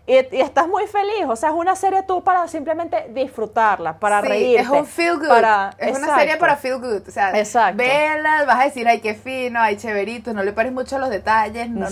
Y, 0.08 0.14
y 0.36 0.42
estás 0.42 0.68
muy 0.70 0.88
feliz. 0.88 1.26
O 1.28 1.36
sea, 1.36 1.50
es 1.50 1.56
una 1.56 1.76
serie 1.76 2.02
tú 2.04 2.24
para 2.24 2.48
simplemente 2.48 3.08
disfrutarla, 3.10 4.00
para 4.00 4.22
Sí, 4.22 4.28
reírte. 4.30 4.62
Es 4.64 4.70
un 4.70 4.86
feel 4.86 5.18
good. 5.20 5.28
para- 5.28 5.72
es 5.78 5.98
una 5.98 6.16
serie 6.18 6.38
para 6.38 6.56
feel 6.56 6.80
good. 6.80 7.08
O 7.08 7.12
sea, 7.12 7.38
Exacto. 7.38 7.78
vela, 7.78 8.46
vas 8.46 8.60
a 8.62 8.64
decir, 8.64 8.88
ay, 8.88 9.02
qué 9.02 9.14
fino, 9.16 9.60
ay, 9.60 9.76
chéverito, 9.78 10.34
no 10.34 10.44
le 10.44 10.54
pares 10.54 10.72
mucho 10.72 10.96
a 10.96 11.00
los 11.00 11.10
detalles. 11.10 11.70
No, 11.70 11.82
no. 11.82 11.90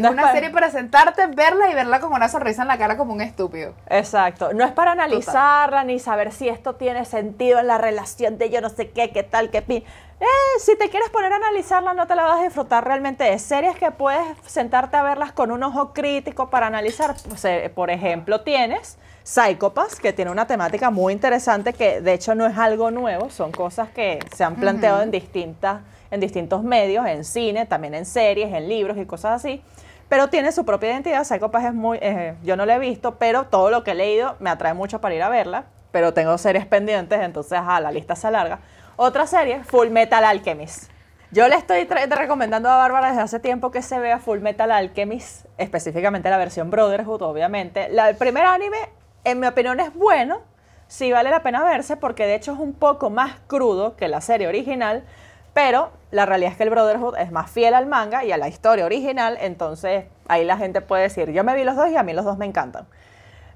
Es 0.00 0.02
No 0.02 0.08
es 0.08 0.12
una 0.14 0.22
para- 0.22 0.34
serie 0.34 0.50
para 0.50 0.70
sentarte, 0.70 1.26
verla 1.28 1.70
y 1.70 1.74
verla 1.74 2.00
con 2.00 2.12
una 2.12 2.28
sonrisa 2.28 2.62
en 2.62 2.68
la 2.68 2.78
cara 2.78 2.96
como 2.96 3.12
un 3.12 3.20
estúpido. 3.20 3.74
Exacto. 3.88 4.52
No 4.52 4.64
es 4.64 4.72
para 4.72 4.92
analizarla 4.92 5.84
ni 5.84 5.98
saber 5.98 6.32
si 6.32 6.48
esto 6.48 6.74
tiene 6.74 7.04
sentido 7.04 7.58
en 7.58 7.66
la 7.66 7.78
relación 7.78 8.38
de 8.38 8.50
yo 8.50 8.60
no 8.60 8.68
sé 8.68 8.90
qué, 8.90 9.10
qué 9.10 9.22
tal, 9.22 9.50
qué 9.50 9.62
pin. 9.62 9.84
Eh, 10.20 10.26
si 10.58 10.76
te 10.76 10.90
quieres 10.90 11.08
poner 11.10 11.32
a 11.32 11.36
analizarla, 11.36 11.94
no 11.94 12.06
te 12.06 12.14
la 12.14 12.24
vas 12.24 12.40
a 12.40 12.44
disfrutar 12.44 12.84
realmente 12.86 13.24
de 13.24 13.38
series 13.38 13.74
que 13.76 13.90
puedes 13.90 14.22
sentarte 14.46 14.96
a 14.98 15.02
verlas 15.02 15.32
con 15.32 15.50
un 15.50 15.62
ojo 15.62 15.92
crítico 15.94 16.50
para 16.50 16.66
analizar. 16.66 17.14
Pues, 17.28 17.42
eh, 17.46 17.72
por 17.74 17.90
ejemplo, 17.90 18.42
tienes 18.42 18.98
Psychopaths, 19.22 19.96
que 20.00 20.12
tiene 20.12 20.30
una 20.30 20.46
temática 20.46 20.90
muy 20.90 21.12
interesante 21.12 21.72
que 21.72 22.00
de 22.00 22.12
hecho 22.14 22.34
no 22.34 22.46
es 22.46 22.58
algo 22.58 22.90
nuevo, 22.90 23.30
son 23.30 23.52
cosas 23.52 23.88
que 23.90 24.18
se 24.34 24.44
han 24.44 24.56
planteado 24.56 25.02
en, 25.02 25.10
distintas, 25.10 25.80
en 26.10 26.20
distintos 26.20 26.62
medios, 26.62 27.06
en 27.06 27.24
cine, 27.24 27.64
también 27.64 27.94
en 27.94 28.04
series, 28.04 28.52
en 28.52 28.68
libros 28.68 28.98
y 28.98 29.06
cosas 29.06 29.36
así. 29.36 29.62
Pero 30.10 30.28
tiene 30.28 30.52
su 30.52 30.66
propia 30.66 30.90
identidad. 30.90 31.24
Psychopath 31.24 31.64
es 31.64 31.72
muy. 31.72 31.98
eh, 32.02 32.34
yo 32.42 32.56
no 32.56 32.66
la 32.66 32.74
he 32.74 32.78
visto, 32.78 33.14
pero 33.14 33.44
todo 33.46 33.70
lo 33.70 33.84
que 33.84 33.92
he 33.92 33.94
leído 33.94 34.36
me 34.40 34.50
atrae 34.50 34.74
mucho 34.74 35.00
para 35.00 35.14
ir 35.14 35.22
a 35.22 35.30
verla. 35.30 35.64
Pero 35.92 36.12
tengo 36.12 36.36
series 36.36 36.66
pendientes, 36.66 37.20
entonces 37.20 37.52
ajá, 37.52 37.80
la 37.80 37.90
lista 37.92 38.14
se 38.16 38.26
alarga. 38.26 38.58
Otra 38.96 39.26
serie, 39.26 39.64
Full 39.64 39.88
Metal 39.88 40.22
Alchemist. 40.24 40.90
Yo 41.30 41.46
le 41.46 41.54
estoy 41.54 41.84
recomendando 41.84 42.68
a 42.68 42.76
Bárbara 42.76 43.10
desde 43.10 43.22
hace 43.22 43.38
tiempo 43.38 43.70
que 43.70 43.82
se 43.82 44.00
vea 44.00 44.18
Full 44.18 44.40
Metal 44.40 44.70
Alchemist, 44.72 45.46
específicamente 45.58 46.28
la 46.28 46.38
versión 46.38 46.70
Brotherhood, 46.70 47.22
obviamente. 47.22 47.86
El 47.86 48.16
primer 48.16 48.44
anime, 48.46 48.78
en 49.22 49.38
mi 49.38 49.46
opinión, 49.46 49.78
es 49.78 49.94
bueno. 49.94 50.42
Sí 50.88 51.12
vale 51.12 51.30
la 51.30 51.44
pena 51.44 51.62
verse 51.62 51.96
porque 51.96 52.26
de 52.26 52.34
hecho 52.34 52.52
es 52.52 52.58
un 52.58 52.72
poco 52.72 53.10
más 53.10 53.36
crudo 53.46 53.94
que 53.94 54.08
la 54.08 54.20
serie 54.20 54.48
original, 54.48 55.04
pero 55.52 55.90
la 56.10 56.26
realidad 56.26 56.52
es 56.52 56.56
que 56.56 56.64
el 56.64 56.70
Brotherhood 56.70 57.16
es 57.18 57.32
más 57.32 57.50
fiel 57.50 57.74
al 57.74 57.86
manga 57.86 58.24
y 58.24 58.32
a 58.32 58.36
la 58.36 58.48
historia 58.48 58.84
original, 58.84 59.38
entonces 59.40 60.06
ahí 60.28 60.44
la 60.44 60.56
gente 60.56 60.80
puede 60.80 61.04
decir, 61.04 61.30
yo 61.30 61.44
me 61.44 61.54
vi 61.54 61.64
los 61.64 61.76
dos 61.76 61.90
y 61.90 61.96
a 61.96 62.02
mí 62.02 62.12
los 62.12 62.24
dos 62.24 62.38
me 62.38 62.46
encantan. 62.46 62.86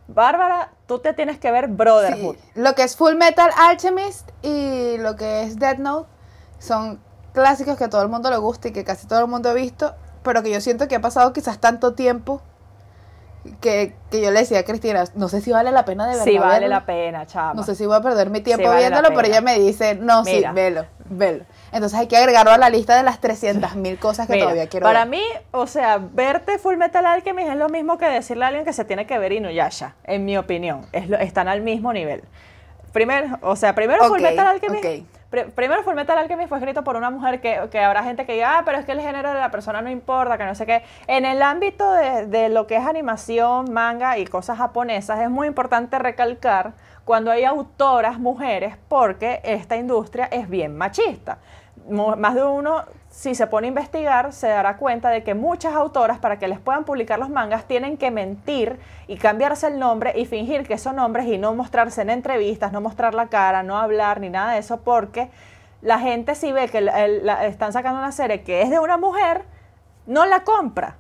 Bárbara, 0.07 0.71
tú 0.87 0.99
te 0.99 1.15
tienes 1.15 1.39
que 1.39 1.51
ver 1.51 1.69
Brotherhood. 1.69 2.37
Lo 2.55 2.75
que 2.75 2.83
es 2.83 2.97
Full 2.97 3.15
Metal 3.15 3.51
Alchemist 3.57 4.31
y 4.43 4.99
lo 4.99 5.17
que 5.17 5.45
es 5.45 5.59
Death 5.59 5.79
Note 5.79 6.09
son 6.59 7.01
clásicos 7.33 7.77
que 7.77 7.85
a 7.85 7.91
todo 7.91 8.03
el 8.03 8.09
mundo 8.09 8.31
le 8.31 8.37
gusta 8.37 8.69
y 8.69 8.73
que 8.73 8.85
casi 8.85 9.07
todo 9.07 9.21
el 9.21 9.27
mundo 9.29 9.49
ha 9.51 9.55
visto, 9.55 9.95
pero 10.23 10.43
que 10.43 10.51
yo 10.51 10.61
siento 10.61 10.89
que 10.89 10.97
ha 10.97 11.01
pasado 11.01 11.33
quizás 11.33 11.59
tanto 11.59 11.95
tiempo 11.95 12.43
que, 13.61 13.95
que 14.11 14.21
yo 14.23 14.31
le 14.31 14.41
decía 14.41 14.61
a 14.61 14.63
Cristina, 14.65 15.05
no 15.15 15.29
sé 15.29 15.41
si 15.41 15.53
vale 15.53 15.71
la 15.71 15.85
pena 15.85 16.05
de 16.07 16.13
verdad. 16.13 16.25
Sí, 16.25 16.39
vale 16.39 16.53
verlo. 16.61 16.69
la 16.69 16.87
pena, 16.87 17.27
chama. 17.27 17.55
No 17.55 17.63
sé 17.63 17.75
si 17.75 17.85
voy 17.87 17.97
a 17.97 18.01
perder 18.01 18.31
mi 18.31 18.41
tiempo 18.41 18.63
Sí, 18.63 18.69
vale 18.69 18.83
la 18.83 18.89
viéndolo, 18.89 19.15
pero 19.15 19.29
ella 19.29 19.41
me 19.41 19.59
dice, 19.59 19.95
no, 19.97 20.23
Mira. 20.23 20.51
sí, 20.51 20.55
velo, 20.55 20.87
velo. 21.07 21.45
Entonces 21.73 21.99
hay 21.99 22.07
que 22.07 22.17
agregarlo 22.17 22.53
a 22.53 22.59
la 22.59 22.71
lista 22.71 22.97
de 22.97 23.03
las 23.03 23.21
300 23.21 23.77
mil 23.77 23.99
cosas 23.99 24.27
que 24.27 24.35
Mira, 24.35 24.45
todavía 24.45 24.69
quiero 24.69 24.85
para 24.85 25.01
ver. 25.01 25.09
mí, 25.09 25.23
o 25.51 25.67
sea, 25.67 25.99
verte 25.99 26.59
Full 26.59 26.77
Metal 26.77 27.05
Alchemist 27.05 27.49
es 27.51 27.57
lo 27.57 27.69
mismo 27.69 27.99
que 27.99 28.07
decirle 28.07 28.45
a 28.45 28.49
alguien 28.49 28.65
que 28.65 28.73
se 28.73 28.85
tiene 28.85 29.07
que 29.07 29.19
ver 29.19 29.33
Inuyasha, 29.33 29.95
en 30.05 30.25
mi 30.25 30.37
opinión. 30.39 30.87
Es 30.93 31.09
lo- 31.09 31.19
están 31.19 31.49
al 31.49 31.61
mismo 31.63 31.93
nivel. 31.93 32.23
Primero, 32.93 33.39
o 33.43 33.57
sea, 33.57 33.75
primero 33.75 34.05
Full 34.05 34.21
Metal 34.23 34.47
Alchemist. 34.47 34.85
ok. 34.85 35.14
Pri- 35.35 35.51
primero 35.51 35.83
Full 35.83 35.95
Metal 35.95 36.17
Alchemist 36.17 36.49
fue 36.49 36.59
escrito 36.59 36.85
por 36.85 36.97
una 36.97 37.11
mujer 37.11 37.41
que, 37.41 37.61
que 37.71 37.81
habrá 37.81 38.05
gente 38.05 38.25
que 38.25 38.35
diga, 38.35 38.59
ah, 38.59 38.63
pero 38.65 38.79
es 38.79 38.85
que 38.85 38.93
el 38.93 39.01
género 39.01 39.33
de 39.33 39.41
la 39.41 39.51
persona 39.51 39.83
no 39.83 39.91
importa, 39.91 40.39
que 40.39 40.45
no 40.45 40.55
sé 40.55 40.65
qué. 40.67 40.83
En 41.09 41.25
el 41.25 41.43
ámbito 41.43 41.91
de, 41.93 42.27
de 42.27 42.49
lo 42.49 42.67
que 42.67 42.77
es 42.77 42.87
animación, 42.87 43.73
manga 43.73 44.17
y 44.19 44.27
cosas 44.27 44.59
japonesas, 44.59 45.19
es 45.21 45.31
muy 45.31 45.49
importante 45.49 45.99
recalcar 45.99 46.73
cuando 47.05 47.31
hay 47.33 47.45
autoras 47.45 48.19
mujeres 48.19 48.77
porque 48.89 49.41
esta 49.45 49.77
industria 49.77 50.27
es 50.27 50.49
bien 50.49 50.77
machista. 50.77 51.39
Más 51.91 52.35
de 52.35 52.45
uno, 52.45 52.85
si 53.15 53.37
se 53.37 53.47
pone 53.47 53.69
a 53.69 53.69
investigar, 53.69 54.33
se 54.33 54.49
dará 54.49 54.77
cuenta 54.77 55.09
de 55.09 55.23
que 55.23 55.35
muchas 55.35 55.73
autoras, 55.73 56.19
para 56.19 56.41
que 56.41 56.49
les 56.49 56.59
puedan 56.59 56.85
publicar 56.85 57.21
los 57.21 57.31
mangas, 57.31 57.65
tienen 57.65 57.97
que 57.97 58.11
mentir 58.11 58.77
y 59.07 59.19
cambiarse 59.19 59.69
el 59.69 59.79
nombre 59.79 60.15
y 60.17 60.27
fingir 60.27 60.67
que 60.67 60.79
son 60.79 60.99
hombres 60.99 61.27
y 61.27 61.39
no 61.39 61.55
mostrarse 61.55 62.03
en 62.03 62.11
entrevistas, 62.11 62.73
no 62.73 62.81
mostrar 62.81 63.15
la 63.15 63.29
cara, 63.29 63.63
no 63.63 63.79
hablar 63.79 64.19
ni 64.19 64.31
nada 64.31 64.55
de 64.55 64.59
eso, 64.59 64.81
porque 64.81 65.31
la 65.81 66.01
gente 66.01 66.35
si 66.35 66.51
ve 66.51 66.69
que 66.69 66.91
están 67.47 67.73
sacando 67.73 68.01
una 68.01 68.11
serie 68.11 68.43
que 68.43 68.63
es 68.63 68.71
de 68.71 68.81
una 68.81 68.97
mujer, 68.97 69.45
no 70.07 70.27
la 70.27 70.43
compra, 70.43 70.97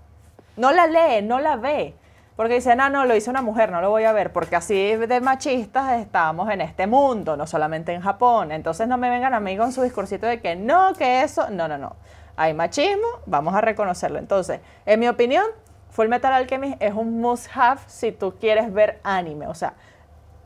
no 0.56 0.70
la 0.70 0.86
lee, 0.86 1.20
no 1.20 1.40
la 1.40 1.56
ve. 1.56 1.96
Porque 2.36 2.54
dicen, 2.54 2.80
ah, 2.80 2.90
no, 2.90 3.04
lo 3.04 3.14
hizo 3.14 3.30
una 3.30 3.42
mujer, 3.42 3.70
no 3.70 3.80
lo 3.80 3.90
voy 3.90 4.04
a 4.04 4.12
ver, 4.12 4.32
porque 4.32 4.56
así 4.56 4.96
de 4.96 5.20
machistas 5.20 6.00
estamos 6.00 6.50
en 6.50 6.60
este 6.60 6.88
mundo, 6.88 7.36
no 7.36 7.46
solamente 7.46 7.92
en 7.92 8.00
Japón. 8.00 8.50
Entonces 8.50 8.88
no 8.88 8.98
me 8.98 9.08
vengan 9.08 9.34
a 9.34 9.40
mí 9.40 9.56
con 9.56 9.72
su 9.72 9.82
discursito 9.82 10.26
de 10.26 10.40
que 10.40 10.56
no, 10.56 10.94
que 10.94 11.22
eso, 11.22 11.48
no, 11.50 11.68
no, 11.68 11.78
no. 11.78 11.94
Hay 12.36 12.52
machismo, 12.52 13.06
vamos 13.26 13.54
a 13.54 13.60
reconocerlo. 13.60 14.18
Entonces, 14.18 14.60
en 14.84 14.98
mi 14.98 15.06
opinión, 15.06 15.44
Full 15.90 16.08
Metal 16.08 16.32
Alchemist 16.32 16.82
es 16.82 16.92
un 16.92 17.20
must-have 17.20 17.80
si 17.86 18.10
tú 18.10 18.34
quieres 18.40 18.72
ver 18.72 18.98
anime. 19.04 19.46
O 19.46 19.54
sea, 19.54 19.74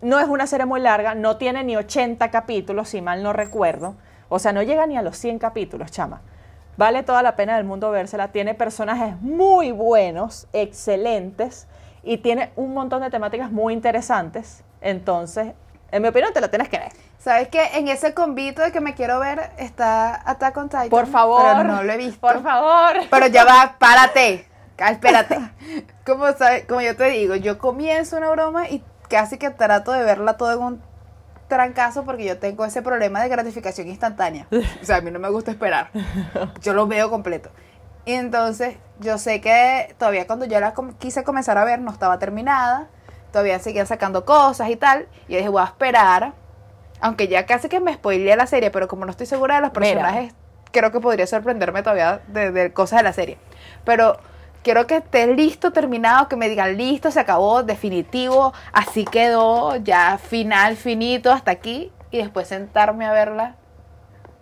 no 0.02 0.18
es 0.18 0.28
una 0.28 0.46
serie 0.46 0.66
muy 0.66 0.80
larga, 0.80 1.14
no 1.14 1.38
tiene 1.38 1.64
ni 1.64 1.74
80 1.74 2.30
capítulos, 2.30 2.90
si 2.90 3.00
mal 3.00 3.22
no 3.22 3.32
recuerdo. 3.32 3.94
O 4.28 4.38
sea, 4.38 4.52
no 4.52 4.62
llega 4.62 4.86
ni 4.86 4.98
a 4.98 5.02
los 5.02 5.16
100 5.16 5.38
capítulos, 5.38 5.90
chama. 5.90 6.20
Vale 6.76 7.02
toda 7.02 7.22
la 7.22 7.34
pena 7.34 7.56
del 7.56 7.64
mundo 7.64 7.90
vérsela. 7.90 8.28
Tiene 8.28 8.54
personajes 8.54 9.20
muy 9.20 9.72
buenos, 9.72 10.46
excelentes, 10.52 11.66
y 12.08 12.18
tiene 12.18 12.50
un 12.56 12.72
montón 12.74 13.02
de 13.02 13.10
temáticas 13.10 13.50
muy 13.52 13.74
interesantes. 13.74 14.64
Entonces, 14.80 15.52
en 15.90 16.02
mi 16.02 16.08
opinión, 16.08 16.32
te 16.32 16.40
la 16.40 16.48
tienes 16.48 16.68
que 16.68 16.78
ver. 16.78 16.92
¿Sabes 17.18 17.48
qué? 17.48 17.62
En 17.74 17.88
ese 17.88 18.14
convito 18.14 18.62
de 18.62 18.72
que 18.72 18.80
me 18.80 18.94
quiero 18.94 19.18
ver 19.20 19.50
está 19.58 20.22
Attack 20.28 20.56
on 20.56 20.68
Titan. 20.68 20.88
Por 20.88 21.06
favor. 21.06 21.42
Pero 21.42 21.64
no 21.64 21.82
lo 21.82 21.92
he 21.92 21.96
visto. 21.96 22.20
Por 22.20 22.42
favor. 22.42 22.96
Pero 23.10 23.26
ya 23.26 23.44
va, 23.44 23.76
párate. 23.78 24.46
Ah, 24.80 24.90
Espérate. 24.92 25.38
Como, 26.06 26.26
sabe- 26.32 26.64
como 26.66 26.80
yo 26.80 26.96
te 26.96 27.04
digo, 27.10 27.34
yo 27.36 27.58
comienzo 27.58 28.16
una 28.16 28.30
broma 28.30 28.68
y 28.68 28.82
casi 29.10 29.36
que 29.36 29.50
trato 29.50 29.92
de 29.92 30.02
verla 30.04 30.36
todo 30.38 30.52
en 30.52 30.58
un 30.62 30.82
trancazo 31.48 32.04
porque 32.04 32.24
yo 32.24 32.38
tengo 32.38 32.64
ese 32.64 32.80
problema 32.82 33.20
de 33.22 33.28
gratificación 33.28 33.88
instantánea. 33.88 34.46
O 34.82 34.84
sea, 34.84 34.96
a 34.96 35.00
mí 35.00 35.10
no 35.10 35.18
me 35.18 35.28
gusta 35.30 35.50
esperar. 35.50 35.90
Yo 36.62 36.72
lo 36.74 36.86
veo 36.86 37.10
completo. 37.10 37.50
Y 38.08 38.14
entonces, 38.14 38.74
yo 39.00 39.18
sé 39.18 39.42
que 39.42 39.94
todavía 39.98 40.26
cuando 40.26 40.46
yo 40.46 40.58
la 40.60 40.72
com- 40.72 40.94
quise 40.94 41.24
comenzar 41.24 41.58
a 41.58 41.64
ver 41.64 41.78
no 41.78 41.90
estaba 41.90 42.18
terminada. 42.18 42.86
Todavía 43.32 43.58
seguían 43.58 43.86
sacando 43.86 44.24
cosas 44.24 44.70
y 44.70 44.76
tal. 44.76 45.06
Y 45.28 45.32
yo 45.32 45.36
dije, 45.36 45.50
voy 45.50 45.60
a 45.60 45.66
esperar. 45.66 46.32
Aunque 47.02 47.28
ya 47.28 47.44
casi 47.44 47.68
que 47.68 47.80
me 47.80 47.92
spoileé 47.92 48.34
la 48.34 48.46
serie, 48.46 48.70
pero 48.70 48.88
como 48.88 49.04
no 49.04 49.10
estoy 49.10 49.26
segura 49.26 49.56
de 49.56 49.60
los 49.60 49.72
Mira. 49.72 49.80
personajes, 49.80 50.32
creo 50.72 50.90
que 50.90 51.00
podría 51.00 51.26
sorprenderme 51.26 51.82
todavía 51.82 52.22
de, 52.28 52.50
de 52.50 52.72
cosas 52.72 53.00
de 53.00 53.02
la 53.02 53.12
serie. 53.12 53.36
Pero 53.84 54.16
quiero 54.62 54.86
que 54.86 54.96
esté 54.96 55.26
listo, 55.34 55.70
terminado, 55.74 56.28
que 56.30 56.36
me 56.36 56.48
digan 56.48 56.78
listo, 56.78 57.10
se 57.10 57.20
acabó, 57.20 57.62
definitivo, 57.62 58.54
así 58.72 59.04
quedó, 59.04 59.76
ya 59.76 60.16
final, 60.16 60.76
finito, 60.76 61.30
hasta 61.30 61.50
aquí, 61.50 61.92
y 62.10 62.16
después 62.16 62.48
sentarme 62.48 63.04
a 63.04 63.12
verla 63.12 63.56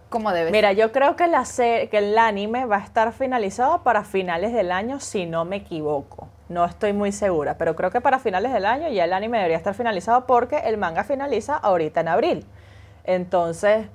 como 0.09 0.33
debe 0.33 0.51
Mira, 0.51 0.73
yo 0.73 0.93
creo 0.93 1.17
que, 1.17 1.27
la 1.27 1.45
que 1.57 1.89
el 1.93 2.17
anime 2.19 2.65
va 2.65 2.77
a 2.77 2.85
estar 2.85 3.13
finalizado 3.13 3.83
para 3.83 4.05
finales 4.05 4.53
del 4.53 4.73
año, 4.73 5.01
si 5.01 5.27
no 5.27 5.45
me 5.45 5.57
equivoco. 5.57 6.29
No 6.49 6.65
estoy 6.65 6.93
muy 6.93 7.11
segura, 7.13 7.59
pero 7.59 7.75
creo 7.75 7.91
que 7.91 8.01
para 8.01 8.19
finales 8.19 8.53
del 8.53 8.67
año 8.67 8.89
ya 8.89 9.05
el 9.05 9.13
anime 9.13 9.39
debería 9.39 9.57
estar 9.57 9.75
finalizado 9.75 10.27
porque 10.27 10.59
el 10.59 10.77
manga 10.79 11.03
finaliza 11.05 11.57
ahorita 11.57 12.01
en 12.01 12.09
abril. 12.09 12.47
Entonces, 13.05 13.87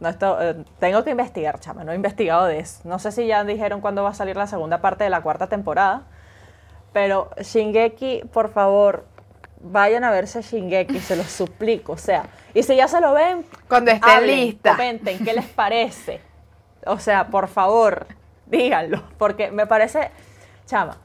no 0.00 0.08
esto- 0.08 0.38
eh, 0.42 0.64
tengo 0.78 1.02
que 1.04 1.10
investigar, 1.10 1.60
chama, 1.60 1.84
no 1.84 1.92
he 1.92 1.94
investigado 1.94 2.44
de 2.46 2.58
eso. 2.58 2.80
No 2.84 2.98
sé 2.98 3.12
si 3.12 3.26
ya 3.26 3.42
dijeron 3.44 3.80
cuándo 3.80 4.02
va 4.02 4.10
a 4.10 4.14
salir 4.14 4.36
la 4.36 4.46
segunda 4.46 4.80
parte 4.80 5.04
de 5.04 5.10
la 5.10 5.22
cuarta 5.22 5.46
temporada, 5.48 6.02
pero 6.92 7.30
Shingeki, 7.40 8.24
por 8.32 8.50
favor, 8.50 9.06
vayan 9.60 10.04
a 10.04 10.10
verse 10.10 10.42
Shingeki, 10.42 10.98
se 10.98 11.16
los 11.16 11.26
suplico. 11.26 11.92
O 11.92 11.96
sea, 11.96 12.24
y 12.54 12.62
si 12.62 12.76
ya 12.76 12.88
se 12.88 13.00
lo 13.00 13.14
ven, 13.14 13.44
Cuando 13.68 13.90
esté 13.90 14.10
hablen, 14.10 14.40
lista. 14.40 14.72
comenten 14.72 15.24
qué 15.24 15.32
les 15.32 15.46
parece. 15.46 16.20
O 16.86 16.98
sea, 16.98 17.28
por 17.28 17.48
favor, 17.48 18.06
díganlo, 18.46 19.02
porque 19.18 19.50
me 19.50 19.66
parece, 19.66 20.10
chama, 20.66 20.98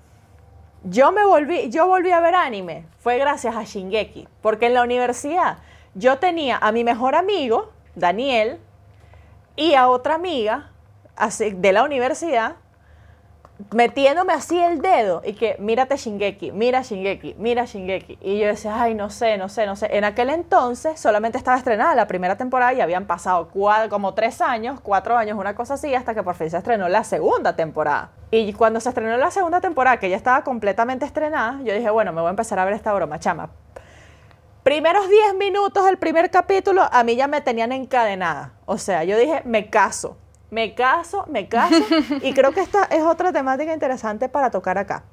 yo 0.83 1.11
me 1.11 1.25
volví, 1.25 1.69
yo 1.69 1.87
volví 1.87 2.11
a 2.11 2.19
ver 2.19 2.35
anime, 2.35 2.85
fue 2.99 3.17
gracias 3.17 3.55
a 3.55 3.63
Shingeki, 3.63 4.27
porque 4.41 4.67
en 4.67 4.73
la 4.73 4.83
universidad 4.83 5.57
yo 5.93 6.17
tenía 6.17 6.57
a 6.57 6.71
mi 6.71 6.83
mejor 6.83 7.15
amigo, 7.15 7.71
Daniel, 7.95 8.59
y 9.55 9.73
a 9.73 9.87
otra 9.87 10.15
amiga 10.15 10.71
así, 11.15 11.51
de 11.51 11.71
la 11.71 11.83
universidad, 11.83 12.55
metiéndome 13.71 14.33
así 14.33 14.57
el 14.57 14.81
dedo 14.81 15.21
y 15.25 15.33
que 15.33 15.55
mírate 15.59 15.97
Shingeki, 15.97 16.51
mira 16.51 16.81
Shingeki, 16.81 17.35
mira 17.37 17.65
Shingeki. 17.65 18.17
Y 18.21 18.39
yo 18.39 18.47
decía, 18.47 18.81
ay, 18.81 18.95
no 18.95 19.09
sé, 19.09 19.37
no 19.37 19.49
sé, 19.49 19.65
no 19.65 19.75
sé. 19.75 19.95
En 19.95 20.03
aquel 20.03 20.29
entonces 20.29 20.99
solamente 20.99 21.37
estaba 21.37 21.57
estrenada 21.57 21.95
la 21.95 22.07
primera 22.07 22.37
temporada 22.37 22.73
y 22.73 22.81
habían 22.81 23.05
pasado 23.05 23.49
como 23.89 24.13
tres 24.13 24.41
años, 24.41 24.79
cuatro 24.81 25.17
años, 25.17 25.37
una 25.37 25.55
cosa 25.55 25.75
así, 25.75 25.93
hasta 25.93 26.13
que 26.13 26.23
por 26.23 26.35
fin 26.35 26.49
se 26.49 26.57
estrenó 26.57 26.87
la 26.89 27.03
segunda 27.03 27.55
temporada. 27.55 28.11
Y 28.31 28.53
cuando 28.53 28.79
se 28.79 28.89
estrenó 28.89 29.17
la 29.17 29.31
segunda 29.31 29.61
temporada, 29.61 29.97
que 29.97 30.09
ya 30.09 30.17
estaba 30.17 30.43
completamente 30.43 31.05
estrenada, 31.05 31.59
yo 31.63 31.73
dije, 31.73 31.89
bueno, 31.89 32.13
me 32.13 32.21
voy 32.21 32.27
a 32.27 32.31
empezar 32.31 32.59
a 32.59 32.65
ver 32.65 32.73
esta 32.73 32.93
broma, 32.93 33.19
chama. 33.19 33.49
Primeros 34.63 35.07
10 35.07 35.35
minutos 35.35 35.85
del 35.85 35.97
primer 35.97 36.29
capítulo, 36.29 36.89
a 36.91 37.03
mí 37.05 37.15
ya 37.15 37.27
me 37.27 37.39
tenían 37.39 37.71
encadenada. 37.71 38.51
O 38.65 38.77
sea, 38.77 39.05
yo 39.05 39.17
dije, 39.17 39.41
me 39.45 39.69
caso, 39.69 40.17
me 40.49 40.75
caso, 40.75 41.25
me 41.27 41.47
caso. 41.47 41.75
y 42.21 42.33
creo 42.33 42.51
que 42.51 42.61
esta 42.61 42.83
es 42.85 43.03
otra 43.03 43.31
temática 43.31 43.73
interesante 43.73 44.29
para 44.29 44.51
tocar 44.51 44.77
acá. 44.77 45.03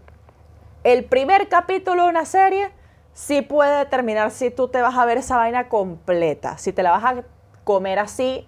El 0.83 1.05
primer 1.05 1.49
capítulo 1.49 2.05
de 2.05 2.09
una 2.11 2.25
serie 2.25 2.71
sí 3.13 3.43
puede 3.43 3.79
determinar 3.79 4.31
si 4.31 4.51
tú 4.51 4.69
te 4.69 4.83
vas 4.83 4.97
a 4.97 5.05
ver 5.05 5.19
esa 5.19 5.37
vaina 5.37 5.69
completa, 5.69 6.59
si 6.59 6.73
te 6.73 6.83
la 6.83 6.91
vas 6.91 7.05
a 7.05 7.23
comer 7.65 7.99
así 7.99 8.47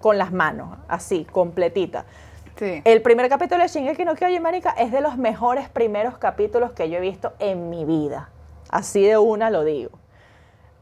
con 0.00 0.18
las 0.18 0.32
manos, 0.32 0.78
así, 0.88 1.24
completita. 1.24 2.04
Sí. 2.56 2.80
El 2.84 3.02
primer 3.02 3.28
capítulo 3.28 3.62
de 3.62 3.68
Shingeki 3.68 4.04
no 4.04 4.14
Kyojin, 4.14 4.42
marica, 4.42 4.70
es 4.70 4.92
de 4.92 5.00
los 5.00 5.18
mejores 5.18 5.68
primeros 5.68 6.16
capítulos 6.18 6.72
que 6.72 6.88
yo 6.88 6.98
he 6.98 7.00
visto 7.00 7.32
en 7.38 7.68
mi 7.68 7.84
vida. 7.84 8.30
Así 8.70 9.02
de 9.02 9.18
una 9.18 9.50
lo 9.50 9.64
digo. 9.64 9.98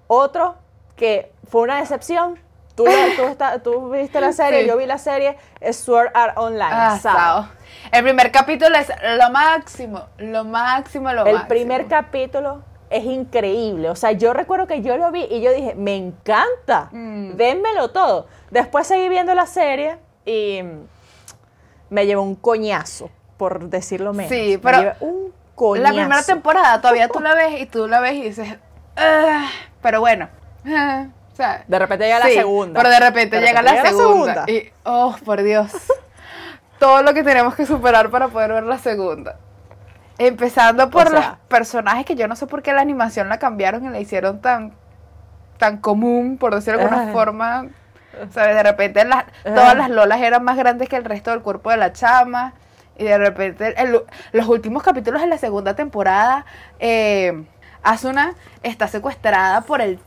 Otro 0.07 0.57
que 0.97 1.32
fue 1.49 1.62
una 1.62 1.80
decepción. 1.80 2.39
Tú, 2.75 2.85
tú, 3.16 3.22
está- 3.25 3.59
tú 3.62 3.91
viste 3.91 4.20
la 4.20 4.33
serie, 4.33 4.62
Sí. 4.62 4.68
yo 4.68 4.77
vi 4.77 4.87
la 4.87 4.99
serie, 4.99 5.37
es 5.61 5.77
Sword 5.77 6.11
Art 6.14 6.37
Online. 6.37 6.64
Ah, 6.70 6.99
Sao. 7.01 7.49
El 7.93 8.03
primer 8.03 8.33
capítulo 8.33 8.77
es 8.77 8.89
lo 9.18 9.31
máximo, 9.31 10.03
lo 10.18 10.45
máximo, 10.45 11.12
lo 11.12 11.25
El 11.25 11.35
máximo. 11.35 11.49
primer 11.49 11.87
capítulo 11.87 12.62
es 12.91 13.05
increíble. 13.05 13.91
O 13.91 13.95
sea, 13.97 14.11
yo 14.12 14.33
recuerdo 14.33 14.66
que 14.66 14.83
yo 14.83 14.97
lo 14.97 15.11
vi 15.12 15.22
y 15.31 15.41
yo 15.41 15.53
dije, 15.53 15.75
me 15.77 15.95
encanta, 15.97 16.89
Mm. 16.91 17.33
dénmelo 17.37 17.91
todo. 17.91 18.27
Después 18.51 18.87
seguí 18.89 19.09
viendo 19.09 19.35
la 19.35 19.47
serie 19.47 19.97
y 20.27 20.61
me 21.91 22.07
llevó 22.07 22.22
un 22.22 22.35
coñazo, 22.35 23.09
por 23.37 23.68
decirlo 23.68 24.12
menos. 24.12 24.31
Sí, 24.31 24.53
Me 24.53 24.59
pero 24.59 24.79
llevé 24.79 24.95
un 25.01 25.33
coñazo. 25.55 25.83
La 25.85 25.91
primera 25.91 26.22
temporada 26.25 26.81
todavía 26.81 27.09
tú 27.09 27.20
la 27.20 27.35
ves 27.35 27.61
y 27.61 27.66
tú 27.66 27.87
la 27.87 28.01
ves 28.01 28.14
y 28.14 28.22
dices, 28.22 28.57
pero 29.81 30.01
bueno, 30.01 30.29
o 31.35 31.37
sea, 31.37 31.64
De 31.66 31.78
repente 31.80 32.05
llega 32.07 32.20
la 32.20 32.26
sí, 32.26 32.35
segunda. 32.35 32.80
Pero 32.80 32.91
de 32.95 33.01
repente 33.01 33.37
De 33.41 33.43
llega 33.47 33.61
repente 33.61 33.64
la 33.64 33.82
llega 33.82 33.93
la 33.93 33.99
segunda. 33.99 34.35
segunda. 34.47 34.53
Y, 34.53 34.72
oh, 34.85 35.16
por 35.24 35.43
Dios. 35.43 35.72
Todo 36.78 37.03
lo 37.03 37.12
que 37.12 37.22
tenemos 37.24 37.55
que 37.57 37.66
superar 37.66 38.09
para 38.09 38.28
poder 38.28 38.53
ver 38.53 38.62
la 38.62 38.78
segunda. 38.78 39.37
Empezando 40.18 40.91
por 40.91 41.09
O 41.09 41.11
sea. 41.11 41.18
los 41.18 41.26
personajes 41.49 42.07
que 42.07 42.14
yo 42.14 42.28
no 42.28 42.37
sé 42.37 42.47
por 42.47 42.62
qué 42.62 42.72
la 42.72 42.80
animación 42.82 43.28
la 43.28 43.39
cambiaron 43.39 43.85
y 43.85 43.89
la 43.89 43.99
hicieron 43.99 44.41
tan, 44.41 44.72
tan 45.59 45.78
común, 45.78 46.39
por 46.39 46.55
decirlo 46.55 46.78
de 46.78 46.85
alguna 46.85 47.09
Ah. 47.11 47.12
forma. 47.12 47.66
¿Sabes? 48.30 48.55
De 48.55 48.62
repente 48.62 49.05
las, 49.05 49.24
Ah. 49.24 49.55
todas 49.55 49.76
las 49.76 49.91
lolas 49.91 50.20
eran 50.20 50.45
más 50.45 50.57
grandes 50.57 50.89
que 50.89 50.95
el 50.97 51.05
resto 51.05 51.32
del 51.32 51.41
cuerpo 51.41 51.70
de 51.70 51.78
la 51.78 51.93
chama. 51.93 52.55
Y 52.97 53.03
de 53.03 53.18
repente, 53.18 53.74
el- 53.76 54.03
los 54.30 54.47
últimos 54.47 54.85
capítulos 54.85 55.20
de 55.20 55.26
la 55.26 55.37
segunda 55.39 55.74
temporada, 55.74 56.45
eh, 56.78 57.45
Asuna 57.82 58.35
está 58.62 58.87
secuestrada 58.87 59.62
por 59.62 59.80
el 59.80 59.99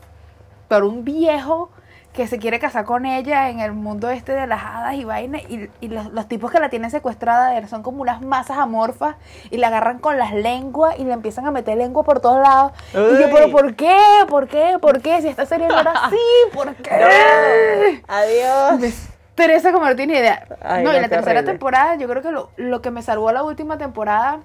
por 0.68 0.84
un 0.84 1.04
viejo 1.04 1.70
que 2.12 2.26
se 2.26 2.38
quiere 2.38 2.58
casar 2.58 2.84
con 2.84 3.06
ella 3.06 3.48
en 3.48 3.60
el 3.60 3.72
mundo 3.72 4.10
este 4.10 4.32
de 4.32 4.46
las 4.46 4.62
hadas 4.64 4.94
y 4.94 5.04
vainas. 5.04 5.42
Y, 5.48 5.70
y 5.80 5.88
los, 5.88 6.06
los 6.06 6.26
tipos 6.26 6.50
que 6.50 6.58
la 6.58 6.68
tienen 6.68 6.90
secuestrada 6.90 7.64
son 7.68 7.82
como 7.82 8.02
unas 8.02 8.22
masas 8.22 8.58
amorfas 8.58 9.16
y 9.50 9.58
la 9.58 9.68
agarran 9.68 9.98
con 9.98 10.18
las 10.18 10.32
lenguas 10.32 10.98
y 10.98 11.04
le 11.04 11.12
empiezan 11.12 11.46
a 11.46 11.50
meter 11.52 11.76
lengua 11.76 12.02
por 12.02 12.20
todos 12.20 12.40
lados. 12.42 12.72
Y 12.92 12.96
yo, 13.20 13.26
pero 13.32 13.50
¿por 13.50 13.76
qué? 13.76 13.96
¿Por 14.28 14.48
qué? 14.48 14.78
¿Por 14.80 15.00
qué? 15.00 15.22
Si 15.22 15.28
esta 15.28 15.46
serie 15.46 15.68
no 15.68 15.78
era 15.78 15.92
así, 16.04 16.16
¿por 16.52 16.74
qué? 16.76 18.02
Adiós. 18.08 18.80
Me 18.80 18.86
estresa 18.88 19.72
como 19.72 19.86
no 19.86 19.94
tiene 19.94 20.18
idea. 20.18 20.44
Ay, 20.60 20.82
no, 20.82 20.90
y 20.92 21.00
la 21.00 21.08
tercera 21.08 21.38
horrible. 21.40 21.52
temporada, 21.52 21.94
yo 21.94 22.08
creo 22.08 22.22
que 22.22 22.32
lo, 22.32 22.50
lo 22.56 22.82
que 22.82 22.90
me 22.90 23.02
salvó 23.02 23.30
la 23.30 23.44
última 23.44 23.78
temporada 23.78 24.40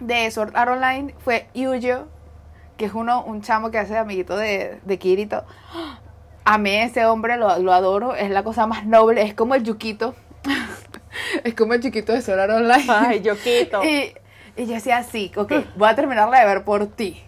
de 0.00 0.30
Sword 0.32 0.56
Art 0.56 0.70
Online 0.72 1.14
fue 1.18 1.48
Yuyo, 1.54 2.06
que 2.78 2.86
es 2.86 2.94
uno, 2.94 3.22
un 3.24 3.42
chamo 3.42 3.70
que 3.70 3.78
hace 3.78 3.92
de 3.92 3.98
amiguito 3.98 4.36
de, 4.38 4.80
de 4.84 4.98
Kirito. 4.98 5.44
Amé 6.46 6.84
ese 6.84 7.04
hombre, 7.04 7.36
lo, 7.36 7.58
lo 7.58 7.74
adoro, 7.74 8.14
es 8.14 8.30
la 8.30 8.42
cosa 8.42 8.66
más 8.66 8.86
noble, 8.86 9.20
es 9.22 9.34
como 9.34 9.54
el 9.54 9.64
Yukito. 9.64 10.14
es 11.44 11.54
como 11.54 11.74
el 11.74 11.82
Yukito 11.82 12.12
de 12.12 12.22
Sword 12.22 12.40
Art 12.40 12.52
Online. 12.52 12.86
Ay, 12.88 13.20
yo 13.20 13.34
quito. 13.38 13.82
Y, 13.84 14.14
y 14.56 14.66
yo 14.66 14.74
decía, 14.74 15.02
sí, 15.02 15.30
ok, 15.36 15.52
voy 15.76 15.88
a 15.88 15.94
terminarla 15.94 16.40
de 16.40 16.46
ver 16.46 16.64
por 16.64 16.86
ti. 16.86 17.22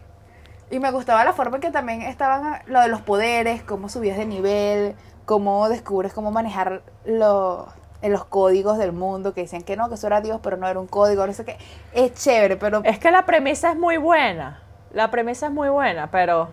Y 0.71 0.79
me 0.79 0.91
gustaba 0.91 1.25
la 1.25 1.33
forma 1.33 1.57
en 1.57 1.61
que 1.63 1.71
también 1.71 2.03
estaban 2.03 2.45
ah, 2.45 2.63
lo 2.67 2.81
de 2.81 2.89
los 2.89 3.03
poderes, 3.03 3.63
cómo 3.63 3.89
subías 3.89 4.17
de 4.17 4.25
nivel, 4.25 4.95
cómo 5.27 5.69
descubres 5.69 6.13
cómo 6.13 6.31
manejar 6.31 6.83
lo- 7.05 7.69
en 8.03 8.13
los 8.13 8.25
códigos 8.25 8.79
del 8.79 8.93
mundo, 8.93 9.35
que 9.35 9.43
decían 9.43 9.63
que 9.63 9.77
no, 9.77 9.89
que 9.89 9.97
eso 9.97 10.07
era 10.07 10.21
Dios, 10.23 10.41
pero 10.43 10.57
no 10.57 10.67
era 10.67 10.81
un 10.81 10.87
código, 10.87 11.27
no 11.27 11.33
sé 11.35 11.45
qué. 11.45 11.57
Es 11.93 12.15
chévere, 12.15 12.57
pero, 12.57 12.81
Es 12.85 12.99
que 12.99 13.11
la 13.11 13.27
premisa 13.27 13.71
es 13.73 13.77
muy 13.77 13.99
buena. 13.99 14.63
La 14.93 15.11
premisa 15.11 15.47
es 15.47 15.53
muy 15.53 15.69
buena, 15.69 16.11
pero. 16.11 16.51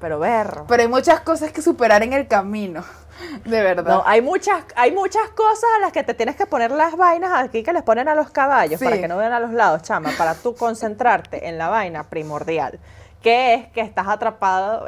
Pero 0.00 0.18
ver. 0.18 0.62
pero 0.68 0.82
hay 0.82 0.88
muchas 0.88 1.20
cosas 1.20 1.50
que 1.52 1.62
superar 1.62 2.02
en 2.02 2.12
el 2.12 2.26
camino, 2.28 2.84
de 3.44 3.62
verdad. 3.62 3.94
No, 3.94 4.02
hay 4.04 4.20
muchas, 4.20 4.62
hay 4.76 4.92
muchas 4.92 5.30
cosas 5.30 5.64
a 5.76 5.80
las 5.80 5.92
que 5.92 6.02
te 6.02 6.12
tienes 6.12 6.36
que 6.36 6.46
poner 6.46 6.72
las 6.72 6.96
vainas 6.96 7.32
aquí 7.42 7.62
que 7.62 7.72
les 7.72 7.82
ponen 7.82 8.08
a 8.08 8.14
los 8.14 8.30
caballos 8.30 8.78
Sí. 8.80 8.84
para 8.84 8.98
que 8.98 9.08
no 9.08 9.16
vean 9.16 9.32
a 9.32 9.40
los 9.40 9.52
lados, 9.52 9.82
chama, 9.82 10.10
para 10.18 10.34
tú 10.34 10.54
concentrarte 10.56 11.48
en 11.48 11.56
la 11.56 11.68
vaina 11.68 12.04
primordial. 12.04 12.78
Que 13.24 13.54
es 13.54 13.68
que 13.68 13.80
estás 13.80 14.06
atrapado, 14.06 14.84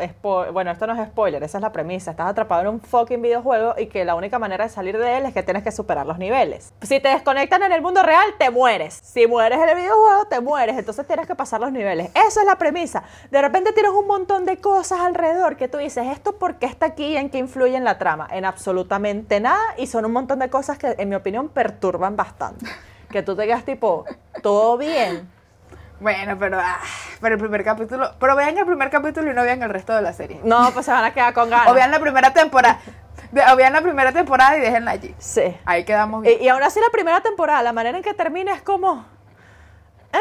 bueno, 0.53 0.71
esto 0.71 0.87
no 0.87 0.93
es 0.93 1.09
spoiler, 1.09 1.43
esa 1.43 1.57
es 1.57 1.63
la 1.63 1.73
premisa, 1.73 2.11
estás 2.11 2.29
atrapado 2.29 2.61
en 2.61 2.69
un 2.69 2.81
fucking 2.83 3.23
videojuego 3.23 3.77
y 3.79 3.87
que 3.87 4.05
la 4.05 4.15
única 4.15 4.39
manera 4.39 4.65
de 4.65 4.71
salir 4.71 4.99
de 4.99 5.17
él 5.17 5.25
es 5.25 5.33
que 5.33 5.43
tienes 5.43 5.63
que 5.63 5.73
superar 5.73 6.05
los 6.05 6.19
niveles. 6.19 6.75
Si 6.83 7.01
te 7.01 7.09
desconectan 7.09 7.63
en 7.63 7.73
el 7.73 7.81
mundo 7.81 8.03
real, 8.03 8.35
te 8.39 8.51
mueres. 8.51 9.01
Si 9.03 9.27
mueres 9.27 9.59
en 9.59 9.71
el 9.71 9.77
videojuego, 9.77 10.27
te 10.27 10.43
mueres, 10.43 10.77
entonces 10.77 11.07
tienes 11.07 11.27
que 11.27 11.35
pasar 11.35 11.63
los 11.63 11.73
niveles. 11.73 12.11
Eso 12.15 12.41
es 12.41 12.47
la 12.47 12.59
premisa. 12.59 13.05
De 13.31 13.41
repente 13.41 13.73
tienes 13.73 13.93
un 13.93 14.07
montón 14.07 14.45
de 14.45 14.59
cosas 14.59 15.01
alrededor 15.01 15.57
que 15.57 15.69
tú 15.69 15.79
dices, 15.79 16.07
¿esto 16.09 16.37
por 16.37 16.57
qué 16.57 16.67
está 16.67 16.85
aquí 16.85 17.07
y 17.07 17.17
en 17.17 17.31
qué 17.31 17.39
influye 17.39 17.75
en 17.75 17.85
la 17.85 17.97
trama? 17.97 18.29
En 18.31 18.45
absolutamente 18.45 19.41
nada 19.41 19.65
y 19.79 19.87
son 19.87 20.05
un 20.05 20.13
montón 20.13 20.41
de 20.41 20.51
cosas 20.51 20.77
que 20.77 20.95
en 20.99 21.09
mi 21.09 21.15
opinión 21.15 21.49
perturban 21.49 22.17
bastante. 22.17 22.67
Que 23.11 23.23
tú 23.23 23.35
te 23.35 23.47
quedas 23.47 23.65
tipo, 23.65 24.05
todo 24.43 24.77
bien. 24.77 25.35
Bueno, 25.99 26.37
pero, 26.39 26.59
ah, 26.61 26.79
pero 27.21 27.37
el 27.37 27.41
primer 27.41 27.65
capítulo, 27.65 28.13
pero 28.21 28.37
vean 28.37 28.57
el 28.59 28.67
primer 28.67 28.91
capítulo 28.91 29.31
y 29.31 29.35
no 29.35 29.43
vean 29.43 29.63
el 29.63 29.71
resto 29.71 29.95
de 29.95 30.03
la 30.03 30.13
serie. 30.13 30.41
No, 30.45 30.71
pues 30.73 30.87
se 30.87 30.93
van 30.93 31.05
a 31.05 31.15
quedar 31.15 31.33
con 31.33 31.49
ganas. 31.49 31.69
O 31.69 31.75
vean 31.75 31.91
la 31.91 32.01
primera 32.01 32.33
temporada, 32.33 32.79
o 33.53 33.57
vean 33.57 33.73
la 33.73 33.81
primera 33.81 34.13
temporada 34.13 34.59
y 34.59 34.61
déjenla 34.61 34.91
allí. 34.91 35.15
Sí. 35.19 35.57
Ahí 35.65 35.85
quedamos 35.85 36.23
bien. 36.23 36.37
Y, 36.41 36.45
y 36.45 36.49
aún 36.49 36.63
así 36.63 36.81
la 36.81 36.91
primera 36.91 37.23
temporada, 37.23 37.63
la 37.63 37.73
manera 37.73 37.97
en 37.97 38.05
que 38.05 38.15
termina 38.15 38.53
es 38.55 38.63
como... 38.63 39.07
Ah, 40.13 40.19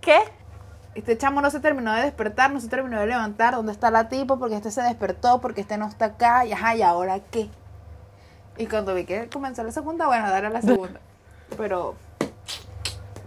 ¿Qué? 0.00 0.18
Este 0.94 1.16
chamo 1.16 1.40
no 1.40 1.50
se 1.50 1.60
terminó 1.60 1.92
de 1.92 2.02
despertar, 2.02 2.50
no 2.50 2.60
se 2.60 2.68
terminó 2.68 2.98
de 2.98 3.06
levantar. 3.06 3.54
¿Dónde 3.54 3.70
está 3.70 3.90
la 3.90 4.08
tipo? 4.08 4.38
Porque 4.38 4.56
este 4.56 4.72
se 4.72 4.82
despertó, 4.82 5.40
porque 5.40 5.60
este 5.60 5.76
no 5.76 5.86
está 5.86 6.06
acá. 6.06 6.44
Y 6.44 6.52
ajá, 6.52 6.74
¿y 6.74 6.82
ahora 6.82 7.20
qué? 7.30 7.48
Y 8.56 8.66
cuando 8.66 8.94
vi 8.94 9.04
que 9.04 9.28
comenzó 9.28 9.62
la 9.62 9.70
segunda, 9.70 10.06
bueno, 10.06 10.28
darle 10.28 10.48
a 10.48 10.50
la 10.50 10.62
segunda. 10.62 10.98
Pero 11.56 11.94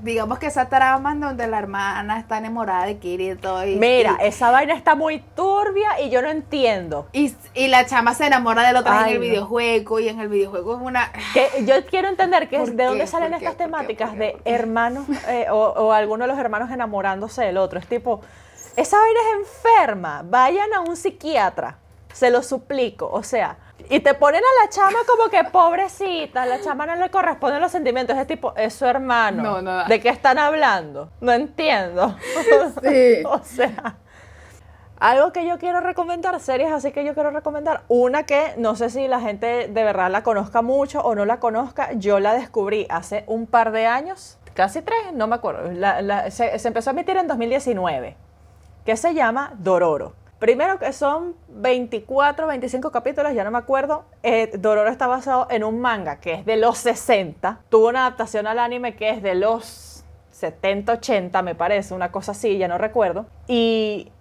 digamos 0.02 0.39
que 0.39 0.47
esa 0.47 0.70
trama 0.70 1.12
en 1.14 1.20
donde 1.20 1.47
la 1.47 1.60
hermana 1.60 2.20
está 2.20 2.38
enamorada 2.38 2.86
de 2.86 2.97
Kirito 2.97 3.66
y, 3.66 3.76
Mira, 3.76 4.18
y, 4.22 4.28
esa 4.28 4.52
vaina 4.52 4.74
está 4.74 4.95
muy 4.95 5.20
turbia 5.36 6.02
y 6.02 6.10
yo 6.10 6.22
no 6.22 6.30
entiendo. 6.30 7.08
y, 7.14 7.34
y 7.54 7.68
la 7.68 7.86
chama 7.86 8.14
se 8.14 8.28
enamora 8.28 8.64
del 8.68 8.76
otro 8.78 8.93
en 8.93 9.08
el 9.08 9.14
no. 9.16 9.20
videojuego 9.22 9.99
y 9.99 10.10
en 10.10 10.20
el 10.20 10.30
videojuego 10.30 10.76
es 10.76 10.82
una... 10.82 11.12
Que 11.34 11.66
yo 11.66 11.86
quiero 11.86 12.08
entender 12.10 12.49
que 12.49 12.58
¿Por 12.58 12.70
es 12.70 12.78
de 12.78 12.86
dónde 12.86 13.08
salen 13.08 13.34
estas 13.34 13.58
temáticas 13.58 14.10
¿Por 14.10 14.20
qué? 14.20 14.38
de 14.43 14.54
hermanos 14.54 15.06
eh, 15.28 15.47
o, 15.49 15.58
o 15.58 15.91
alguno 15.93 16.26
de 16.26 16.28
los 16.30 16.39
hermanos 16.39 16.72
enamorándose 16.72 17.43
del 17.43 17.58
otro. 17.58 17.80
Es 17.80 17.88
tipo, 17.88 18.22
esa 18.76 18.97
vaina 18.97 19.20
es 19.20 19.47
enferma. 19.47 20.24
Vayan 20.26 20.74
a 20.74 20.82
un 20.82 20.95
psiquiatra. 20.95 21.78
Se 22.14 22.30
lo 22.30 22.43
suplico. 22.43 23.10
O 23.12 23.24
sea, 23.24 23.58
Y 23.89 23.99
te 24.01 24.13
ponen 24.13 24.41
a 24.41 24.63
la 24.63 24.69
chama 24.69 24.99
como 25.07 25.29
que 25.29 25.43
pobrecita, 25.45 26.43
a 26.43 26.45
la 26.45 26.61
chama 26.61 26.86
no 26.86 26.95
le 26.95 27.09
corresponden 27.09 27.61
los 27.61 27.71
sentimientos. 27.71 28.17
Es 28.17 28.27
tipo, 28.27 28.53
es 28.55 28.73
su 28.73 28.86
hermano. 28.86 29.41
No, 29.43 29.61
no 29.61 29.71
da. 29.73 29.84
¿De 29.86 29.99
qué 29.99 30.09
están 30.09 30.38
hablando? 30.38 31.09
No 31.21 31.32
entiendo. 31.32 32.15
Sí. 32.84 33.23
o 33.25 33.39
sea, 33.43 33.95
algo 34.99 35.32
que 35.34 35.45
yo 35.47 35.57
quiero 35.57 35.82
recomendar, 35.82 36.39
series 36.39 36.71
así 36.71 36.91
que 36.91 37.03
yo 37.03 37.13
quiero 37.13 37.32
recomendar. 37.32 37.82
Una 37.88 38.23
que 38.23 38.53
no 38.57 38.75
sé 38.75 38.89
si 38.89 39.07
la 39.07 39.19
gente 39.19 39.67
de 39.67 39.84
verdad 39.84 40.11
la 40.11 40.21
conozca 40.23 40.61
mucho 40.61 41.01
o 41.01 41.15
no 41.15 41.25
la 41.25 41.39
conozca. 41.39 41.93
Yo 41.93 42.19
la 42.19 42.34
descubrí 42.34 42.86
hace 42.89 43.23
un 43.27 43.47
par 43.47 43.71
de 43.71 43.88
años, 43.88 44.38
casi 44.53 44.82
tres, 44.82 44.99
no 45.13 45.27
me 45.27 45.36
acuerdo. 45.36 45.71
La- 45.71 46.01
la- 46.01 46.29
se, 46.32 46.57
se 46.59 46.67
empezó 46.67 46.91
a 46.91 46.93
emitir 46.93 47.17
en 47.17 47.27
2019, 47.27 48.15
que 48.86 48.95
se 48.95 49.13
llama 49.13 49.53
Dororo. 49.57 50.13
Primero 50.42 50.80
que 50.80 50.92
son 50.92 51.36
24, 51.50 52.48
25 52.48 52.89
capítulos, 52.89 53.32
ya 53.36 53.44
no 53.44 53.52
me 53.52 53.60
acuerdo. 53.60 54.06
Eh, 54.24 54.50
Dororo 54.58 54.89
está 54.89 55.06
basado 55.06 55.46
en 55.52 55.64
un 55.64 55.80
manga 55.80 56.20
que 56.20 56.34
es 56.34 56.46
de 56.48 56.58
los 56.58 56.80
60. 56.80 57.60
Tuvo 57.70 57.89
una 57.89 58.08
adaptación 58.08 58.48
al 58.48 58.58
anime 58.58 58.96
que 58.96 59.12
es 59.12 59.22
de 59.22 59.36
los 59.36 60.04
70, 60.32 60.94
80, 60.94 61.44
me 61.44 61.54
parece, 61.54 61.94
una 61.94 62.12
cosa 62.12 62.32
así, 62.32 62.58
ya 62.58 62.68
no 62.68 62.80
recuerdo. 62.80 63.28
Y 63.48 64.12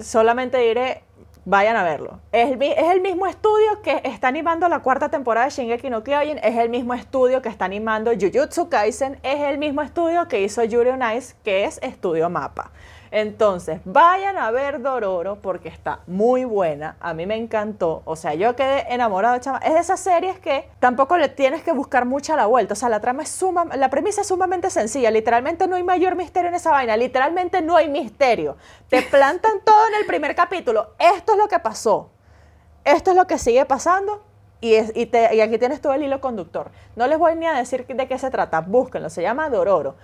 solamente 0.00 0.58
diré, 0.58 1.02
vayan 1.44 1.74
a 1.74 1.82
verlo. 1.82 2.20
Es 2.30 2.52
el, 2.52 2.62
es 2.62 2.92
el 2.92 3.00
mismo 3.00 3.26
estudio 3.26 3.82
que 3.82 4.00
está 4.04 4.28
animando 4.28 4.68
la 4.68 4.78
cuarta 4.78 5.08
temporada 5.08 5.46
de 5.46 5.50
Shingeki 5.50 5.90
no 5.90 6.04
Kyojin, 6.04 6.38
es 6.38 6.56
el 6.56 6.68
mismo 6.68 6.94
estudio 6.94 7.42
que 7.42 7.48
está 7.48 7.64
animando 7.64 8.12
Jujutsu 8.12 8.68
Kaisen, 8.68 9.18
es 9.24 9.40
el 9.40 9.58
mismo 9.58 9.82
estudio 9.82 10.28
que 10.28 10.40
hizo 10.40 10.62
Yuri 10.62 10.90
on 10.90 11.02
Ice, 11.16 11.34
que 11.42 11.64
es 11.64 11.80
Estudio 11.82 12.30
Mapa. 12.30 12.70
Entonces, 13.16 13.80
vayan 13.84 14.36
a 14.36 14.50
ver 14.50 14.82
Dororo 14.82 15.36
porque 15.40 15.68
está 15.68 16.00
muy 16.08 16.44
buena. 16.44 16.96
A 16.98 17.14
mí 17.14 17.26
me 17.26 17.36
encantó. 17.36 18.02
O 18.06 18.16
sea, 18.16 18.34
yo 18.34 18.56
quedé 18.56 18.92
enamorado, 18.92 19.38
chama. 19.38 19.58
Es 19.58 19.72
de 19.72 19.78
esas 19.78 20.00
series 20.00 20.36
que 20.40 20.68
tampoco 20.80 21.16
le 21.16 21.28
tienes 21.28 21.62
que 21.62 21.70
buscar 21.70 22.06
mucha 22.06 22.34
la 22.34 22.46
vuelta. 22.46 22.72
O 22.72 22.76
sea, 22.76 22.88
la 22.88 22.98
trama 22.98 23.22
es 23.22 23.28
suma, 23.28 23.66
la 23.76 23.88
premisa 23.88 24.22
es 24.22 24.26
sumamente 24.26 24.68
sencilla. 24.68 25.12
Literalmente 25.12 25.68
no 25.68 25.76
hay 25.76 25.84
mayor 25.84 26.16
misterio 26.16 26.48
en 26.48 26.56
esa 26.56 26.72
vaina. 26.72 26.96
Literalmente 26.96 27.62
no 27.62 27.76
hay 27.76 27.88
misterio. 27.88 28.56
Te 28.88 29.02
plantan 29.02 29.60
todo 29.64 29.86
en 29.90 29.94
el 30.00 30.06
primer 30.06 30.34
capítulo. 30.34 30.94
Esto 30.98 31.34
es 31.34 31.38
lo 31.38 31.46
que 31.46 31.60
pasó. 31.60 32.10
Esto 32.84 33.12
es 33.12 33.16
lo 33.16 33.28
que 33.28 33.38
sigue 33.38 33.64
pasando. 33.64 34.24
Y, 34.60 34.74
es- 34.74 34.90
y 34.96 35.06
te- 35.06 35.36
y 35.36 35.40
aquí 35.40 35.56
tienes 35.58 35.80
todo 35.80 35.92
el 35.92 36.02
hilo 36.02 36.20
conductor. 36.20 36.72
No 36.96 37.06
les 37.06 37.16
voy 37.18 37.36
ni 37.36 37.46
a 37.46 37.52
decir 37.52 37.86
de 37.86 38.08
qué 38.08 38.18
se 38.18 38.30
trata. 38.30 38.60
Búsquenlo. 38.60 39.08
Se 39.08 39.22
llama 39.22 39.48
Dororo. 39.50 39.94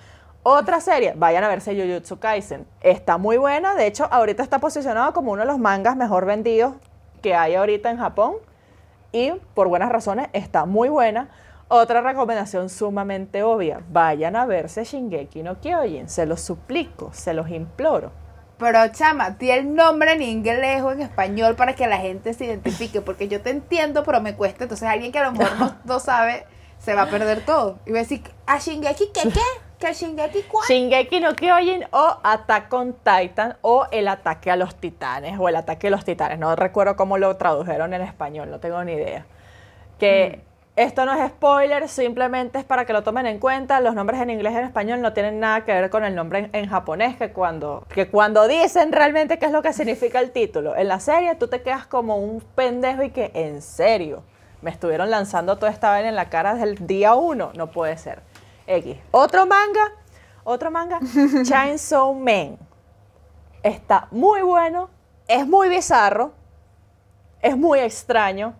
Otra 0.43 0.81
serie, 0.81 1.13
vayan 1.17 1.45
a 1.45 1.49
verse 1.49 1.75
Jujutsu 1.75 2.19
Kaisen. 2.19 2.67
Está 2.81 3.19
muy 3.19 3.37
buena. 3.37 3.75
De 3.75 3.87
hecho, 3.87 4.09
ahorita 4.11 4.43
está 4.43 4.59
posicionado 4.59 5.13
como 5.13 5.33
uno 5.33 5.43
de 5.43 5.47
los 5.47 5.59
mangas 5.59 5.97
mejor 5.97 6.25
vendidos 6.25 6.77
que 7.21 7.35
hay 7.35 7.57
ahorita 7.57 7.91
en 7.91 7.99
Japón. 7.99 8.37
Y 9.13 9.33
por 9.53 9.69
buenas 9.69 9.93
razones 9.93 10.29
está 10.33 10.65
muy 10.65 10.89
buena. 10.89 11.29
Otra 11.69 12.01
recomendación 12.01 12.71
sumamente 12.71 13.43
obvia. 13.43 13.83
Vayan 13.91 14.35
a 14.35 14.47
verse 14.47 14.85
Shingeki 14.85 15.43
no 15.43 15.61
Kyojin. 15.61 16.09
Se 16.09 16.25
los 16.25 16.41
suplico, 16.41 17.11
se 17.13 17.35
los 17.35 17.51
imploro. 17.51 18.11
Pero 18.57 18.89
chama, 18.93 19.31
di 19.33 19.51
el 19.51 19.75
nombre 19.75 20.13
en 20.13 20.23
inglés 20.23 20.81
o 20.81 20.93
en 20.93 21.03
español 21.03 21.55
para 21.55 21.75
que 21.75 21.87
la 21.87 21.99
gente 21.99 22.33
se 22.33 22.47
identifique, 22.47 23.03
porque 23.03 23.29
yo 23.29 23.43
te 23.43 23.51
entiendo, 23.51 24.05
pero 24.05 24.23
me 24.23 24.35
cuesta. 24.37 24.65
Entonces 24.65 24.89
alguien 24.89 25.13
que 25.13 25.19
a 25.19 25.25
lo 25.25 25.33
mejor 25.33 25.59
no, 25.59 25.77
no 25.85 26.01
sabe, 26.01 26.47
se 26.79 26.95
va 26.95 27.03
a 27.03 27.11
perder 27.11 27.45
todo. 27.45 27.79
Y 27.85 27.93
va 27.93 27.99
a 27.99 28.03
decir, 28.03 28.23
¿a 28.47 28.59
Shingeki 28.59 29.11
qué 29.13 29.29
qué? 29.29 29.70
¿Que 29.81 29.95
Shingeki 29.95 30.43
cuál? 30.43 30.67
Shingeki 30.69 31.21
no 31.21 31.35
Kyojin 31.35 31.87
o 31.91 32.19
Attack 32.23 32.71
on 32.75 32.93
Titan 32.93 33.57
o 33.63 33.87
El 33.91 34.09
ataque 34.09 34.51
a 34.51 34.57
los 34.57 34.75
titanes 34.75 35.39
o 35.39 35.49
El 35.49 35.57
ataque 35.57 35.87
a 35.87 35.91
los 35.91 36.05
titanes. 36.05 36.39
No 36.39 36.55
recuerdo 36.55 36.97
cómo 36.97 37.17
lo 37.17 37.35
tradujeron 37.37 37.95
en 37.95 38.03
español, 38.03 38.51
no 38.51 38.61
tengo 38.61 38.85
ni 38.85 38.93
idea. 38.93 39.25
Que 39.99 40.43
esto 40.77 41.07
no 41.07 41.15
es 41.15 41.31
spoiler, 41.31 41.89
simplemente 41.89 42.59
es 42.59 42.65
para 42.65 42.85
que 42.85 42.93
lo 42.93 43.03
tomen 43.03 43.25
en 43.25 43.39
cuenta. 43.39 43.81
Los 43.81 43.95
nombres 43.95 44.21
en 44.21 44.29
inglés 44.29 44.53
y 44.53 44.57
en 44.57 44.65
español 44.65 45.01
no 45.01 45.15
tienen 45.15 45.41
nada 45.41 45.65
que 45.65 45.73
ver 45.73 45.89
con 45.89 46.05
el 46.05 46.15
nombre 46.15 46.39
en, 46.41 46.51
en 46.53 46.69
japonés, 46.69 47.17
que 47.17 47.33
cuando, 47.33 47.87
que 47.89 48.09
cuando 48.09 48.47
dicen 48.49 48.93
realmente 48.93 49.39
qué 49.39 49.47
es 49.47 49.53
lo 49.53 49.63
que 49.63 49.73
significa 49.73 50.21
el 50.21 50.31
título. 50.31 50.77
En 50.77 50.89
la 50.89 51.01
serie 51.01 51.35
tú 51.37 51.49
te 51.49 51.63
quedas 51.63 51.87
como 51.87 52.17
un 52.17 52.43
pendejo 52.55 53.03
y 53.03 53.11
que, 53.11 53.31
en 53.33 53.63
serio, 53.63 54.23
me 54.61 54.71
estuvieron 54.71 55.11
lanzando 55.11 55.57
toda 55.57 55.73
esta 55.73 55.89
vaina 55.89 56.11
en 56.11 56.17
la 56.17 56.29
cara 56.29 56.53
desde 56.53 56.69
el 56.69 56.87
día 56.87 57.15
uno. 57.15 57.51
No 57.55 57.71
puede 57.71 57.97
ser. 57.97 58.29
X. 58.71 58.97
Otro 59.11 59.47
manga, 59.47 59.93
otro 60.45 60.71
manga, 60.71 61.01
Chainsaw 61.45 62.15
Man. 62.15 62.59
Está 63.63 64.09
muy 64.11 64.43
bueno, 64.43 64.89
es 65.29 65.47
muy 65.47 65.69
bizarro, 65.69 66.33
es 67.43 67.57
muy 67.57 67.81
extraño 67.81 68.55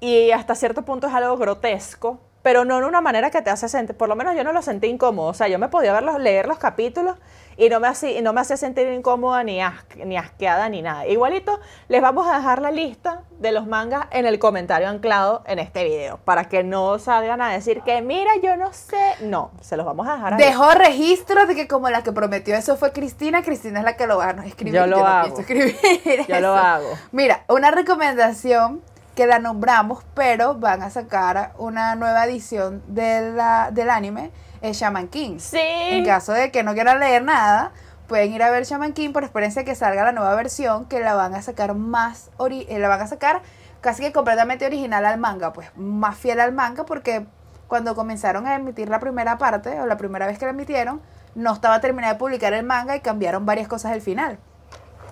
y 0.00 0.30
hasta 0.32 0.54
cierto 0.54 0.82
punto 0.82 1.06
es 1.06 1.14
algo 1.14 1.36
grotesco, 1.36 2.18
pero 2.42 2.64
no 2.64 2.78
en 2.78 2.84
una 2.84 3.00
manera 3.00 3.30
que 3.30 3.42
te 3.42 3.50
hace 3.50 3.68
sentir, 3.68 3.96
por 3.96 4.08
lo 4.08 4.16
menos 4.16 4.34
yo 4.34 4.44
no 4.44 4.52
lo 4.52 4.60
sentí 4.60 4.88
incómodo, 4.88 5.28
o 5.28 5.34
sea, 5.34 5.48
yo 5.48 5.58
me 5.58 5.68
podía 5.68 5.92
verlos, 5.92 6.18
leer 6.18 6.46
los 6.46 6.58
capítulos 6.58 7.16
y 7.56 7.68
no 7.68 7.80
me 7.80 7.88
hacía, 7.88 8.18
y 8.18 8.22
no 8.22 8.32
me 8.32 8.40
hacía 8.40 8.56
sentir 8.56 8.88
incómoda 8.92 9.42
ni, 9.44 9.60
as- 9.60 9.74
ni 10.04 10.16
asqueada 10.16 10.68
ni 10.68 10.82
nada. 10.82 11.06
Igualito, 11.06 11.60
les 11.88 12.00
vamos 12.02 12.26
a 12.26 12.36
dejar 12.36 12.60
la 12.62 12.70
lista 12.70 13.22
de 13.38 13.52
los 13.52 13.66
mangas 13.66 14.06
en 14.10 14.26
el 14.26 14.38
comentario 14.38 14.88
anclado 14.88 15.42
en 15.46 15.58
este 15.58 15.84
video, 15.84 16.18
para 16.24 16.44
que 16.44 16.62
no 16.64 16.98
salgan 16.98 17.40
a 17.42 17.50
decir 17.52 17.82
que, 17.82 18.00
mira, 18.02 18.32
yo 18.42 18.56
no 18.56 18.72
sé, 18.72 18.96
no, 19.20 19.50
se 19.60 19.76
los 19.76 19.84
vamos 19.86 20.06
a 20.08 20.14
dejar 20.14 20.34
ahí. 20.34 20.38
Dejó 20.38 20.70
registro 20.72 21.46
de 21.46 21.54
que 21.54 21.68
como 21.68 21.90
la 21.90 22.02
que 22.02 22.12
prometió 22.12 22.54
eso 22.56 22.76
fue 22.76 22.92
Cristina, 22.92 23.42
Cristina 23.42 23.80
es 23.80 23.84
la 23.84 23.96
que 23.96 24.06
lo 24.06 24.18
va 24.18 24.30
a 24.30 24.46
escribir. 24.46 24.74
Yo 24.74 24.86
lo 24.86 25.04
hago. 25.06 25.38
escribir 25.38 25.76
Yo 26.28 26.40
lo 26.40 26.54
hago. 26.54 26.88
Mira, 27.12 27.44
una 27.48 27.70
recomendación 27.70 28.82
que 29.14 29.26
la 29.26 29.38
nombramos, 29.38 30.02
pero 30.14 30.54
van 30.54 30.82
a 30.82 30.90
sacar 30.90 31.52
una 31.58 31.94
nueva 31.94 32.24
edición 32.26 32.82
de 32.88 33.30
la- 33.32 33.70
del 33.70 33.90
anime, 33.90 34.30
es 34.64 34.78
Shaman 34.78 35.08
King. 35.08 35.38
Sí. 35.38 35.58
En 35.60 36.04
caso 36.04 36.32
de 36.32 36.50
que 36.50 36.62
no 36.62 36.74
quieran 36.74 36.98
leer 37.00 37.22
nada, 37.22 37.72
pueden 38.08 38.32
ir 38.32 38.42
a 38.42 38.50
ver 38.50 38.64
Shaman 38.64 38.92
King 38.92 39.12
por 39.12 39.22
experiencia 39.24 39.64
que 39.64 39.74
salga 39.74 40.04
la 40.04 40.12
nueva 40.12 40.34
versión, 40.34 40.86
que 40.86 41.00
la 41.00 41.14
van 41.14 41.34
a 41.34 41.42
sacar 41.42 41.74
más, 41.74 42.30
ori- 42.38 42.66
eh, 42.68 42.78
la 42.78 42.88
van 42.88 43.00
a 43.00 43.06
sacar 43.06 43.42
casi 43.80 44.02
que 44.02 44.12
completamente 44.12 44.64
original 44.66 45.04
al 45.04 45.18
manga, 45.18 45.52
pues 45.52 45.68
más 45.76 46.16
fiel 46.16 46.40
al 46.40 46.52
manga, 46.52 46.84
porque 46.86 47.26
cuando 47.68 47.94
comenzaron 47.94 48.46
a 48.46 48.54
emitir 48.54 48.88
la 48.88 49.00
primera 49.00 49.36
parte, 49.38 49.80
o 49.80 49.86
la 49.86 49.96
primera 49.96 50.26
vez 50.26 50.38
que 50.38 50.44
la 50.46 50.52
emitieron, 50.52 51.00
no 51.34 51.52
estaba 51.52 51.80
terminada 51.80 52.12
de 52.14 52.18
publicar 52.18 52.52
el 52.52 52.64
manga 52.64 52.94
y 52.96 53.00
cambiaron 53.00 53.44
varias 53.44 53.68
cosas 53.68 53.92
al 53.92 54.00
final. 54.00 54.38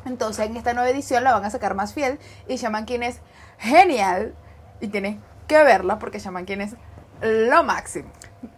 Entonces 0.05 0.46
en 0.46 0.57
esta 0.57 0.72
nueva 0.72 0.88
edición 0.88 1.24
la 1.24 1.32
van 1.32 1.44
a 1.44 1.50
sacar 1.50 1.74
más 1.74 1.92
fiel 1.94 2.18
y 2.48 2.57
Shaman 2.57 2.86
King 2.86 3.00
es 3.00 3.20
genial 3.59 4.34
y 4.80 4.88
tienen 4.88 5.20
que 5.46 5.62
verla 5.62 5.98
porque 5.98 6.18
Shaman 6.18 6.44
King 6.46 6.59
es 6.59 6.74
lo 7.20 7.62
máximo. 7.64 8.09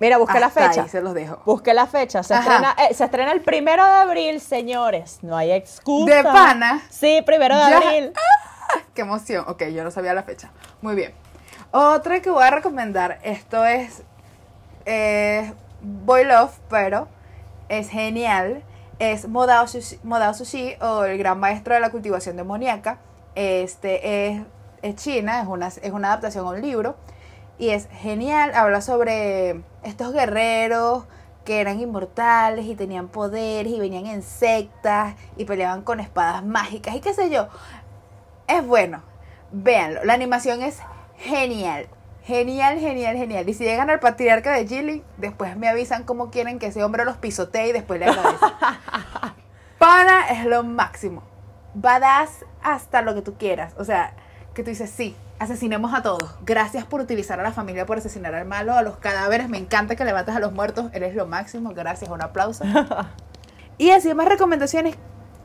Mira, 0.01 0.17
busca 0.19 0.41
la 0.41 0.51
fecha. 0.51 0.83
ahí 0.83 0.89
se 0.89 1.01
los 1.03 1.15
dejo. 1.15 1.41
Busque 1.45 1.75
la 1.75 1.87
fecha. 1.87 2.23
Se 2.23 2.35
Ajá. 2.35 2.43
estrena, 2.43 2.77
eh, 2.89 2.95
se 2.95 3.05
estrena 3.05 3.33
el 3.33 3.43
primero 3.43 3.85
de 3.85 3.91
abril, 3.93 4.41
señores. 4.41 5.19
No 5.23 5.37
hay 5.37 5.53
excusa. 5.53 6.15
¿De 6.17 6.23
pana? 6.25 6.83
Sí, 6.91 7.23
primero 7.27 7.55
de 7.57 7.71
Ya. 7.71 7.77
abril. 7.77 8.13
¡Qué 8.95 9.03
emoción! 9.03 9.45
Ok, 9.49 9.65
yo 9.65 9.85
no 9.85 9.91
sabía 9.91 10.15
la 10.15 10.23
fecha. 10.23 10.51
Muy 10.81 10.95
bien. 10.95 11.13
Otra 11.71 12.21
que 12.21 12.31
voy 12.31 12.45
a 12.45 12.51
recomendar, 12.51 13.19
esto 13.25 13.65
es 13.65 14.03
eh, 14.87 15.53
Boy 15.81 16.25
Love, 16.25 16.53
pero 16.71 17.09
es 17.69 17.89
genial. 17.89 18.63
Es 19.01 19.27
Modao 19.29 19.67
Sushi, 19.67 19.99
Modao 20.05 20.35
Sushi 20.35 20.77
o 20.81 21.05
el 21.05 21.19
gran 21.19 21.39
maestro 21.41 21.75
de 21.75 21.81
la 21.81 21.91
cultivación 21.91 22.37
demoníaca. 22.37 22.99
Este 23.35 24.29
es, 24.29 24.43
es 24.83 24.95
China, 24.97 25.41
es 25.43 25.49
una, 25.49 25.67
es 25.69 25.91
una 25.93 26.09
adaptación 26.09 26.47
a 26.47 26.51
un 26.51 26.61
libro. 26.63 26.97
Y 27.59 27.71
es 27.71 27.89
genial, 27.91 28.53
habla 28.55 28.81
sobre 28.81 29.63
estos 29.85 30.13
guerreros 30.13 31.05
que 31.45 31.61
eran 31.61 31.79
inmortales 31.79 32.67
y 32.67 32.75
tenían 32.75 33.09
poderes 33.09 33.73
y 33.73 33.79
venían 33.79 34.07
en 34.07 34.23
sectas 34.23 35.15
y 35.37 35.45
peleaban 35.45 35.83
con 35.83 36.01
espadas 36.01 36.45
mágicas 36.45 36.95
y 36.95 37.01
qué 37.01 37.13
sé 37.13 37.31
yo. 37.31 37.49
Es 38.47 38.67
bueno, 38.67 39.03
véanlo. 39.53 40.05
La 40.05 40.15
animación 40.15 40.63
es 40.63 40.81
genial. 41.17 41.89
Genial, 42.25 42.79
genial, 42.79 43.17
genial. 43.17 43.49
Y 43.49 43.55
si 43.55 43.65
llegan 43.65 43.91
al 43.91 44.01
patriarca 44.01 44.53
de 44.53 44.67
Gilly, 44.67 45.05
después 45.19 45.57
me 45.59 45.69
avisan 45.69 46.05
cómo 46.05 46.31
quieren 46.31 46.59
que 46.59 46.67
ese 46.67 46.83
hombre 46.83 47.05
los 47.05 47.19
pisotee 47.19 47.69
y 47.69 47.73
después 47.73 48.01
le 48.01 48.07
agradecen. 48.07 48.49
Pana 49.79 50.29
es 50.31 50.47
lo 50.47 50.63
máximo. 50.65 51.23
Badass 51.75 52.47
hasta 52.63 53.03
lo 53.03 53.15
que 53.15 53.21
tú 53.21 53.35
quieras. 53.37 53.75
O 53.79 53.85
sea, 53.85 54.15
que 54.55 54.63
tú 54.63 54.71
dices, 54.71 54.89
sí, 54.89 55.15
asesinemos 55.39 55.93
a 55.95 56.03
todos. 56.03 56.35
Gracias 56.45 56.85
por 56.85 57.01
utilizar 57.01 57.41
a 57.41 57.43
la 57.43 57.53
familia, 57.53 57.87
por 57.87 57.99
asesinar 57.99 58.35
al 58.35 58.47
malo, 58.47 58.75
a 58.75 58.83
los 58.83 58.97
cadáveres. 58.97 59.49
Me 59.49 59.59
encanta 59.59 59.97
que 59.97 60.05
levantes 60.05 60.35
a 60.35 60.41
los 60.41 60.53
muertos. 60.53 60.91
Eres 60.93 61.15
lo 61.15 61.27
máximo. 61.27 61.73
Gracias, 61.75 62.11
un 62.11 62.23
aplauso. 62.23 62.65
y 63.79 63.91
así 63.91 64.15
más 64.15 64.29
recomendaciones. 64.29 64.97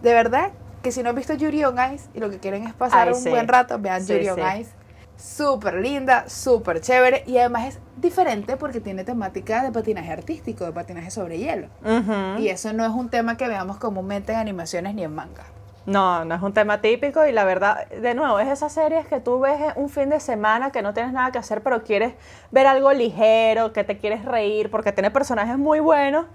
De 0.02 0.14
verdad, 0.14 0.52
que 0.82 0.92
si 0.92 1.04
no 1.04 1.10
han 1.10 1.16
visto 1.16 1.34
Yuri 1.34 1.64
on 1.66 1.76
Ice 1.94 2.10
y 2.14 2.20
lo 2.20 2.30
que 2.30 2.40
quieren 2.40 2.66
es 2.66 2.74
pasar 2.74 3.08
Ay, 3.08 3.14
un 3.14 3.20
sí. 3.22 3.30
buen 3.30 3.48
rato, 3.48 3.78
vean 3.80 4.04
Sí, 4.04 4.14
Yuri 4.14 4.30
on 4.30 4.36
sí. 4.38 4.60
Ice. 4.62 4.72
Súper 5.18 5.74
linda, 5.76 6.30
súper 6.30 6.80
chévere 6.80 7.26
y 7.28 7.38
además 7.40 7.66
es 7.68 7.80
diferente 7.98 8.56
porque 8.56 8.80
tiene 8.80 9.04
temática 9.04 9.64
de 9.64 9.72
patinaje 9.74 10.14
artístico, 10.14 10.64
de 10.64 10.72
patinaje 10.72 11.12
sobre 11.12 11.38
hielo. 11.38 11.68
Ujú. 11.84 12.40
Y 12.40 12.48
eso 12.48 12.72
no 12.72 12.86
es 12.86 12.92
un 12.92 13.10
tema 13.10 13.36
que 13.36 13.50
veamos 13.50 13.78
comúnmente 13.78 14.32
en 14.32 14.40
animaciones 14.40 14.96
ni 14.96 15.04
en 15.04 15.14
manga. 15.14 15.44
No, 15.86 16.24
no 16.26 16.36
es 16.36 16.42
un 16.42 16.54
tema 16.54 16.82
típico 16.82 17.26
y 17.26 17.32
la 17.32 17.46
verdad, 17.46 17.88
de 17.88 18.14
nuevo, 18.14 18.40
es 18.40 18.48
esas 18.48 18.72
series 18.72 19.08
que 19.08 19.20
tú 19.20 19.40
ves 19.40 19.60
un 19.76 19.90
fin 19.90 20.10
de 20.10 20.20
semana 20.20 20.72
que 20.72 20.82
no 20.82 20.94
tienes 20.94 21.14
nada 21.14 21.32
que 21.32 21.40
hacer, 21.40 21.64
pero 21.64 21.84
quieres 21.84 22.14
ver 22.52 22.68
algo 22.68 22.92
ligero, 22.94 23.74
que 23.74 23.84
te 23.84 23.98
quieres 23.98 24.24
reír 24.26 24.70
porque 24.70 24.92
tiene 24.92 25.10
personajes 25.10 25.58
muy 25.58 25.80
buenos 25.80 26.26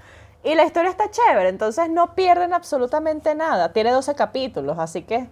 y 0.43 0.55
la 0.55 0.65
historia 0.65 0.91
está 0.91 1.11
chévere, 1.11 1.49
entonces 1.49 1.89
no 1.89 2.15
pierden 2.15 2.53
absolutamente 2.53 3.35
nada. 3.35 3.73
Tiene 3.73 3.93
12 3.93 4.15
capítulos, 4.15 4.79
así 4.79 5.03
que 5.03 5.29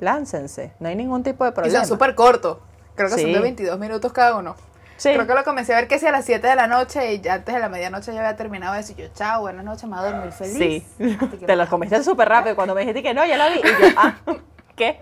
láncense, 0.00 0.72
no 0.80 0.88
hay 0.88 0.96
ningún 0.96 1.22
tipo 1.22 1.44
de 1.44 1.50
Y 1.50 1.54
problema. 1.54 1.78
son 1.78 1.86
súper 1.86 2.14
cortos. 2.14 2.58
Creo 2.94 3.08
que 3.08 3.18
son 3.18 3.32
de 3.32 3.40
22 3.40 3.78
minutos 3.78 4.12
cada 4.12 4.36
uno. 4.36 4.56
Sí. 5.00 5.14
Creo 5.14 5.26
que 5.26 5.32
lo 5.32 5.44
comencé 5.44 5.72
a 5.72 5.76
ver 5.76 5.88
que 5.88 5.98
si 5.98 6.06
a 6.06 6.12
las 6.12 6.26
7 6.26 6.46
de 6.46 6.54
la 6.54 6.66
noche 6.66 7.14
y 7.14 7.22
ya 7.22 7.32
antes 7.32 7.54
de 7.54 7.58
la 7.58 7.70
medianoche 7.70 8.12
ya 8.12 8.20
había 8.20 8.36
terminado 8.36 8.74
eso. 8.74 8.92
Y 8.92 8.96
yo, 8.96 9.08
chao, 9.14 9.40
buenas 9.40 9.64
noches, 9.64 9.84
me 9.84 9.96
voy 9.96 10.04
a 10.06 10.10
dormir 10.10 10.30
feliz. 10.30 10.84
Sí, 10.98 11.46
te 11.46 11.56
lo 11.56 11.66
comiste 11.68 12.04
súper 12.04 12.28
rápido. 12.28 12.54
Cuando 12.54 12.74
me 12.74 12.82
dijiste 12.82 13.02
que 13.02 13.14
no, 13.14 13.24
ya 13.24 13.38
la 13.38 13.48
vi. 13.48 13.60
Y 13.60 13.62
yo, 13.62 13.88
ah, 13.96 14.16
¿qué? 14.76 15.00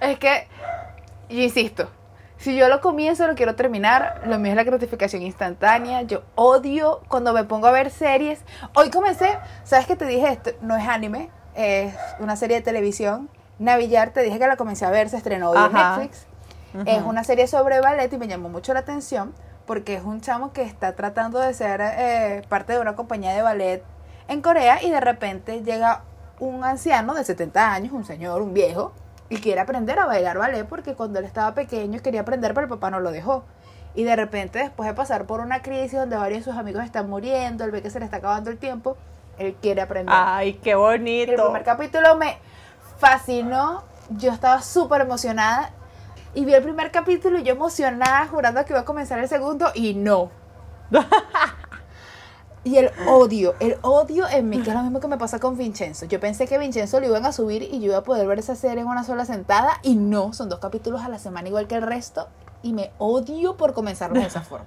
Es 0.00 0.18
que, 0.18 0.48
yo 1.28 1.40
insisto, 1.40 1.90
si 2.38 2.56
yo 2.56 2.70
lo 2.70 2.80
comienzo, 2.80 3.26
lo 3.26 3.34
quiero 3.34 3.54
terminar. 3.54 4.22
Lo 4.24 4.38
mío 4.38 4.52
es 4.52 4.56
la 4.56 4.64
gratificación 4.64 5.20
instantánea. 5.20 6.00
Yo 6.00 6.22
odio 6.34 7.02
cuando 7.08 7.34
me 7.34 7.44
pongo 7.44 7.66
a 7.66 7.70
ver 7.70 7.90
series. 7.90 8.40
Hoy 8.74 8.88
comencé, 8.88 9.38
¿sabes 9.62 9.86
que 9.86 9.94
te 9.94 10.06
dije 10.06 10.26
esto? 10.26 10.52
No 10.62 10.74
es 10.74 10.88
anime, 10.88 11.28
es 11.54 11.92
una 12.18 12.36
serie 12.36 12.56
de 12.56 12.62
televisión. 12.62 13.28
Navillar, 13.58 14.14
te 14.14 14.22
dije 14.22 14.38
que 14.38 14.46
la 14.46 14.56
comencé 14.56 14.86
a 14.86 14.90
ver, 14.90 15.10
se 15.10 15.18
estrenó 15.18 15.50
hoy 15.50 15.58
en 15.58 16.10
Es 16.86 17.02
una 17.02 17.22
serie 17.24 17.46
sobre 17.46 17.80
ballet 17.80 18.12
y 18.12 18.18
me 18.18 18.28
llamó 18.28 18.48
mucho 18.48 18.72
la 18.72 18.80
atención 18.80 19.34
porque 19.66 19.94
es 19.94 20.02
un 20.04 20.20
chamo 20.20 20.52
que 20.52 20.62
está 20.62 20.94
tratando 20.94 21.38
de 21.38 21.54
ser 21.54 21.80
eh, 21.82 22.42
parte 22.48 22.72
de 22.72 22.80
una 22.80 22.94
compañía 22.96 23.32
de 23.32 23.42
ballet 23.42 23.82
en 24.28 24.42
Corea 24.42 24.82
y 24.82 24.90
de 24.90 25.00
repente 25.00 25.62
llega 25.62 26.02
un 26.40 26.64
anciano 26.64 27.14
de 27.14 27.24
70 27.24 27.72
años, 27.72 27.92
un 27.92 28.04
señor, 28.04 28.42
un 28.42 28.54
viejo, 28.54 28.92
y 29.28 29.36
quiere 29.36 29.60
aprender 29.60 29.98
a 29.98 30.06
bailar 30.06 30.38
ballet 30.38 30.64
porque 30.66 30.94
cuando 30.94 31.18
él 31.18 31.24
estaba 31.24 31.54
pequeño 31.54 32.00
quería 32.00 32.22
aprender 32.22 32.54
pero 32.54 32.64
el 32.64 32.70
papá 32.70 32.90
no 32.90 33.00
lo 33.00 33.12
dejó. 33.12 33.44
Y 33.94 34.04
de 34.04 34.16
repente 34.16 34.58
después 34.58 34.88
de 34.88 34.94
pasar 34.94 35.26
por 35.26 35.40
una 35.40 35.60
crisis 35.62 35.98
donde 35.98 36.16
varios 36.16 36.40
de 36.40 36.50
sus 36.50 36.58
amigos 36.58 36.84
están 36.84 37.08
muriendo, 37.08 37.64
él 37.64 37.70
ve 37.70 37.82
que 37.82 37.90
se 37.90 37.98
le 37.98 38.06
está 38.06 38.16
acabando 38.18 38.50
el 38.50 38.58
tiempo, 38.58 38.96
él 39.38 39.54
quiere 39.60 39.82
aprender. 39.82 40.14
Ay, 40.16 40.54
qué 40.54 40.70
El 40.72 40.78
bonito. 40.78 41.44
primer 41.44 41.62
capítulo 41.62 42.16
me 42.16 42.38
fascinó. 42.98 43.84
Yo 44.10 44.32
estaba 44.32 44.62
súper 44.62 45.02
emocionada. 45.02 45.70
Y 46.34 46.44
vi 46.44 46.54
el 46.54 46.62
primer 46.62 46.90
capítulo 46.90 47.38
y 47.38 47.42
yo 47.42 47.52
emocionada, 47.52 48.26
jurando 48.26 48.64
que 48.64 48.72
iba 48.72 48.80
a 48.80 48.84
comenzar 48.84 49.18
el 49.18 49.28
segundo 49.28 49.70
y 49.74 49.94
no. 49.94 50.30
y 52.64 52.76
el 52.76 52.90
odio, 53.06 53.54
el 53.60 53.76
odio 53.82 54.26
en 54.28 54.48
mí, 54.48 54.62
que 54.62 54.70
es 54.70 54.76
lo 54.76 54.82
mismo 54.82 55.00
que 55.00 55.08
me 55.08 55.18
pasa 55.18 55.38
con 55.38 55.58
Vincenzo. 55.58 56.06
Yo 56.06 56.20
pensé 56.20 56.46
que 56.46 56.56
Vincenzo 56.58 57.00
lo 57.00 57.06
iban 57.06 57.26
a 57.26 57.32
subir 57.32 57.62
y 57.62 57.80
yo 57.80 57.86
iba 57.86 57.98
a 57.98 58.02
poder 58.02 58.26
ver 58.26 58.38
esa 58.38 58.54
serie 58.54 58.80
en 58.80 58.88
una 58.88 59.04
sola 59.04 59.24
sentada 59.26 59.78
y 59.82 59.96
no, 59.96 60.32
son 60.32 60.48
dos 60.48 60.58
capítulos 60.58 61.02
a 61.02 61.08
la 61.08 61.18
semana 61.18 61.48
igual 61.48 61.66
que 61.66 61.74
el 61.74 61.82
resto 61.82 62.28
y 62.62 62.72
me 62.72 62.92
odio 62.98 63.56
por 63.56 63.74
comenzarlo 63.74 64.18
de 64.20 64.26
esa 64.26 64.40
forma. 64.42 64.66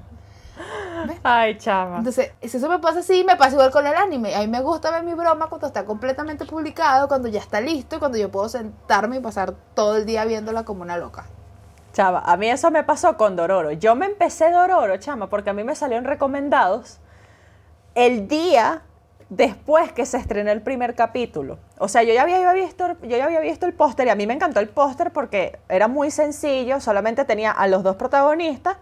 Ay, 1.23 1.57
chama. 1.57 1.97
Entonces, 1.97 2.31
si 2.41 2.57
eso 2.57 2.69
me 2.69 2.79
pasa 2.79 2.99
así, 2.99 3.23
me 3.23 3.35
pasa 3.35 3.53
igual 3.53 3.71
con 3.71 3.85
el 3.85 3.95
anime. 3.95 4.35
A 4.35 4.39
mí 4.39 4.47
me 4.47 4.61
gusta 4.61 4.91
ver 4.91 5.03
mi 5.03 5.13
broma 5.13 5.47
cuando 5.47 5.67
está 5.67 5.83
completamente 5.85 6.45
publicado, 6.45 7.07
cuando 7.07 7.27
ya 7.27 7.39
está 7.39 7.59
listo, 7.59 7.99
cuando 7.99 8.17
yo 8.17 8.31
puedo 8.31 8.47
sentarme 8.49 9.17
y 9.17 9.19
pasar 9.19 9.53
todo 9.73 9.97
el 9.97 10.05
día 10.05 10.25
viéndola 10.25 10.63
como 10.63 10.83
una 10.83 10.97
loca. 10.97 11.25
Chava, 11.95 12.19
a 12.25 12.35
mí 12.35 12.49
eso 12.49 12.71
me 12.71 12.83
pasó 12.83 13.15
con 13.15 13.37
Dororo. 13.37 13.71
Yo 13.71 13.95
me 13.95 14.05
empecé 14.05 14.51
Dororo, 14.51 14.97
chama, 14.97 15.29
porque 15.29 15.51
a 15.51 15.53
mí 15.53 15.63
me 15.63 15.75
salieron 15.75 16.03
recomendados 16.03 16.99
el 17.95 18.27
día 18.27 18.81
después 19.29 19.93
que 19.93 20.05
se 20.05 20.17
estrenó 20.17 20.51
el 20.51 20.61
primer 20.61 20.93
capítulo. 20.93 21.57
O 21.77 21.87
sea, 21.87 22.03
yo 22.03 22.13
ya 22.13 22.23
había 22.23 22.51
visto, 22.51 22.97
yo 23.01 23.15
ya 23.15 23.23
había 23.23 23.39
visto 23.39 23.65
el 23.65 23.73
póster 23.73 24.07
y 24.07 24.09
a 24.09 24.15
mí 24.15 24.27
me 24.27 24.33
encantó 24.33 24.59
el 24.59 24.67
póster 24.67 25.11
porque 25.11 25.57
era 25.69 25.87
muy 25.87 26.11
sencillo, 26.11 26.81
solamente 26.81 27.23
tenía 27.23 27.51
a 27.51 27.65
los 27.69 27.81
dos 27.81 27.95
protagonistas 27.95 28.75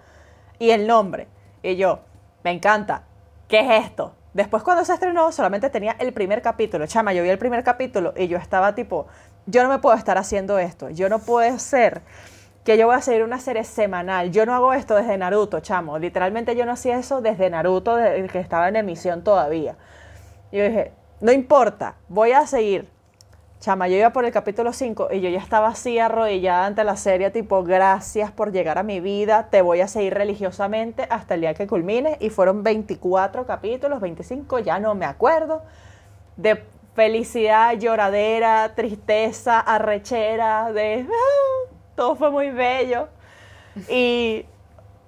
y 0.57 0.71
el 0.71 0.87
nombre. 0.87 1.27
Y 1.61 1.75
yo, 1.75 1.99
me 2.43 2.49
encanta. 2.49 3.03
¿Qué 3.47 3.59
es 3.59 3.85
esto? 3.85 4.15
Después 4.33 4.63
cuando 4.63 4.83
se 4.85 4.91
estrenó 4.91 5.31
solamente 5.31 5.69
tenía 5.69 5.95
el 5.99 6.13
primer 6.13 6.41
capítulo. 6.41 6.87
Chama, 6.87 7.13
yo 7.13 7.21
vi 7.21 7.29
el 7.29 7.37
primer 7.37 7.63
capítulo 7.63 8.15
y 8.17 8.27
yo 8.27 8.39
estaba 8.39 8.73
tipo, 8.73 9.05
yo 9.45 9.61
no 9.61 9.69
me 9.69 9.77
puedo 9.77 9.95
estar 9.95 10.17
haciendo 10.17 10.57
esto. 10.57 10.89
Yo 10.89 11.09
no 11.09 11.19
puedo 11.19 11.59
ser 11.59 12.01
que 12.63 12.77
yo 12.77 12.87
voy 12.87 12.95
a 12.95 13.01
seguir 13.01 13.23
una 13.23 13.39
serie 13.39 13.63
semanal. 13.63 14.31
Yo 14.31 14.45
no 14.45 14.53
hago 14.53 14.73
esto 14.73 14.95
desde 14.95 15.17
Naruto, 15.17 15.59
chamo. 15.59 15.99
Literalmente 15.99 16.55
yo 16.55 16.65
no 16.65 16.71
hacía 16.71 16.97
eso 16.97 17.21
desde 17.21 17.49
Naruto, 17.49 17.95
desde 17.95 18.27
que 18.29 18.39
estaba 18.39 18.69
en 18.69 18.77
emisión 18.77 19.23
todavía. 19.23 19.75
Yo 20.51 20.63
dije, 20.63 20.93
no 21.19 21.31
importa, 21.31 21.95
voy 22.07 22.31
a 22.31 22.47
seguir. 22.47 22.87
Chama, 23.59 23.87
yo 23.87 23.95
iba 23.95 24.11
por 24.11 24.25
el 24.25 24.31
capítulo 24.31 24.73
5 24.73 25.09
y 25.13 25.21
yo 25.21 25.29
ya 25.29 25.39
estaba 25.39 25.69
así 25.69 25.97
arrodillada 25.97 26.65
ante 26.65 26.83
la 26.83 26.97
serie, 26.97 27.31
tipo, 27.31 27.63
gracias 27.63 28.29
por 28.29 28.51
llegar 28.51 28.77
a 28.77 28.83
mi 28.83 28.99
vida, 28.99 29.47
te 29.49 29.61
voy 29.61 29.79
a 29.79 29.87
seguir 29.87 30.13
religiosamente 30.13 31.07
hasta 31.09 31.35
el 31.35 31.41
día 31.41 31.53
que 31.53 31.65
culmine. 31.65 32.17
Y 32.19 32.29
fueron 32.29 32.63
24 32.63 33.45
capítulos, 33.45 34.01
25, 34.01 34.59
ya 34.59 34.79
no 34.79 34.95
me 34.95 35.05
acuerdo, 35.05 35.63
de 36.35 36.61
felicidad, 36.93 37.73
lloradera, 37.77 38.73
tristeza, 38.75 39.59
arrechera, 39.59 40.73
de... 40.73 41.07
Todo 41.95 42.15
fue 42.15 42.31
muy 42.31 42.49
bello. 42.49 43.07
Y 43.89 44.45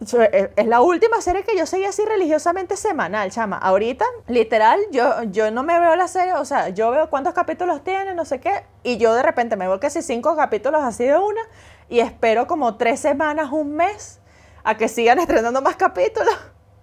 so- 0.06 0.22
es 0.22 0.68
la 0.68 0.82
última 0.82 1.22
serie 1.22 1.44
que 1.44 1.58
yo 1.58 1.66
seguí 1.66 1.86
así 1.86 2.04
religiosamente 2.06 2.76
semanal, 2.78 3.32
chama. 3.32 3.58
Ahorita, 3.58 4.06
literal, 4.28 4.80
yo, 4.92 5.24
yo 5.24 5.52
no 5.52 5.64
me 5.64 5.80
veo 5.80 5.96
la 5.96 6.08
serie, 6.08 6.34
o 6.34 6.46
sea, 6.46 6.70
yo 6.70 6.92
veo 6.92 7.10
cuántos 7.10 7.34
capítulos 7.34 7.84
tiene, 7.84 8.14
no 8.14 8.26
sé 8.26 8.40
qué, 8.40 8.64
y 8.84 8.98
yo 8.98 9.14
de 9.14 9.24
repente 9.24 9.56
me 9.56 9.68
veo 9.68 9.80
que 9.80 9.90
si 9.90 10.02
cinco 10.02 10.36
capítulos 10.36 10.84
así 10.84 11.06
de 11.06 11.18
una, 11.18 11.42
y 11.90 12.00
espero 12.00 12.48
como 12.48 12.76
tres 12.78 13.00
semanas, 13.00 13.52
un 13.52 13.76
mes, 13.76 14.20
a 14.64 14.76
que 14.78 14.88
sigan 14.88 15.20
estrenando 15.20 15.62
más 15.62 15.76
capítulos, 15.76 16.36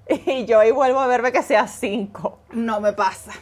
y 0.08 0.44
yo 0.46 0.60
ahí 0.60 0.70
vuelvo 0.70 1.00
a 1.00 1.06
verme 1.06 1.32
que 1.32 1.42
sea 1.42 1.66
cinco. 1.68 2.38
No 2.50 2.80
me 2.80 2.92
pasa. 2.92 3.32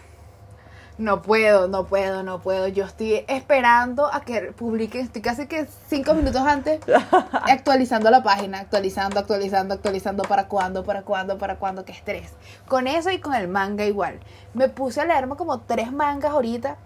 No 1.01 1.23
puedo, 1.23 1.67
no 1.67 1.87
puedo, 1.87 2.23
no 2.23 2.41
puedo. 2.43 2.69
Yo 2.69 2.85
estoy 2.85 3.25
esperando 3.27 4.13
a 4.13 4.21
que 4.21 4.53
publiquen, 4.53 5.01
estoy 5.07 5.23
casi 5.23 5.47
que 5.47 5.67
cinco 5.89 6.13
minutos 6.13 6.43
antes 6.43 6.79
actualizando 7.33 8.11
la 8.11 8.23
página, 8.23 8.59
actualizando, 8.61 9.19
actualizando, 9.19 9.73
actualizando, 9.73 10.25
para 10.25 10.47
cuándo, 10.49 10.85
para 10.85 11.01
cuándo, 11.01 11.39
para 11.39 11.57
cuándo, 11.57 11.87
qué 11.87 11.93
estrés. 11.93 12.35
Con 12.69 12.87
eso 12.87 13.09
y 13.11 13.19
con 13.19 13.33
el 13.33 13.49
manga 13.49 13.87
igual. 13.87 14.21
Me 14.53 14.69
puse 14.69 15.01
a 15.01 15.07
leerme 15.07 15.37
como 15.37 15.61
tres 15.61 15.91
mangas 15.91 16.33
ahorita 16.33 16.77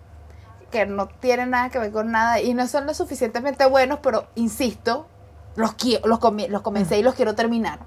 que 0.70 0.86
no 0.86 1.08
tienen 1.08 1.50
nada 1.50 1.70
que 1.70 1.80
ver 1.80 1.90
con 1.90 2.12
nada 2.12 2.40
y 2.40 2.54
no 2.54 2.68
son 2.68 2.86
lo 2.86 2.94
suficientemente 2.94 3.66
buenos, 3.66 3.98
pero 4.00 4.28
insisto, 4.36 5.08
los, 5.56 5.74
los, 6.04 6.20
comi- 6.20 6.48
los 6.48 6.62
comencé 6.62 6.98
y 6.98 7.02
los 7.02 7.16
quiero 7.16 7.34
terminar. 7.34 7.80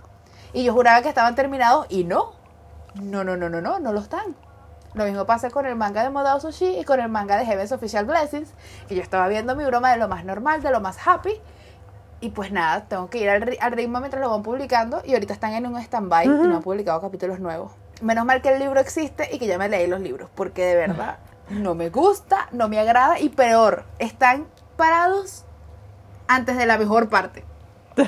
Y 0.52 0.66
yo 0.66 0.74
juraba 0.74 1.02
que 1.02 1.08
estaban 1.10 1.36
terminados 1.36 1.86
y 1.88 2.04
no. 2.04 2.34
No, 2.96 3.24
no, 3.24 3.38
no, 3.38 3.48
no, 3.50 3.62
no, 3.62 3.80
no 3.80 3.94
lo 3.94 4.02
están. 4.02 4.36
Lo 4.98 5.06
mismo 5.06 5.28
pasa 5.28 5.52
con 5.52 5.68
el 5.68 5.76
manga 5.76 6.02
de 6.02 6.10
Modao 6.10 6.40
Sushi 6.40 6.80
y 6.80 6.84
con 6.84 7.00
el 7.00 7.08
manga 7.08 7.38
de 7.38 7.46
Heaven's 7.46 7.72
Official 7.72 8.04
Blessings, 8.06 8.50
que 8.88 8.96
yo 8.96 9.04
estaba 9.04 9.28
viendo 9.28 9.56
mi 9.56 9.64
broma 9.64 9.92
de 9.92 9.98
lo 9.98 10.08
más 10.08 10.26
normal, 10.26 10.64
de 10.64 10.72
lo 10.72 10.82
más 10.82 10.98
happy. 11.06 11.40
Y 12.20 12.30
pues 12.30 12.52
nada, 12.52 12.86
tengo 12.86 13.08
que 13.08 13.20
ir 13.20 13.30
al, 13.30 13.58
al 13.62 13.72
ritmo 13.74 14.00
mientras 14.00 14.20
lo 14.20 14.32
van 14.32 14.42
publicando 14.42 15.04
y 15.06 15.14
ahorita 15.14 15.34
están 15.34 15.54
en 15.54 15.68
un 15.68 15.78
stand-by 15.78 16.26
y 16.26 16.30
no 16.30 16.56
han 16.56 16.64
publicado 16.64 17.00
capítulos 17.00 17.40
nuevos. 17.40 17.74
Menos 18.02 18.26
mal 18.26 18.42
que 18.42 18.50
el 18.50 18.58
libro 18.58 18.80
existe 18.80 19.30
y 19.32 19.38
que 19.38 19.46
ya 19.46 19.60
me 19.60 19.70
leí 19.70 19.86
los 19.86 20.02
libros, 20.02 20.32
porque 20.34 20.66
de 20.66 20.76
verdad 20.76 21.18
no 21.52 21.76
me 21.76 21.92
gusta, 21.92 22.48
no 22.52 22.68
me 22.68 22.80
agrada 22.80 23.20
y 23.20 23.30
peor, 23.30 23.86
están 24.00 24.48
parados 24.78 25.46
antes 26.28 26.58
de 26.58 26.66
la 26.66 26.80
mejor 26.80 27.08
parte. 27.08 27.46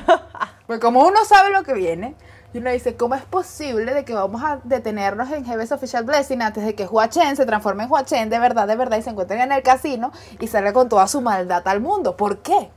Pues 0.66 0.80
como 0.80 1.02
uno 1.02 1.26
sabe 1.26 1.50
lo 1.50 1.64
que 1.64 1.74
viene, 1.74 2.14
y 2.54 2.58
uno 2.58 2.72
dice, 2.72 2.96
¿cómo 2.96 3.16
es 3.16 3.22
posible 3.24 3.94
de 3.94 4.04
que 4.04 4.14
vamos 4.14 4.42
a 4.44 4.60
detenernos 4.64 5.30
en 5.32 5.46
Heaven's 5.46 5.72
Official 5.72 6.04
Blessing 6.04 6.42
antes 6.42 6.66
de 6.66 6.74
que 6.74 6.88
Hua 6.88 7.10
Chen 7.10 7.36
se 7.36 7.46
transforme 7.46 7.84
en 7.84 7.92
Hua 7.92 8.06
Chen 8.06 8.30
de 8.30 8.40
verdad, 8.40 8.68
de 8.68 8.76
verdad, 8.76 8.98
y 8.98 9.04
se 9.04 9.12
encuentren 9.12 9.42
en 9.42 9.52
el 9.52 9.62
casino 9.62 10.12
y 10.40 10.48
salga 10.48 10.74
con 10.74 10.90
toda 10.90 11.08
su 11.08 11.22
maldad 11.22 11.68
al 11.68 11.80
mundo? 11.80 12.18
¿Por 12.18 12.40
qué? 12.40 12.70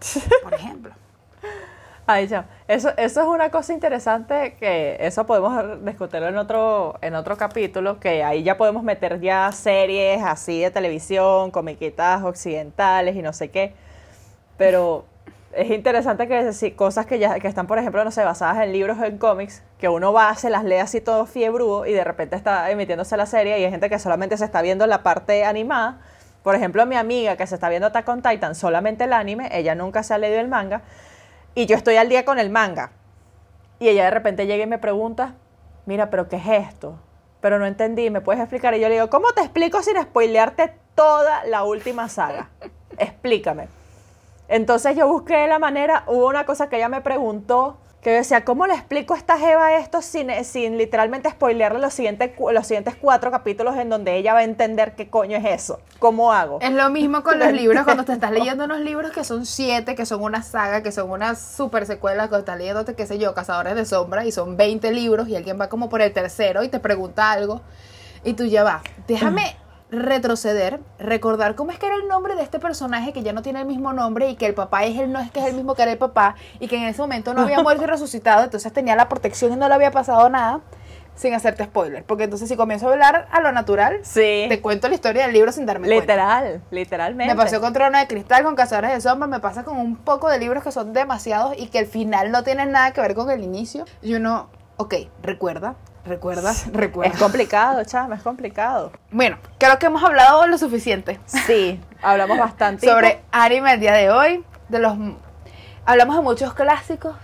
Por 0.42 0.54
ejemplo. 0.54 0.92
Ay, 2.06 2.26
ya. 2.26 2.46
Eso, 2.68 2.90
eso 2.96 3.20
es 3.20 3.26
una 3.26 3.50
cosa 3.50 3.74
interesante 3.74 4.56
que 4.58 4.96
eso 5.00 5.26
podemos 5.26 5.84
discutirlo 5.84 6.28
en 6.28 6.38
otro, 6.38 6.96
en 7.02 7.14
otro 7.14 7.36
capítulo, 7.36 8.00
que 8.00 8.22
ahí 8.22 8.42
ya 8.42 8.56
podemos 8.56 8.82
meter 8.82 9.20
ya 9.20 9.52
series 9.52 10.22
así 10.22 10.60
de 10.60 10.70
televisión, 10.70 11.50
comiquitas 11.50 12.22
occidentales 12.22 13.14
y 13.14 13.20
no 13.20 13.34
sé 13.34 13.50
qué. 13.50 13.74
Pero 14.56 15.04
es 15.58 15.70
interesante 15.70 16.28
que 16.28 16.52
si 16.52 16.72
cosas 16.72 17.06
que 17.06 17.18
ya 17.18 17.38
que 17.40 17.48
están, 17.48 17.66
por 17.66 17.78
ejemplo, 17.78 18.04
no 18.04 18.10
sé, 18.10 18.24
basadas 18.24 18.58
en 18.64 18.72
libros 18.72 18.98
o 18.98 19.04
en 19.04 19.18
cómics, 19.18 19.62
que 19.78 19.88
uno 19.88 20.12
va, 20.12 20.34
se 20.34 20.50
las 20.50 20.64
lee 20.64 20.76
así 20.76 21.00
todo 21.00 21.26
fiebrudo 21.26 21.86
y 21.86 21.92
de 21.92 22.04
repente 22.04 22.36
está 22.36 22.70
emitiéndose 22.70 23.16
la 23.16 23.26
serie 23.26 23.58
y 23.58 23.64
hay 23.64 23.70
gente 23.70 23.90
que 23.90 23.98
solamente 23.98 24.36
se 24.36 24.44
está 24.44 24.62
viendo 24.62 24.86
la 24.86 25.02
parte 25.02 25.44
animada. 25.44 26.00
Por 26.42 26.54
ejemplo, 26.54 26.86
mi 26.86 26.96
amiga 26.96 27.36
que 27.36 27.46
se 27.46 27.56
está 27.56 27.68
viendo 27.68 27.88
Attack 27.88 28.08
on 28.08 28.22
Titan, 28.22 28.54
solamente 28.54 29.04
el 29.04 29.12
anime, 29.12 29.48
ella 29.52 29.74
nunca 29.74 30.02
se 30.02 30.14
ha 30.14 30.18
leído 30.18 30.40
el 30.40 30.48
manga, 30.48 30.82
y 31.54 31.66
yo 31.66 31.76
estoy 31.76 31.96
al 31.96 32.08
día 32.08 32.24
con 32.24 32.38
el 32.38 32.50
manga. 32.50 32.92
Y 33.80 33.88
ella 33.88 34.04
de 34.04 34.10
repente 34.10 34.46
llega 34.46 34.64
y 34.64 34.66
me 34.66 34.78
pregunta, 34.78 35.34
mira, 35.86 36.10
pero 36.10 36.28
¿qué 36.28 36.36
es 36.36 36.68
esto? 36.68 36.98
pero 37.40 37.58
no 37.58 37.66
entendí, 37.66 38.10
¿me 38.10 38.20
puedes 38.20 38.40
explicar? 38.40 38.74
Y 38.74 38.80
yo 38.80 38.88
le 38.88 38.94
digo, 38.94 39.10
¿cómo 39.10 39.32
te 39.32 39.42
explico 39.42 39.82
sin 39.82 40.00
spoilearte 40.00 40.74
toda 40.94 41.44
la 41.44 41.64
última 41.64 42.08
saga? 42.08 42.50
Explícame. 42.98 43.68
Entonces 44.48 44.96
yo 44.96 45.06
busqué 45.06 45.46
la 45.46 45.58
manera, 45.58 46.04
hubo 46.06 46.26
una 46.26 46.46
cosa 46.46 46.68
que 46.68 46.76
ella 46.76 46.88
me 46.88 47.02
preguntó, 47.02 47.76
que 48.02 48.10
yo 48.10 48.16
decía, 48.16 48.44
¿cómo 48.44 48.66
le 48.66 48.74
explico 48.74 49.14
a 49.14 49.16
esta 49.18 49.36
Jeva 49.38 49.76
esto 49.76 50.00
sin, 50.02 50.30
sin 50.44 50.78
literalmente 50.78 51.28
spoilearle 51.28 51.80
los 51.80 51.92
siguientes, 51.92 52.30
los 52.38 52.66
siguientes 52.66 52.94
cuatro 52.94 53.30
capítulos 53.30 53.76
en 53.76 53.88
donde 53.88 54.16
ella 54.16 54.34
va 54.34 54.40
a 54.40 54.44
entender 54.44 54.94
qué 54.94 55.10
coño 55.10 55.36
es 55.36 55.44
eso? 55.44 55.80
¿Cómo 55.98 56.32
hago? 56.32 56.58
Es 56.62 56.70
lo 56.70 56.88
mismo 56.90 57.22
con 57.22 57.38
los 57.38 57.52
libros, 57.52 57.84
cuando 57.84 58.04
te 58.04 58.12
estás 58.12 58.30
leyendo 58.32 58.64
unos 58.64 58.80
libros 58.80 59.10
que 59.10 59.24
son 59.24 59.44
siete, 59.44 59.96
que 59.96 60.06
son 60.06 60.22
una 60.22 60.42
saga, 60.42 60.82
que 60.82 60.92
son 60.92 61.10
una 61.10 61.34
super 61.34 61.86
secuela, 61.86 62.28
cuando 62.28 62.38
estás 62.38 62.58
leyéndote, 62.58 62.94
qué 62.94 63.06
sé 63.06 63.18
yo, 63.18 63.34
Cazadores 63.34 63.74
de 63.74 63.84
Sombra, 63.84 64.24
y 64.24 64.32
son 64.32 64.56
20 64.56 64.92
libros, 64.92 65.28
y 65.28 65.34
alguien 65.34 65.60
va 65.60 65.68
como 65.68 65.88
por 65.88 66.00
el 66.00 66.12
tercero 66.12 66.62
y 66.62 66.68
te 66.68 66.78
pregunta 66.78 67.32
algo, 67.32 67.62
y 68.22 68.34
tú 68.34 68.44
ya 68.44 68.62
va, 68.62 68.82
déjame 69.08 69.56
retroceder, 69.90 70.80
recordar 70.98 71.54
cómo 71.54 71.70
es 71.70 71.78
que 71.78 71.86
era 71.86 71.94
el 71.96 72.08
nombre 72.08 72.34
de 72.36 72.42
este 72.42 72.58
personaje 72.58 73.12
que 73.12 73.22
ya 73.22 73.32
no 73.32 73.42
tiene 73.42 73.60
el 73.60 73.66
mismo 73.66 73.92
nombre 73.92 74.28
y 74.28 74.36
que 74.36 74.46
el 74.46 74.54
papá 74.54 74.84
es 74.84 74.98
el 74.98 75.10
no 75.12 75.18
es 75.20 75.30
que 75.30 75.40
es 75.40 75.46
el 75.46 75.54
mismo 75.54 75.74
que 75.74 75.82
era 75.82 75.92
el 75.92 75.98
papá 75.98 76.34
y 76.60 76.68
que 76.68 76.76
en 76.76 76.84
ese 76.84 77.00
momento 77.00 77.32
no 77.34 77.42
había 77.42 77.62
muerto 77.62 77.84
y 77.84 77.86
resucitado, 77.88 78.44
entonces 78.44 78.72
tenía 78.72 78.96
la 78.96 79.08
protección 79.08 79.52
y 79.52 79.56
no 79.56 79.66
le 79.68 79.74
había 79.74 79.90
pasado 79.90 80.28
nada 80.28 80.60
sin 81.14 81.34
hacerte 81.34 81.64
spoiler, 81.64 82.04
porque 82.04 82.24
entonces 82.24 82.48
si 82.48 82.54
comienzo 82.56 82.88
a 82.88 82.92
hablar 82.92 83.26
a 83.32 83.40
lo 83.40 83.50
natural, 83.50 83.98
Sí. 84.02 84.46
te 84.48 84.60
cuento 84.62 84.88
la 84.88 84.94
historia 84.94 85.24
del 85.24 85.32
libro 85.32 85.50
sin 85.50 85.66
darme 85.66 85.88
cuenta. 85.88 86.02
Literal, 86.14 86.62
literalmente. 86.70 87.34
Me 87.34 87.36
pasó 87.36 87.60
con 87.60 87.72
Trono 87.72 87.98
de 87.98 88.06
Cristal, 88.06 88.44
con 88.44 88.54
Cazadores 88.54 88.92
de 88.92 89.00
Sombra, 89.00 89.26
me 89.26 89.40
pasa 89.40 89.64
con 89.64 89.78
un 89.78 89.96
poco 89.96 90.28
de 90.28 90.38
libros 90.38 90.62
que 90.62 90.70
son 90.70 90.92
demasiados 90.92 91.54
y 91.58 91.68
que 91.70 91.80
el 91.80 91.86
final 91.86 92.30
no 92.30 92.44
tienen 92.44 92.70
nada 92.70 92.92
que 92.92 93.00
ver 93.00 93.16
con 93.16 93.30
el 93.30 93.42
inicio. 93.42 93.84
Y 94.00 94.14
uno, 94.14 94.48
ok, 94.76 94.94
recuerda, 95.20 95.74
recuerda, 96.08 96.52
recuerda. 96.72 97.12
Es 97.12 97.18
complicado, 97.18 97.84
chama, 97.84 98.16
es 98.16 98.22
complicado. 98.22 98.92
Bueno, 99.10 99.38
creo 99.58 99.78
que 99.78 99.86
hemos 99.86 100.02
hablado 100.02 100.46
lo 100.46 100.58
suficiente 100.58 101.20
Sí, 101.26 101.80
hablamos 102.02 102.38
bastante. 102.38 102.86
sobre 102.86 103.20
anime 103.30 103.74
el 103.74 103.80
día 103.80 103.92
de 103.92 104.10
hoy. 104.10 104.44
De 104.68 104.78
los, 104.78 104.96
hablamos 105.86 106.16
de 106.16 106.22
muchos 106.22 106.54
clásicos, 106.54 107.16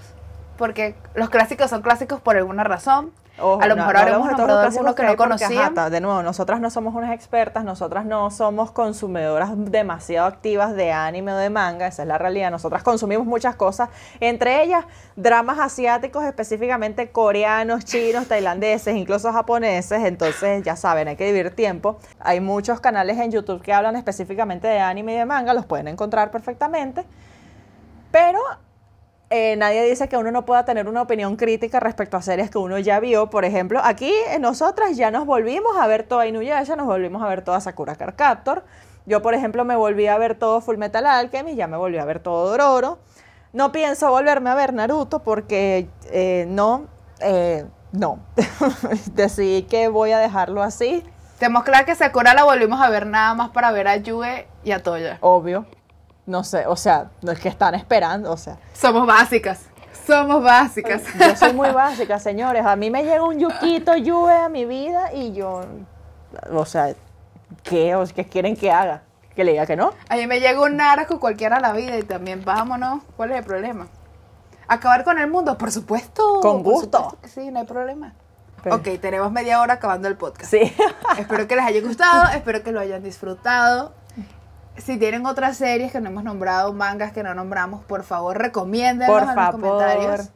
porque 0.56 0.94
los 1.14 1.28
clásicos 1.30 1.70
son 1.70 1.82
clásicos 1.82 2.20
por 2.20 2.36
alguna 2.36 2.64
razón. 2.64 3.12
Ojo, 3.36 3.60
a 3.60 3.66
lo 3.66 3.74
no- 3.74 3.82
mejor 3.82 3.94
no 3.94 3.98
habremos 4.00 4.04
hablamos 4.04 4.28
de 4.28 4.30
todos 4.36 4.46
nombrado 4.46 4.62
que 4.94 5.02
no 5.02 5.16
ta- 5.74 5.90
de 5.90 6.00
nuevo, 6.00 6.22
nosotras 6.22 6.60
no 6.60 6.70
somos 6.70 6.94
unas 6.94 7.10
expertas, 7.12 7.64
nosotras 7.64 8.04
no 8.04 8.30
somos 8.30 8.70
consumidoras 8.70 9.50
demasiado 9.56 10.28
activas 10.28 10.76
de 10.76 10.92
anime 10.92 11.32
o 11.32 11.36
de 11.36 11.50
manga, 11.50 11.88
esa 11.88 12.02
es 12.02 12.08
la 12.08 12.16
realidad. 12.16 12.52
Nosotras 12.52 12.84
consumimos 12.84 13.26
muchas 13.26 13.56
cosas, 13.56 13.88
entre 14.20 14.62
ellas 14.62 14.84
dramas 15.16 15.58
asiáticos, 15.58 16.24
específicamente 16.24 17.10
coreanos, 17.10 17.84
chinos, 17.84 18.28
tailandeses, 18.28 18.94
incluso 18.94 19.32
japoneses. 19.32 20.04
Entonces, 20.04 20.62
ya 20.62 20.76
saben, 20.76 21.08
hay 21.08 21.16
que 21.16 21.26
dividir 21.26 21.50
tiempo. 21.56 21.98
Hay 22.20 22.40
muchos 22.40 22.78
canales 22.80 23.18
en 23.18 23.32
YouTube 23.32 23.60
que 23.62 23.72
hablan 23.72 23.96
específicamente 23.96 24.68
de 24.68 24.78
anime 24.78 25.14
y 25.14 25.16
de 25.18 25.24
manga, 25.24 25.54
los 25.54 25.66
pueden 25.66 25.88
encontrar 25.88 26.30
perfectamente. 26.30 27.04
Pero 28.12 28.38
eh, 29.30 29.56
nadie 29.56 29.82
dice 29.84 30.08
que 30.08 30.16
uno 30.16 30.30
no 30.30 30.44
pueda 30.44 30.64
tener 30.64 30.88
una 30.88 31.02
opinión 31.02 31.36
crítica 31.36 31.80
respecto 31.80 32.16
a 32.16 32.22
series 32.22 32.50
que 32.50 32.58
uno 32.58 32.78
ya 32.78 33.00
vio. 33.00 33.30
Por 33.30 33.44
ejemplo, 33.44 33.80
aquí 33.82 34.12
eh, 34.28 34.38
nosotras 34.38 34.96
ya 34.96 35.10
nos 35.10 35.26
volvimos 35.26 35.76
a 35.76 35.86
ver 35.86 36.04
toda 36.04 36.26
Inuyasha, 36.26 36.76
nos 36.76 36.86
volvimos 36.86 37.22
a 37.22 37.28
ver 37.28 37.42
toda 37.42 37.60
Sakura 37.60 37.96
Card 37.96 38.14
Captor. 38.16 38.64
Yo, 39.06 39.22
por 39.22 39.34
ejemplo, 39.34 39.64
me 39.64 39.76
volví 39.76 40.06
a 40.06 40.16
ver 40.18 40.34
todo 40.34 40.60
Full 40.60 40.76
Metal 40.78 41.04
Alchemy, 41.06 41.56
ya 41.56 41.66
me 41.66 41.76
volví 41.76 41.98
a 41.98 42.04
ver 42.04 42.20
todo 42.20 42.48
Dororo. 42.50 42.98
No 43.52 43.70
pienso 43.70 44.10
volverme 44.10 44.50
a 44.50 44.54
ver 44.54 44.72
Naruto 44.74 45.20
porque 45.22 45.88
eh, 46.10 46.46
no, 46.48 46.86
eh, 47.20 47.64
no. 47.92 48.18
Decidí 49.14 49.62
que 49.62 49.88
voy 49.88 50.12
a 50.12 50.18
dejarlo 50.18 50.62
así, 50.62 51.04
Tenemos 51.38 51.64
claro 51.64 51.84
que 51.84 51.94
Sakura 51.94 52.34
la 52.34 52.44
volvimos 52.44 52.80
a 52.80 52.88
ver 52.90 53.06
nada 53.06 53.34
más 53.34 53.50
para 53.50 53.70
ver 53.72 53.88
a 53.88 53.96
Yue 53.96 54.46
y 54.64 54.72
a 54.72 54.82
Toya. 54.82 55.18
obvio. 55.20 55.66
No 56.26 56.42
sé, 56.44 56.66
o 56.66 56.76
sea, 56.76 57.10
no 57.22 57.32
es 57.32 57.38
que 57.40 57.48
están 57.48 57.74
esperando, 57.74 58.32
o 58.32 58.36
sea. 58.36 58.56
Somos 58.72 59.06
básicas. 59.06 59.60
Somos 60.06 60.42
básicas. 60.42 61.02
Yo 61.18 61.36
soy 61.36 61.52
muy 61.52 61.70
básica, 61.72 62.18
señores. 62.18 62.64
A 62.64 62.76
mí 62.76 62.90
me 62.90 63.04
llega 63.04 63.22
un 63.22 63.38
yuquito 63.38 63.96
Yue 63.96 64.32
a 64.32 64.48
mi 64.48 64.64
vida 64.64 65.12
y 65.14 65.32
yo, 65.32 65.62
o 66.52 66.64
sea, 66.66 66.94
¿qué, 67.62 67.94
o 67.94 68.04
qué 68.06 68.24
quieren 68.26 68.56
que 68.56 68.70
haga? 68.72 69.02
Que 69.34 69.44
le 69.44 69.52
diga 69.52 69.66
que 69.66 69.76
no. 69.76 69.92
A 70.08 70.16
mí 70.16 70.26
me 70.26 70.40
llega 70.40 70.60
un 70.62 70.76
narco 70.76 71.18
cualquiera 71.20 71.56
a 71.56 71.60
la 71.60 71.72
vida 71.72 71.96
y 71.98 72.02
también 72.02 72.44
vámonos. 72.44 73.02
¿Cuál 73.16 73.32
es 73.32 73.38
el 73.38 73.44
problema? 73.44 73.88
¿Acabar 74.68 75.04
con 75.04 75.18
el 75.18 75.28
mundo? 75.30 75.58
Por 75.58 75.70
supuesto. 75.72 76.40
Con 76.40 76.62
gusto. 76.62 76.98
supuesto 77.10 77.18
que 77.20 77.28
Sí, 77.28 77.50
no 77.50 77.60
hay 77.60 77.66
problema. 77.66 78.14
Pero- 78.62 78.76
Ok, 78.76 78.88
tenemos 79.00 79.30
media 79.30 79.60
hora 79.60 79.74
acabando 79.74 80.08
el 80.08 80.16
podcast. 80.16 80.50
Sí. 80.50 80.72
Espero 81.18 81.46
que 81.46 81.56
les 81.56 81.64
haya 81.66 81.80
gustado, 81.82 82.30
espero 82.34 82.62
que 82.62 82.72
lo 82.72 82.80
hayan 82.80 83.02
disfrutado. 83.02 83.92
Si 84.76 84.98
tienen 84.98 85.24
otras 85.24 85.56
series 85.56 85.92
que 85.92 86.00
no 86.00 86.10
hemos 86.10 86.24
nombrado, 86.24 86.72
mangas 86.72 87.12
que 87.12 87.22
no 87.22 87.32
nombramos, 87.34 87.84
por 87.84 88.02
favor 88.02 88.36
recomiéndenlos 88.38 89.08
Por 89.08 89.22
en 89.22 89.26
los 89.26 89.34
favor. 89.36 89.60
comentarios. 89.60 90.30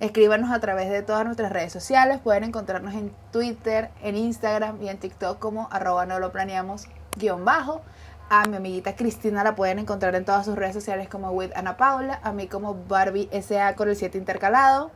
Escríbanos 0.00 0.50
a 0.50 0.58
través 0.58 0.90
de 0.90 1.02
todas 1.02 1.24
nuestras 1.24 1.52
redes 1.52 1.72
sociales. 1.72 2.18
Pueden 2.22 2.44
encontrarnos 2.44 2.94
en 2.94 3.12
Twitter, 3.30 3.90
en 4.02 4.16
Instagram 4.16 4.82
y 4.82 4.88
en 4.88 4.98
TikTok 4.98 5.38
como 5.38 5.68
arroba 5.70 6.06
no 6.06 6.18
lo 6.18 6.32
planeamos 6.32 6.88
guion 7.16 7.44
bajo. 7.44 7.82
A 8.30 8.46
mi 8.46 8.56
amiguita 8.56 8.96
Cristina 8.96 9.44
la 9.44 9.54
pueden 9.54 9.78
encontrar 9.78 10.14
en 10.14 10.24
todas 10.24 10.46
sus 10.46 10.56
redes 10.56 10.74
sociales 10.74 11.08
como 11.08 11.30
with 11.30 11.50
Ana 11.54 11.76
Paula. 11.76 12.20
A 12.22 12.32
mí 12.32 12.48
como 12.48 12.74
Barbie 12.88 13.28
SA 13.42 13.76
con 13.76 13.88
el 13.88 13.96
7 13.96 14.16
intercalado. 14.16 14.90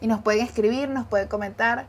Y 0.00 0.08
nos 0.08 0.20
pueden 0.20 0.44
escribir, 0.44 0.88
nos 0.88 1.06
pueden 1.06 1.28
comentar. 1.28 1.86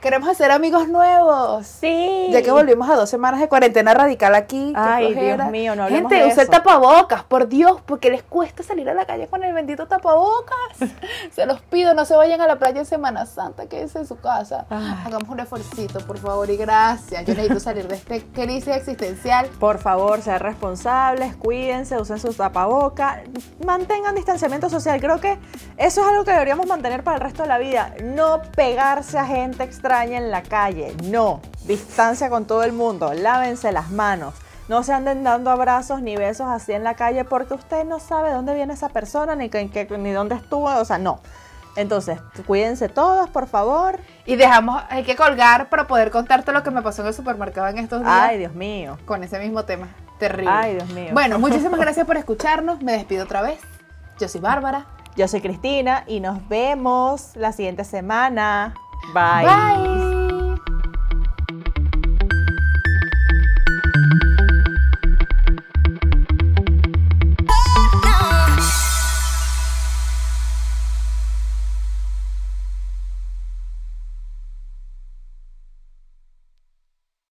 Queremos 0.00 0.30
hacer 0.30 0.50
amigos 0.50 0.88
nuevos. 0.88 1.66
Sí. 1.66 2.28
Ya 2.30 2.40
que 2.40 2.50
volvimos 2.50 2.88
a 2.88 2.96
dos 2.96 3.10
semanas 3.10 3.38
de 3.38 3.48
cuarentena 3.48 3.92
radical 3.92 4.34
aquí. 4.34 4.72
Ay. 4.74 5.12
Dios 5.14 5.50
mío, 5.50 5.76
no 5.76 5.84
hablemos 5.84 6.10
Gente, 6.10 6.24
de 6.24 6.30
usa 6.32 6.42
el 6.42 6.48
eso. 6.48 6.52
tapabocas, 6.52 7.22
por 7.24 7.48
Dios, 7.48 7.82
porque 7.84 8.08
les 8.08 8.22
cuesta 8.22 8.62
salir 8.62 8.88
a 8.88 8.94
la 8.94 9.04
calle 9.04 9.26
con 9.26 9.44
el 9.44 9.52
bendito 9.52 9.86
tapabocas. 9.86 10.56
se 11.32 11.44
los 11.44 11.60
pido, 11.60 11.92
no 11.92 12.06
se 12.06 12.16
vayan 12.16 12.40
a 12.40 12.46
la 12.46 12.56
playa 12.58 12.80
en 12.80 12.86
Semana 12.86 13.26
Santa, 13.26 13.66
quédense 13.66 13.98
en 13.98 14.06
su 14.06 14.18
casa. 14.18 14.64
Ay. 14.70 15.02
Hagamos 15.04 15.28
un 15.28 15.40
esfuercito, 15.40 16.00
por 16.06 16.16
favor, 16.16 16.48
y 16.48 16.56
gracias. 16.56 17.26
Yo 17.26 17.34
necesito 17.34 17.60
salir 17.60 17.86
de 17.86 17.96
esta 17.96 18.14
crisis 18.32 18.68
existencial. 18.68 19.48
Por 19.58 19.78
favor, 19.78 20.22
sean 20.22 20.40
responsables, 20.40 21.36
cuídense, 21.36 22.00
usen 22.00 22.18
su 22.18 22.32
tapaboca, 22.32 23.22
mantengan 23.66 24.14
distanciamiento 24.14 24.70
social. 24.70 24.98
Creo 24.98 25.20
que 25.20 25.36
eso 25.76 26.00
es 26.00 26.06
algo 26.06 26.24
que 26.24 26.30
deberíamos 26.32 26.66
mantener 26.66 27.04
para 27.04 27.18
el 27.18 27.22
resto 27.22 27.42
de 27.42 27.48
la 27.48 27.58
vida. 27.58 27.92
No 28.02 28.40
pegarse 28.56 29.18
a 29.18 29.26
gente 29.26 29.62
extraña 29.90 30.18
en 30.18 30.30
la 30.30 30.42
calle. 30.42 30.94
No. 31.04 31.40
Distancia 31.64 32.30
con 32.30 32.44
todo 32.46 32.62
el 32.62 32.72
mundo. 32.72 33.12
Lávense 33.12 33.72
las 33.72 33.90
manos. 33.90 34.34
No 34.68 34.82
se 34.84 34.92
anden 34.92 35.24
dando 35.24 35.50
abrazos 35.50 36.00
ni 36.00 36.16
besos 36.16 36.46
así 36.48 36.72
en 36.72 36.84
la 36.84 36.94
calle 36.94 37.24
porque 37.24 37.54
usted 37.54 37.84
no 37.84 37.98
sabe 37.98 38.30
dónde 38.32 38.54
viene 38.54 38.72
esa 38.74 38.88
persona 38.88 39.34
ni, 39.34 39.48
que- 39.48 39.68
que- 39.70 39.98
ni 39.98 40.12
dónde 40.12 40.36
estuvo. 40.36 40.66
O 40.66 40.84
sea, 40.84 40.98
no. 40.98 41.18
Entonces, 41.76 42.18
cuídense 42.46 42.88
todos, 42.88 43.28
por 43.30 43.46
favor. 43.48 43.98
Y 44.26 44.36
dejamos, 44.36 44.82
hay 44.88 45.02
que 45.04 45.16
colgar 45.16 45.68
para 45.68 45.86
poder 45.86 46.10
contarte 46.10 46.52
lo 46.52 46.62
que 46.62 46.70
me 46.70 46.82
pasó 46.82 47.02
en 47.02 47.08
el 47.08 47.14
supermercado 47.14 47.68
en 47.68 47.78
estos 47.78 48.00
días. 48.00 48.12
Ay, 48.12 48.38
Dios 48.38 48.54
mío. 48.54 48.98
con 49.06 49.22
ese 49.24 49.38
mismo 49.38 49.64
tema. 49.64 49.88
Terrible. 50.18 50.50
Ay, 50.52 50.74
Dios 50.74 50.88
mío. 50.90 51.10
Bueno, 51.12 51.38
muchísimas 51.40 51.80
gracias 51.80 52.06
por 52.06 52.16
escucharnos. 52.16 52.82
Me 52.82 52.92
despido 52.92 53.24
otra 53.24 53.42
vez. 53.42 53.58
Yo 54.20 54.28
soy 54.28 54.40
Bárbara. 54.40 54.86
Yo 55.16 55.26
soy 55.26 55.40
Cristina 55.40 56.04
y 56.06 56.20
nos 56.20 56.48
vemos 56.48 57.30
la 57.34 57.50
siguiente 57.52 57.82
semana. 57.84 58.74
Bye. 59.12 59.44
Bye. 59.44 60.19